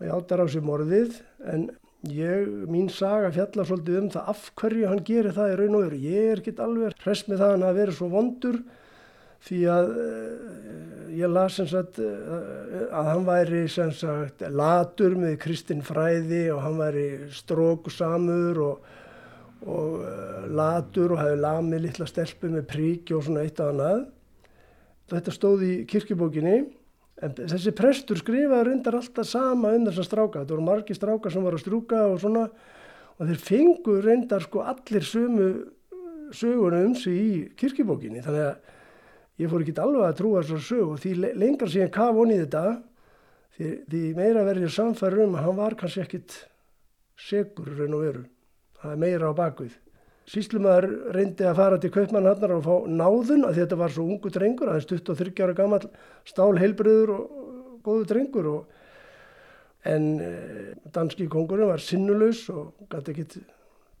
og 0.00 0.08
játar 0.08 0.42
á 0.42 0.46
sig 0.50 0.64
morðið 0.66 1.20
en 1.52 1.68
ég, 2.10 2.50
mín 2.70 2.90
saga 2.90 3.30
fjallar 3.34 3.68
svolítið 3.68 4.00
um 4.00 4.10
það 4.16 4.34
af 4.34 4.44
hverju 4.58 4.90
hann 4.90 5.02
gerir 5.06 5.36
það 5.36 5.52
í 5.52 5.56
raun 5.60 5.78
og 5.78 5.86
veru. 5.86 6.02
Ég 6.10 6.30
er 6.32 6.42
ekki 6.42 6.56
alveg 6.64 7.02
hress 7.04 7.26
með 7.28 7.42
það 7.42 7.54
hann 7.54 7.66
að 7.68 7.80
vera 7.82 7.96
svo 7.96 8.10
vondur 8.10 8.62
því 9.46 9.58
að 9.72 9.90
uh, 9.96 11.10
ég 11.16 11.32
las 11.32 11.56
sem 11.60 11.68
sagt 11.70 12.00
uh, 12.04 12.88
að 12.90 13.10
hann 13.12 13.26
væri 13.28 13.64
sem 13.72 13.92
sagt 13.96 14.42
latur 14.52 15.14
með 15.20 15.38
kristin 15.44 15.84
fræði 15.86 16.48
og 16.52 16.64
hann 16.66 16.80
væri 16.80 17.06
strókusamur 17.36 18.64
og, 18.66 18.94
og 19.64 20.00
uh, 20.02 20.48
latur 20.50 21.14
og 21.14 21.22
hefði 21.22 21.44
lamið 21.46 21.86
litla 21.86 22.08
stelpu 22.10 22.50
með 22.52 22.66
príki 22.74 23.16
og 23.16 23.28
svona 23.28 23.46
eitt 23.46 23.62
og 23.62 23.72
annað 23.72 24.08
þetta 25.10 25.34
stóð 25.34 25.64
í 25.66 25.72
kirkjubókinni 25.90 26.56
en 27.20 27.34
þessi 27.36 27.72
prestur 27.76 28.20
skrifaði 28.20 28.68
reyndar 28.68 28.96
alltaf 29.00 29.28
sama 29.28 29.74
um 29.76 29.86
þessa 29.88 30.06
stráka. 30.06 30.42
Þetta 30.42 30.54
voru 30.54 30.66
margi 30.68 30.96
stráka 30.96 31.32
sem 31.32 31.44
var 31.44 31.56
að 31.56 31.64
strúka 31.64 32.04
og 32.08 32.20
svona 32.22 32.46
og 33.20 33.28
þeir 33.28 33.42
fengu 33.44 33.96
reyndar 34.04 34.44
sko 34.46 34.64
allir 34.64 35.04
sömu 35.04 35.48
sögunum 36.32 36.92
um 36.92 36.94
sig 36.94 37.18
í 37.18 37.32
kirkjubókinni. 37.58 38.22
Þannig 38.24 38.46
að 38.46 39.42
ég 39.42 39.50
fór 39.50 39.64
ekki 39.64 39.76
alveg 39.82 40.06
að 40.06 40.16
trúa 40.20 40.44
þessar 40.44 40.64
sög 40.68 40.94
og 40.94 41.02
því 41.02 41.34
lengar 41.42 41.72
síðan 41.72 41.92
kaf 41.94 42.16
honi 42.16 42.38
þetta 42.40 42.64
því, 43.56 43.70
því 43.90 44.02
meira 44.16 44.46
verður 44.46 44.74
samfæður 44.78 45.26
um 45.26 45.36
að 45.36 45.46
hann 45.48 45.60
var 45.60 45.78
kannski 45.80 46.04
ekkit 46.06 46.38
segur 47.20 47.74
raun 47.76 47.98
og 47.98 48.04
veru. 48.06 48.26
Það 48.80 48.94
er 48.94 49.02
meira 49.04 49.28
á 49.28 49.32
bakvið 49.36 49.76
Síslumæður 50.30 51.14
reyndi 51.16 51.46
að 51.48 51.56
fara 51.58 51.78
til 51.82 51.90
kaupmannhannar 51.94 52.52
og 52.54 52.66
fá 52.66 52.74
náðun 52.86 53.48
að 53.48 53.62
þetta 53.62 53.78
var 53.80 53.94
svo 53.94 54.04
ungu 54.06 54.30
drengur, 54.30 54.70
aðeins 54.70 54.86
23 54.86 55.42
ára 55.42 55.56
gammal 55.58 55.80
stál 56.28 56.52
heilbriður 56.60 57.14
og 57.16 57.80
góðu 57.82 58.06
drengur 58.12 58.50
og 58.52 58.76
en 59.90 60.20
eh, 60.20 60.74
danski 60.92 61.26
kongurinn 61.32 61.70
var 61.70 61.82
sinnulus 61.82 62.44
og 62.52 62.74
gæti 62.92 63.14
ekki 63.14 63.42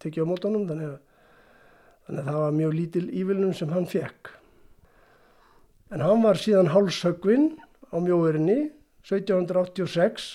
tekið 0.04 0.28
á 0.28 0.30
mótunum 0.30 0.66
þannig 0.68 0.92
að, 0.92 0.98
þannig 2.06 2.22
að 2.22 2.30
það 2.30 2.44
var 2.44 2.58
mjög 2.58 2.76
lítil 2.76 3.06
ívilnum 3.22 3.56
sem 3.56 3.72
hann 3.74 3.88
fekk. 3.90 4.34
En 5.90 6.04
hann 6.04 6.22
var 6.22 6.38
síðan 6.38 6.70
hálshögvinn 6.70 7.48
á 7.90 7.96
mjóðurinni 7.98 8.58
1786 9.08 10.30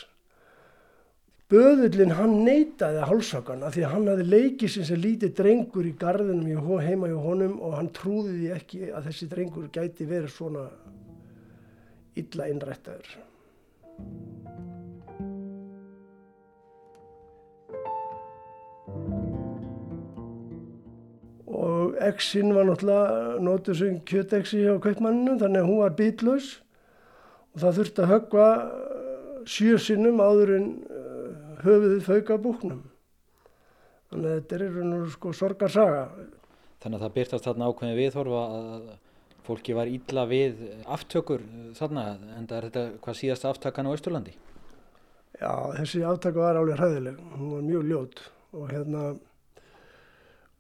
Böðullin 1.45 2.15
hann 2.17 2.39
neytaði 2.41 3.03
hálsakana 3.05 3.67
því 3.69 3.83
að 3.85 3.91
hann 3.91 4.07
hafi 4.09 4.23
leikið 4.25 4.71
sem 4.73 4.85
sem 4.87 4.97
lítið 4.97 5.33
drengur 5.37 5.85
í 5.85 5.91
gardinum 6.01 6.71
heima 6.81 7.09
hjá 7.11 7.19
honum 7.21 7.59
og 7.61 7.75
hann 7.77 7.89
trúði 7.93 8.31
því 8.39 8.47
ekki 8.55 8.79
að 8.89 9.09
þessi 9.11 9.27
drengur 9.29 9.67
gæti 9.75 10.07
verið 10.09 10.31
svona 10.33 10.63
illa 12.17 12.47
innrættaður. 12.49 13.11
Og 21.45 21.93
exin 22.09 22.55
var 22.57 22.65
náttúrulega 22.71 23.37
nótuð 23.45 23.79
sem 23.83 24.01
kjöteksi 24.01 24.63
hjá 24.65 24.81
kaupmanninu 24.81 25.37
þannig 25.45 25.61
að 25.61 25.69
hún 25.69 25.81
var 25.83 25.95
býtlaus 26.01 26.49
og 27.53 27.61
það 27.61 27.79
þurfti 27.83 28.01
að 28.07 28.11
höggva 28.15 28.49
sjö 29.45 29.77
sinnum 29.77 30.25
áður 30.25 30.57
en 30.57 30.69
höfuðið 31.65 32.05
fauka 32.05 32.37
búknum. 32.41 32.83
Þannig 34.11 34.29
að 34.31 34.37
þetta 34.39 34.57
er 34.59 34.79
nú 34.91 34.99
sko 35.13 35.33
sorgarsaga. 35.35 36.05
Þannig 36.83 36.99
að 36.99 37.05
það 37.05 37.15
byrtast 37.17 37.47
þarna 37.49 37.69
ákveðin 37.71 37.99
viðhorfa 37.99 38.43
að 38.55 38.87
fólki 39.45 39.75
var 39.77 39.89
ílla 39.89 40.25
við 40.29 40.63
aftökur 40.95 41.43
þarna 41.77 42.07
en 42.37 42.47
það 42.49 42.57
er 42.57 42.67
þetta 42.69 42.83
hvað 43.03 43.19
síðast 43.19 43.47
aftakan 43.49 43.89
á 43.89 43.95
Östurlandi? 43.95 44.35
Já, 45.35 45.51
þessi 45.75 46.01
aftaka 46.07 46.39
var 46.39 46.59
alveg 46.59 46.79
hræðileg. 46.79 47.21
Hún 47.35 47.55
var 47.55 47.65
mjög 47.65 47.87
ljót 47.89 48.21
og 48.55 48.69
hérna 48.71 49.05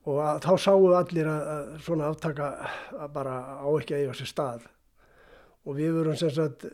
og 0.05 0.19
að, 0.21 0.41
þá 0.45 0.53
sáu 0.61 0.89
allir 0.93 1.29
að, 1.29 1.51
að 1.53 1.69
svona 1.85 2.09
aftaka 2.11 2.49
að 2.93 3.13
bara 3.15 3.35
á 3.57 3.67
ekki 3.71 3.95
að 3.95 4.03
eiga 4.03 4.17
sér 4.19 4.31
stað 4.31 4.65
og 5.65 5.79
við 5.79 5.95
vorum 5.97 6.19
sem 6.19 6.33
sagt 6.33 6.67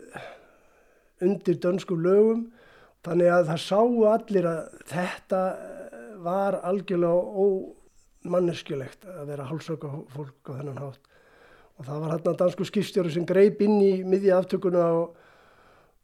undir 1.23 1.59
dönsku 1.63 1.95
lögum 1.95 2.47
Þannig 3.05 3.31
að 3.33 3.47
það 3.49 3.61
sáu 3.63 4.01
allir 4.11 4.47
að 4.49 4.59
þetta 4.91 5.41
var 6.21 6.59
algjörlega 6.69 7.45
ómanneskjulegt 7.45 9.07
að 9.09 9.31
vera 9.31 9.47
hálsöka 9.49 9.89
fólk 10.13 10.51
á 10.53 10.57
þennan 10.59 10.81
hátt. 10.83 11.09
Og 11.79 11.87
það 11.87 12.03
var 12.03 12.13
hérna 12.13 12.35
dansku 12.37 12.67
skipstjóri 12.69 13.13
sem 13.13 13.25
greip 13.25 13.61
inn 13.65 13.79
í 13.81 13.93
miðja 14.05 14.37
aftökuna 14.37 14.83
og, 14.99 15.15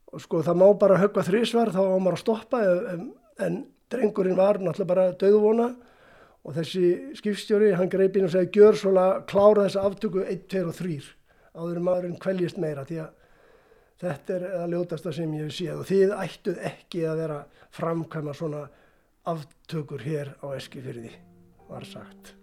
og 0.09 0.23
sko 0.23 0.41
það 0.45 0.61
má 0.63 0.67
bara 0.81 1.01
högga 1.03 1.25
þrísvar 1.27 1.73
þá 1.75 1.81
má 1.83 1.97
maður 1.99 2.17
að 2.17 2.23
stoppa 2.23 2.63
en, 2.65 3.03
en 3.45 3.59
drengurinn 3.93 4.39
var 4.39 4.57
náttúrulega 4.57 4.89
bara 4.89 5.11
döðvona 5.21 5.67
og 6.47 6.55
þessi 6.55 7.13
skipstjóri 7.19 7.73
hann 7.77 7.91
greip 7.91 8.17
inn 8.17 8.25
og 8.27 8.33
segi 8.33 8.57
gjör 8.57 8.77
svona 8.79 9.05
klára 9.29 9.67
þessa 9.67 9.85
aftöku 9.85 10.23
1, 10.23 10.47
2 10.49 10.65
og 10.71 10.75
3 10.79 10.97
áður 11.57 11.79
maðurinn 11.83 12.19
kvæljist 12.21 12.59
meira 12.61 12.85
því 12.87 13.01
að 13.03 13.16
Þetta 13.97 14.33
er 14.35 14.43
að 14.59 14.73
ljótasta 14.75 15.11
sem 15.15 15.31
ég 15.33 15.47
hef 15.47 15.55
séð 15.57 15.79
og 15.81 15.87
þið 15.89 16.11
ættuð 16.21 16.57
ekki 16.69 16.99
að 17.09 17.21
vera 17.23 17.37
framkvæma 17.73 18.35
svona 18.37 18.59
aftökur 19.27 20.03
hér 20.05 20.35
á 20.37 20.53
Eskifyrði, 20.53 21.09
var 21.65 21.87
sagt. 21.89 22.35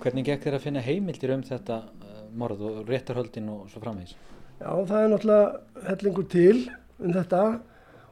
Hvernig 0.00 0.26
gekk 0.26 0.46
þér 0.48 0.56
að 0.56 0.62
finna 0.64 0.82
heimildir 0.82 1.36
um 1.36 1.42
þetta 1.46 1.82
uh, 1.86 2.20
morð 2.34 2.66
og 2.66 2.76
réttarhöldin 2.90 3.50
og 3.52 3.66
svo 3.70 3.84
framvegis? 3.84 4.16
Já, 4.58 4.72
það 4.74 5.00
er 5.00 5.10
náttúrulega 5.14 5.90
hellingur 5.92 6.30
til 6.32 6.56
um 6.98 7.12
þetta 7.14 7.42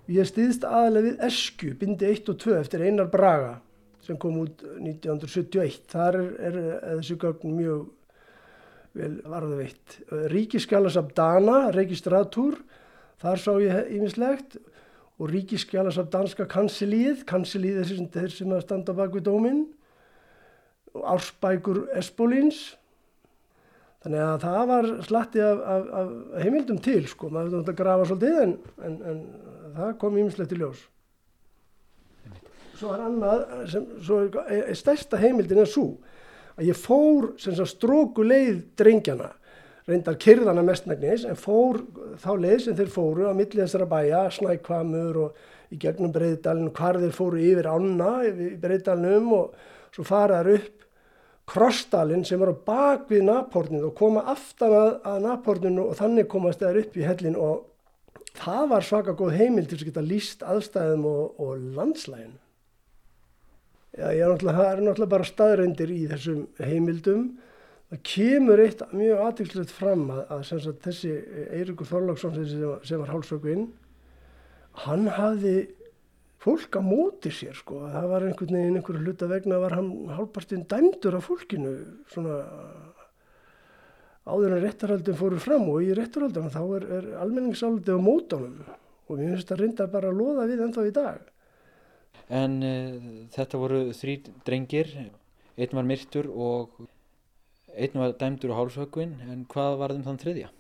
Ég 0.09 0.25
stiðst 0.25 0.63
aðalega 0.65 1.05
við 1.05 1.25
Esku, 1.27 1.75
bindi 1.77 2.07
1 2.09 2.31
og 2.33 2.39
2 2.41 2.55
eftir 2.57 2.85
Einar 2.87 3.11
Braga 3.13 3.59
sem 4.07 4.17
kom 4.17 4.39
út 4.41 4.63
1971. 4.79 5.83
Þar 5.93 6.17
er, 6.17 6.29
er, 6.49 6.57
þessu 6.97 7.19
gögn 7.21 7.53
mjög 7.59 7.83
vel 8.97 9.11
varðveitt. 9.29 9.99
Ríkiskjálasab 10.33 11.13
Dana, 11.17 11.59
registratúr, 11.77 12.57
þar 13.21 13.43
sá 13.43 13.51
ég 13.61 13.91
ímislegt 13.99 14.57
og 15.19 15.29
Ríkiskjálasab 15.35 16.09
Danska 16.15 16.47
kansilíð, 16.49 17.27
kansilíð 17.29 17.83
er 17.83 17.93
þeir 18.15 18.33
sem 18.33 18.55
að 18.57 18.65
standa 18.65 18.97
bak 18.97 19.13
við 19.13 19.27
dóminn 19.29 19.67
og 20.97 21.05
Ársbækur 21.19 21.85
Espolíns. 22.01 22.63
Þannig 24.07 24.25
að 24.25 24.41
það 24.47 24.65
var 24.73 24.91
slatti 25.05 25.45
af, 25.45 25.61
af, 25.69 25.87
af 26.01 26.43
heimildum 26.47 26.81
til 26.81 27.03
sko, 27.11 27.29
maður 27.35 27.59
þurfti 27.59 27.75
að 27.75 27.81
grafa 27.83 28.09
svolítið 28.09 28.43
en, 28.47 28.59
en, 28.89 28.99
en 29.13 29.23
það 29.77 29.97
kom 30.01 30.21
ímislegt 30.21 30.55
í 30.55 30.61
ljós. 30.61 30.85
Svo 32.79 32.95
er 32.95 33.03
annað 33.09 33.45
sem 33.73 33.89
svo 34.07 34.21
er 34.47 34.77
stærsta 34.79 35.19
heimildin 35.19 35.65
er 35.65 35.71
svo 35.71 35.89
að 36.59 36.71
ég 36.71 36.79
fór 36.79 37.33
stróku 37.39 38.27
leið 38.27 38.63
drengjana 38.79 39.33
reyndar 39.89 40.19
kyrðana 40.21 40.63
mestnægnis 40.67 41.25
en 41.29 41.39
fór 41.39 41.81
þá 42.21 42.33
leið 42.43 42.59
sem 42.65 42.77
þeir 42.77 42.91
fóru 42.93 43.29
á 43.31 43.33
millið 43.33 43.63
þessara 43.63 43.89
bæja, 43.89 44.25
snækvamur 44.37 45.21
og 45.23 45.39
í 45.73 45.79
gegnum 45.81 46.13
breyðdalinn 46.13 46.75
hvar 46.77 46.99
þeir 47.01 47.15
fóru 47.17 47.41
yfir 47.41 47.71
ána 47.73 48.11
í 48.29 48.51
breyðdalunum 48.61 49.33
og 49.39 49.57
svo 49.95 50.05
faraður 50.09 50.59
upp 50.59 50.85
krossdalinn 51.49 52.27
sem 52.29 52.43
er 52.45 52.53
á 52.53 52.57
bakvið 52.69 53.25
naporninu 53.25 53.89
og 53.89 53.97
koma 53.97 54.27
aftan 54.29 54.75
að, 54.77 54.91
að 55.09 55.25
naporninu 55.25 55.87
og 55.89 55.97
þannig 55.97 56.29
komast 56.29 56.61
þeir 56.61 56.83
upp 56.83 56.99
í 56.99 57.07
hellin 57.09 57.39
og 57.41 57.65
það 58.39 58.69
var 58.73 58.87
svaka 58.87 59.15
góð 59.19 59.37
heimil 59.39 59.67
til 59.69 59.79
að 59.81 59.89
geta 59.91 60.05
líst 60.05 60.45
aðstæðum 60.47 61.07
og, 61.09 61.41
og 61.43 61.67
landslægin. 61.77 62.37
Já, 63.99 64.09
er 64.13 64.43
það 64.45 64.65
er 64.69 64.83
náttúrulega 64.85 65.11
bara 65.11 65.27
staðrændir 65.27 65.91
í 65.91 66.03
þessum 66.11 66.45
heimildum. 66.63 67.25
Það 67.89 68.03
kemur 68.05 68.61
eitt 68.63 68.83
mjög 68.93 69.23
aðtilslegt 69.25 69.73
fram 69.73 70.05
að, 70.13 70.21
að 70.35 70.43
sagt, 70.51 70.83
þessi 70.85 71.15
Eirikur 71.57 71.89
Þorláksson 71.89 72.37
sem, 72.37 72.67
sem 72.85 73.01
var 73.01 73.15
hálsökuinn, 73.15 73.71
hann 74.85 75.09
hafði 75.17 75.57
fólk 76.39 76.79
á 76.79 76.83
móti 76.85 77.33
sér 77.35 77.57
sko. 77.59 77.81
Það 77.91 78.11
var 78.13 78.27
einhvern 78.29 78.59
veginn 78.59 78.79
einhverju 78.79 79.07
hluta 79.07 79.31
vegna 79.31 79.63
var 79.63 79.75
hann 79.79 79.91
hálfpartinn 80.15 80.69
dæmdur 80.71 81.17
af 81.19 81.27
fólkinu 81.31 81.75
svona 82.13 82.39
áður 84.29 84.59
en 84.59 84.63
réttarhaldin 84.65 85.19
fóru 85.19 85.41
fram 85.43 85.67
og 85.73 85.87
í 85.87 85.95
réttarhaldina 85.97 86.53
þá 86.53 86.61
er, 86.79 86.87
er 86.99 87.09
almenningsáldi 87.25 87.97
á 87.97 87.99
mótanum 88.01 88.61
og 89.09 89.17
mér 89.17 89.35
finnst 89.35 89.51
það 89.51 89.63
reyndar 89.63 89.91
bara 89.93 90.13
að 90.13 90.21
loða 90.21 90.47
við 90.51 90.63
ennþá 90.67 90.85
í 90.85 90.95
dag. 90.99 91.33
En 92.29 92.59
uh, 92.61 93.09
þetta 93.33 93.61
voru 93.61 93.81
þrý 93.97 94.19
drengir, 94.45 94.93
einn 95.57 95.77
var 95.79 95.89
myrtur 95.89 96.29
og 96.29 96.77
einn 97.79 98.01
var 98.01 98.15
dæmdur 98.21 98.53
á 98.53 98.59
hálshöggvin, 98.59 99.15
en 99.31 99.45
hvað 99.49 99.77
var 99.81 99.95
þeim 99.95 100.05
þann 100.07 100.23
þriðja? 100.23 100.51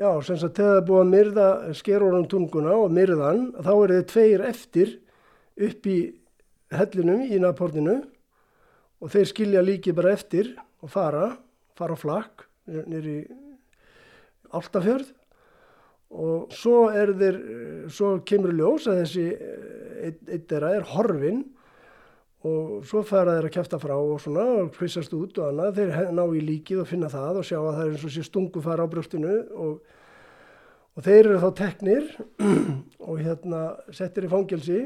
Já, 0.00 0.08
sem 0.24 0.38
sagt 0.40 0.56
þegar 0.56 0.70
það 0.70 0.78
er 0.80 0.86
búið 0.88 1.02
að 1.02 1.12
myrða 1.12 1.46
skerórun 1.76 2.28
tunguna 2.30 2.76
og 2.80 2.94
myrðan, 2.96 3.42
þá 3.60 3.72
er 3.74 3.92
þið 3.94 4.06
tveir 4.14 4.44
eftir 4.48 4.96
upp 5.68 5.88
í 5.90 5.98
hellinum 6.72 7.24
í 7.26 7.40
naportinu 7.42 7.96
og 9.00 9.12
þeir 9.12 9.28
skilja 9.28 9.64
líki 9.64 9.92
bara 9.96 10.14
eftir 10.16 10.54
og 10.80 10.92
fara, 10.94 11.34
fara 11.80 11.96
á 11.96 11.98
flakk 11.98 12.46
nýri 12.68 13.22
Áltafjörð 14.50 15.10
og 16.10 16.50
svo 16.54 16.88
er 16.90 17.12
þeir, 17.14 17.38
svo 17.92 18.16
kemur 18.26 18.54
ljós 18.56 18.88
að 18.90 19.04
þessi 19.04 19.26
eitt 20.00 20.48
þeirra 20.50 20.72
er 20.80 20.88
horfin 20.90 21.44
og 22.46 22.80
svo 22.88 23.02
fara 23.06 23.36
þeir 23.36 23.48
að 23.50 23.54
kæfta 23.54 23.78
frá 23.82 23.94
og 23.94 24.18
svona 24.22 24.46
og 24.62 24.72
kvissast 24.74 25.12
út 25.14 25.38
og 25.38 25.50
annað, 25.50 25.76
þeir 25.76 26.12
ná 26.16 26.22
í 26.34 26.42
líkið 26.48 26.82
og 26.82 26.88
finna 26.88 27.10
það 27.12 27.42
og 27.42 27.46
sjá 27.46 27.58
að 27.60 27.74
það 27.76 27.82
er 27.84 27.92
eins 27.94 28.06
og 28.08 28.14
sé 28.14 28.24
stungu 28.26 28.62
fara 28.64 28.86
á 28.88 28.92
brjóstinu 28.92 29.36
og, 29.60 29.74
og 30.96 31.06
þeir 31.06 31.20
eru 31.20 31.42
þá 31.44 31.50
teknir 31.60 32.10
og 33.08 33.20
hérna 33.20 33.62
settir 33.94 34.26
í 34.26 34.32
fangelsi 34.32 34.80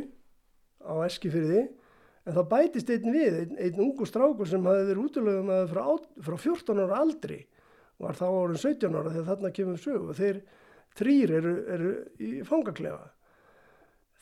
á 0.84 0.94
eskifyrði 1.06 1.64
en 2.24 2.36
það 2.36 2.50
bætist 2.52 2.92
einn 2.94 3.10
við, 3.12 3.40
einn, 3.42 3.56
einn 3.60 3.82
ungu 3.84 4.06
strákur 4.08 4.48
sem 4.48 4.64
hafi 4.64 4.86
verið 4.88 5.02
útlögum 5.04 5.50
að 5.52 5.66
frá, 5.72 5.84
frá 6.24 6.36
14 6.40 6.84
ára 6.84 7.00
aldri 7.02 7.42
var 8.02 8.16
þá 8.18 8.24
árið 8.28 8.62
17 8.62 8.96
ára 8.96 9.12
þegar 9.12 9.28
þarna 9.30 9.50
kemur 9.58 9.82
sög 9.82 10.08
og 10.08 10.16
þeir 10.18 10.40
þrýr 10.98 11.34
eru, 11.38 11.52
eru 11.74 11.92
í 12.22 12.30
fangaklefa. 12.46 13.10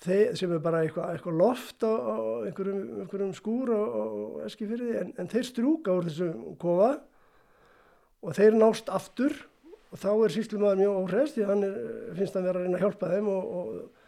Þeir, 0.03 0.35
sem 0.39 0.51
er 0.51 0.63
bara 0.65 0.83
eitthvað 0.83 1.15
eitthva 1.15 1.33
loft 1.39 1.85
á, 1.87 1.93
á 1.95 2.17
einhverjum, 2.49 2.83
einhverjum 3.05 3.35
skúr 3.39 3.71
á, 3.71 3.81
á 3.87 4.05
eskifyrði 4.49 4.97
en, 4.99 5.13
en 5.23 5.31
þeir 5.31 5.47
strúka 5.47 5.95
úr 5.95 6.09
þessum 6.09 6.57
kofa 6.63 6.93
og 8.23 8.39
þeir 8.39 8.59
nást 8.59 8.91
aftur. 8.91 9.37
Og 9.93 10.01
þá 10.01 10.11
er 10.11 10.33
síslumadur 10.33 10.81
mjög 10.81 10.99
óhrest 11.03 11.37
því 11.37 11.47
hann 11.47 11.67
er, 11.67 11.75
finnst 12.17 12.37
að 12.39 12.47
vera 12.49 12.61
að 12.61 12.67
reyna 12.67 12.79
að 12.79 12.85
hjálpa 12.87 13.11
þeim 13.13 13.27
og, 13.29 13.51
og 13.61 14.02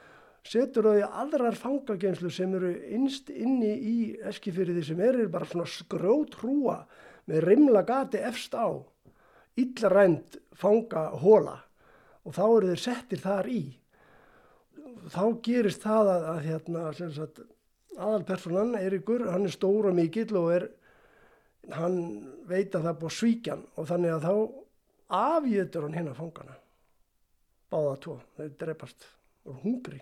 setur 0.45 0.91
það 0.91 0.99
í 1.01 1.07
aðrar 1.23 1.57
fangageimslu 1.57 2.31
sem 2.33 2.53
eru 2.59 2.73
innst 2.93 3.31
inni 3.33 3.73
í 3.75 3.97
eskifyrði 4.29 4.85
sem 4.85 5.01
er 5.01 5.23
bara 5.33 5.49
svona 5.49 5.69
skrjót 5.71 6.37
hrúa 6.41 6.83
með 7.31 7.47
rimla 7.49 7.85
gati 7.89 8.21
efst 8.21 8.57
á 8.57 8.69
illarænt 9.61 10.37
fanga 10.59 11.09
hóla 11.23 11.57
og 12.25 12.37
þá 12.37 12.45
eru 12.45 12.71
þeir 12.73 12.83
settir 12.83 13.21
þar 13.25 13.49
í. 13.53 13.63
Þá 15.13 15.25
gerist 15.45 15.85
það 15.85 16.11
að, 16.15 16.23
að 16.31 16.39
hérna, 16.49 16.85
sagt, 17.13 17.41
aðalpersonan, 17.95 18.79
Eiríkur, 18.81 19.27
hann 19.29 19.45
er 19.45 19.53
stór 19.53 19.91
og 19.91 19.97
mikill 19.97 20.33
og 20.41 20.49
er, 20.55 20.65
hann 21.77 21.99
veit 22.49 22.73
að 22.73 22.87
það 22.87 22.91
er 22.95 23.01
búið 23.03 23.17
svíkjan 23.19 23.67
og 23.77 23.91
þannig 23.91 24.15
að 24.15 24.25
þá 24.25 24.35
afjötur 25.21 25.87
hann 25.87 25.99
hérna 25.99 26.17
fangana. 26.17 26.57
Báða 27.73 27.95
tvo, 28.07 28.19
þeir 28.39 28.57
drepast 28.65 29.07
og 29.45 29.61
hungri 29.61 30.01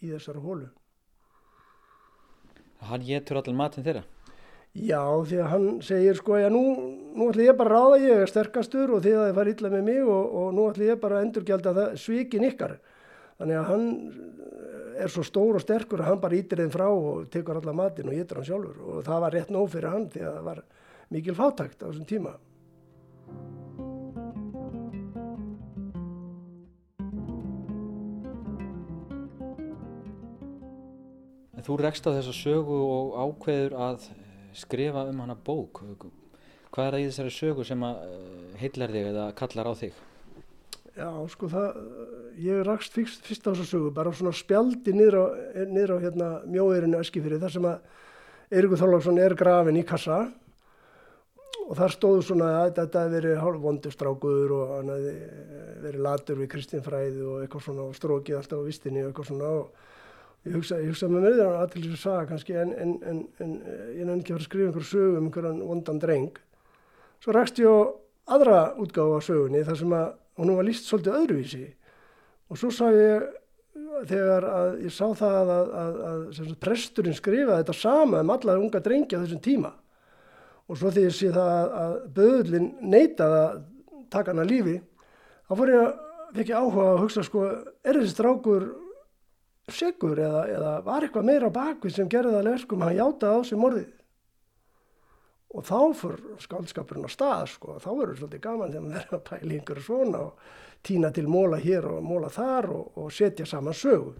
í 0.00 0.12
þessari 0.12 0.42
hólu. 0.44 0.70
Hann 2.88 3.04
getur 3.04 3.40
allir 3.40 3.56
matin 3.56 3.84
þeirra? 3.84 4.04
Já, 4.70 5.02
því 5.26 5.38
að 5.42 5.48
hann 5.50 5.64
segir 5.82 6.18
sko, 6.20 6.36
já 6.38 6.46
nú, 6.52 6.62
nú 7.18 7.26
ætlum 7.32 7.48
ég 7.48 7.56
bara 7.58 7.74
að 7.74 7.74
ráða, 7.74 8.02
ég 8.04 8.20
er 8.22 8.30
sterkastur 8.30 8.92
og 8.94 9.02
þið 9.02 9.16
að 9.18 9.24
þið 9.26 9.38
fara 9.40 9.52
illa 9.54 9.70
með 9.72 9.88
mig 9.88 10.02
og, 10.04 10.36
og 10.40 10.52
nú 10.54 10.66
ætlum 10.70 10.90
ég 10.92 11.00
bara 11.02 11.18
að 11.18 11.26
endurgjálta 11.26 11.72
það 11.74 11.96
svikin 12.04 12.46
ykkar. 12.46 12.76
Þannig 13.40 13.58
að 13.58 13.70
hann 13.72 13.88
er 15.00 15.10
svo 15.10 15.24
stór 15.26 15.58
og 15.58 15.64
sterkur 15.64 16.04
að 16.04 16.12
hann 16.12 16.22
bara 16.22 16.38
ítir 16.38 16.62
þeim 16.62 16.70
frá 16.70 16.86
og 16.86 17.26
tekur 17.34 17.58
alla 17.58 17.74
matin 17.74 18.12
og 18.12 18.14
getur 18.20 18.40
hann 18.40 18.46
sjálfur 18.46 18.78
og 18.84 19.02
það 19.08 19.24
var 19.24 19.36
rétt 19.36 19.52
nóg 19.54 19.68
fyrir 19.72 19.94
hann 19.94 20.06
því 20.12 20.22
að 20.22 20.38
það 20.38 20.48
var 20.50 20.62
mikil 21.10 21.36
fátækt 21.40 21.82
á 21.82 21.86
þessum 21.88 22.08
tíma. 22.12 22.36
En 31.60 31.64
þú 31.66 31.74
rekst 31.76 32.06
á 32.08 32.16
þessa 32.16 32.32
sögu 32.32 32.76
og 32.88 33.16
ákveður 33.20 33.74
að 33.76 34.04
skrifa 34.56 35.02
um 35.10 35.18
hana 35.20 35.34
bók. 35.36 35.82
Hvað 36.72 36.86
er 36.86 36.94
það 36.94 37.02
í 37.02 37.08
þessari 37.10 37.32
sögu 37.36 37.66
sem 37.68 37.82
að 37.84 37.98
heillar 38.62 38.94
þig 38.94 39.08
eða 39.10 39.26
kallar 39.36 39.68
á 39.68 39.74
þig? 39.76 39.98
Já, 40.94 41.10
sko 41.34 41.50
það, 41.52 41.82
ég 42.40 42.62
rakst 42.64 42.96
fyrst, 42.96 43.28
fyrst 43.28 43.44
á 43.44 43.52
þessa 43.52 43.66
sögu, 43.74 43.90
bara 43.92 44.14
svona 44.16 44.32
spjaldi 44.38 44.94
niður 44.96 45.18
á, 45.20 45.24
niður 45.68 45.92
á 46.00 46.04
hérna, 46.06 46.30
mjóeirinu 46.48 47.02
Eskifyrir, 47.04 47.42
þar 47.44 47.54
sem 47.58 47.68
að 47.68 48.56
Eirikur 48.56 48.80
Þorláksson 48.80 49.20
er 49.20 49.36
grafin 49.44 49.82
í 49.82 49.84
kassa 49.92 50.22
og 51.66 51.76
þar 51.76 51.96
stóðu 51.98 52.24
svona 52.30 52.50
að 52.62 52.72
þetta 52.80 53.04
hefði 53.04 53.16
verið 53.18 53.40
hálf 53.44 53.62
vondustrákur 53.68 54.56
og 54.56 54.74
hann 54.78 54.94
hefði 54.96 55.14
verið 55.84 56.08
latur 56.08 56.40
við 56.40 56.52
kristinfræði 56.56 57.22
og 57.28 57.44
eitthvað 57.44 57.68
svona 57.68 57.84
og 57.90 57.96
strókið 58.00 58.40
alltaf 58.40 58.64
á 58.64 58.68
vistinni 58.72 59.04
og 59.04 59.12
eitthvað 59.12 59.32
svona 59.34 59.54
og 59.60 59.88
ég 60.48 60.56
hugsa 60.56 61.08
með 61.10 61.26
mér 61.26 61.38
það 61.38 61.56
að 61.58 61.72
til 61.72 61.82
þess 61.84 61.96
að 61.96 62.04
saga 62.04 62.28
kannski 62.30 62.56
en, 62.56 62.70
en, 62.80 62.94
en, 63.10 63.18
en 63.44 63.56
ég 63.96 64.06
nefndi 64.08 64.22
ekki 64.22 64.32
að 64.32 64.36
fara 64.36 64.44
að 64.44 64.48
skrifa 64.48 64.70
einhverju 64.70 64.88
sögu 64.90 65.18
um 65.18 65.26
einhverjan 65.28 65.60
vondan 65.68 66.00
dreng. 66.00 66.40
Svo 67.20 67.34
rakst 67.36 67.60
ég 67.60 67.68
á 67.68 67.78
aðra 68.36 68.60
útgáfa 68.80 69.20
á 69.20 69.26
sögunni 69.26 69.66
þar 69.66 69.78
sem 69.82 69.94
að 69.98 70.08
hún 70.40 70.56
var 70.56 70.66
líst 70.68 70.88
svolítið 70.88 71.18
öðruvísi 71.20 71.66
og 72.50 72.60
svo 72.60 72.70
sá 72.72 72.86
ég 72.94 73.28
þegar 74.08 74.46
að 74.48 74.70
ég 74.86 74.94
sá 74.94 75.06
það 75.18 75.36
að, 75.40 75.72
að, 75.82 75.98
að, 76.08 76.20
að 76.44 76.54
presturinn 76.62 77.16
skrifaði 77.16 77.62
þetta 77.62 77.76
sama 77.76 78.22
um 78.24 78.32
alla 78.34 78.56
unga 78.60 78.82
drengi 78.82 79.18
á 79.18 79.22
þessum 79.22 79.42
tíma 79.44 79.72
og 80.70 80.78
svo 80.78 80.92
þegar 80.92 81.08
ég 81.10 81.16
sé 81.16 81.32
það 81.34 81.74
að 81.82 81.96
böðlinn 82.16 82.70
neitaði 82.80 83.40
að 83.40 83.58
taka 84.12 84.34
hana 84.34 84.46
lífi 84.46 84.78
þá 85.48 85.52
fór 85.58 85.72
ég 85.74 85.82
að 85.84 85.90
fekk 86.38 86.52
ég 86.52 86.62
áhuga 86.62 86.86
að 86.86 87.00
hugsa 87.04 87.26
sko 87.26 87.44
er 87.50 87.98
þessi 87.98 88.14
strákur 88.14 88.68
segur 89.74 90.20
eða, 90.20 90.42
eða 90.50 90.74
var 90.86 91.06
eitthvað 91.06 91.28
meira 91.30 91.50
á 91.50 91.58
bakvið 91.58 91.96
sem 91.96 92.10
gerði 92.10 92.36
það 92.36 92.46
lerskum 92.48 92.84
hann 92.84 92.96
játaði 92.98 93.40
á 93.40 93.42
sig 93.48 93.60
morðið 93.60 93.88
og 95.50 95.66
þá 95.66 95.78
fyrir 95.98 96.42
skaldskapurinn 96.44 97.06
á 97.06 97.10
stað 97.10 97.46
sko, 97.54 97.76
þá 97.82 97.90
verður 97.90 98.18
svolítið 98.20 98.42
gaman 98.44 98.74
þegar 98.74 98.84
maður 98.84 98.98
verður 98.98 99.16
að 99.18 99.24
pæla 99.30 99.56
einhverju 99.56 99.86
svona 99.86 100.20
og 100.26 100.44
týna 100.86 101.10
til 101.14 101.26
móla 101.28 101.60
hér 101.60 101.88
og 101.90 102.04
móla 102.06 102.30
þar 102.32 102.70
og, 102.74 102.98
og 103.00 103.10
setja 103.12 103.46
saman 103.48 103.76
sögu. 103.76 104.14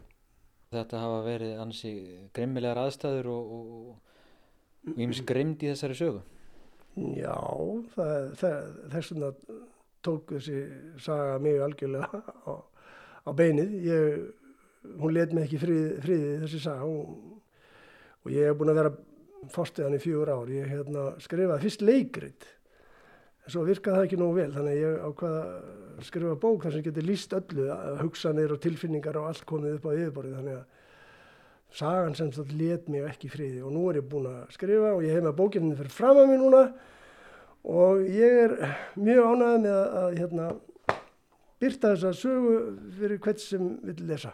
Þetta 0.74 1.02
hafa 1.02 1.20
verið 1.26 1.62
ansi 1.62 1.92
grimmilegar 2.34 2.82
aðstæður 2.84 3.30
og, 3.30 3.54
og 3.54 4.98
íms 4.98 5.22
grimd 5.26 5.62
í 5.62 5.70
þessari 5.70 5.98
sögu? 5.98 6.24
Já, 7.14 7.38
þess 7.94 9.12
vegna 9.12 9.30
tók 10.04 10.34
þessi 10.34 10.64
saga 11.00 11.38
mig 11.42 11.60
algjörlega 11.62 12.20
á, 12.50 12.52
á 13.26 13.30
beinið. 13.36 13.74
Ég, 13.86 14.20
hún 15.00 15.14
let 15.14 15.34
mig 15.36 15.46
ekki 15.46 15.60
friði, 15.60 15.90
friði 16.04 16.32
þessi 16.44 16.62
saga. 16.64 16.86
Hún, 16.88 17.36
og 18.24 18.32
ég 18.34 18.48
hef 18.48 18.58
búin 18.58 18.72
að 18.72 18.80
vera 18.80 18.94
fórstuðan 19.54 19.96
í 19.96 20.00
fjögur 20.02 20.32
ár. 20.32 20.50
Ég 20.52 20.68
hérna, 20.70 21.06
skrifaði 21.22 21.66
fyrst 21.66 21.84
leikrit 21.84 22.48
en 23.40 23.54
svo 23.54 23.64
virkaði 23.66 23.96
það 23.96 24.08
ekki 24.08 24.20
nógu 24.20 24.36
vel. 24.36 24.50
Þannig 24.56 24.74
að 24.74 24.82
ég 24.82 25.06
ákvaða 25.08 25.40
að 26.00 26.04
skrifa 26.08 26.36
bók 26.42 26.66
þar 26.66 26.76
sem 26.76 26.84
getur 26.86 27.08
líst 27.08 27.34
öllu, 27.36 27.66
hugsanir 28.00 28.54
og 28.54 28.60
tilfinningar 28.64 29.18
og 29.20 29.30
allt 29.30 29.46
komið 29.48 29.78
upp 29.78 29.88
á 29.88 29.96
yfirborðið. 29.96 30.36
Þannig 30.40 30.58
að 30.58 30.78
sagan 31.80 32.16
sem 32.18 32.32
þetta 32.34 32.58
let 32.60 32.88
mig 32.90 33.06
ekki 33.08 33.30
friði. 33.32 33.62
Og 33.64 33.74
nú 33.74 33.86
er 33.90 34.00
ég 34.00 34.08
búin 34.10 34.28
að 34.30 34.40
skrifa 34.56 34.94
og 34.96 35.04
ég 35.06 35.16
hef 35.16 35.26
með 35.26 35.38
bókinni 35.40 35.78
fyrir 35.78 35.94
fram 35.94 36.20
að 36.20 36.32
mér 36.32 36.44
núna. 36.44 36.64
Og 37.70 38.04
ég 38.08 38.38
er 38.46 38.54
mjög 38.96 39.32
ánæðið 39.34 39.64
með 39.66 39.74
að, 39.76 39.96
að 40.02 40.14
hérna, 40.20 40.46
byrta 41.60 41.90
þessa 41.94 42.14
sögu 42.16 42.54
fyrir 42.96 43.20
hvert 43.24 43.42
sem 43.42 43.74
vil 43.84 43.98
lesa. 44.08 44.32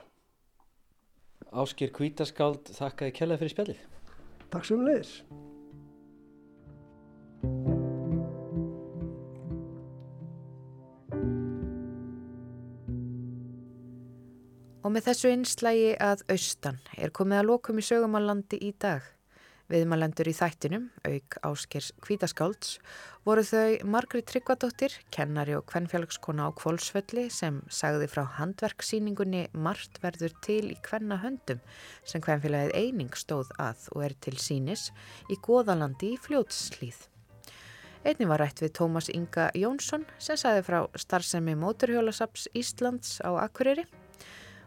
Áskir 1.54 1.92
Kvítaskáld, 1.94 2.72
þakka 2.74 3.06
þið 3.06 3.16
kjærlega 3.18 3.40
fyrir 3.42 3.52
spjallið. 3.54 3.82
Takk 4.50 4.66
sem 4.66 4.86
leiðis. 4.86 5.12
Og 14.86 14.92
með 14.94 15.08
þessu 15.08 15.30
einslægi 15.34 15.94
að 15.98 16.22
austan 16.30 16.76
er 16.94 17.10
komið 17.14 17.40
að 17.40 17.48
lokum 17.50 17.78
í 17.82 17.86
sögumallandi 17.86 18.60
í 18.62 18.74
dag. 18.78 19.02
Viðmalendur 19.66 20.28
í 20.30 20.34
þættinum, 20.36 20.84
auk 21.02 21.36
áskers 21.48 21.88
kvítaskálds, 22.04 22.76
voru 23.26 23.42
þau 23.42 23.88
Margrit 23.90 24.28
Tryggvadóttir, 24.30 24.94
kennari 25.10 25.56
og 25.58 25.64
kvennfjálgskona 25.72 26.46
á 26.46 26.50
Kvolsfelli 26.54 27.24
sem 27.34 27.58
sagði 27.66 28.06
frá 28.12 28.22
handverksýningunni 28.36 29.48
Mart 29.58 29.98
verður 30.04 30.36
til 30.46 30.70
í 30.70 30.78
kvenna 30.86 31.18
höndum 31.24 31.58
sem 32.06 32.22
kvennfélagið 32.22 32.78
eining 32.78 33.18
stóð 33.18 33.50
að 33.58 33.90
og 33.96 34.06
er 34.06 34.16
til 34.22 34.38
sínis 34.38 34.92
í 35.34 35.40
Góðalandi 35.42 36.14
í 36.14 36.22
fljótslýð. 36.28 37.02
Einni 38.06 38.30
var 38.30 38.44
rætt 38.44 38.62
við 38.62 38.76
Tómas 38.78 39.10
Inga 39.10 39.50
Jónsson 39.58 40.06
sem 40.22 40.38
sagði 40.38 40.62
frá 40.68 40.80
starfsemi 40.94 41.58
Móturhjólasaps 41.58 42.46
Íslands 42.54 43.18
á 43.18 43.34
Akureyri 43.42 43.82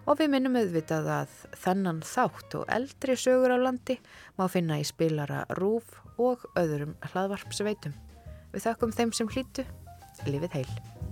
og 0.05 0.19
við 0.19 0.31
minnum 0.33 0.57
auðvitað 0.59 1.09
að 1.15 1.35
þennan 1.63 2.01
þátt 2.05 2.57
og 2.59 2.71
eldri 2.77 3.17
sögur 3.19 3.55
á 3.55 3.57
landi 3.59 3.99
má 4.39 4.47
finna 4.51 4.79
í 4.79 4.87
spilara 4.87 5.43
Rúf 5.59 5.99
og 6.19 6.45
öðrum 6.59 6.95
hlaðvarpsveitum. 7.11 7.95
Við 8.53 8.65
þakkum 8.65 8.95
þeim 8.95 9.13
sem 9.15 9.29
hlýtu, 9.35 9.67
lifið 10.27 10.59
heil. 10.59 11.08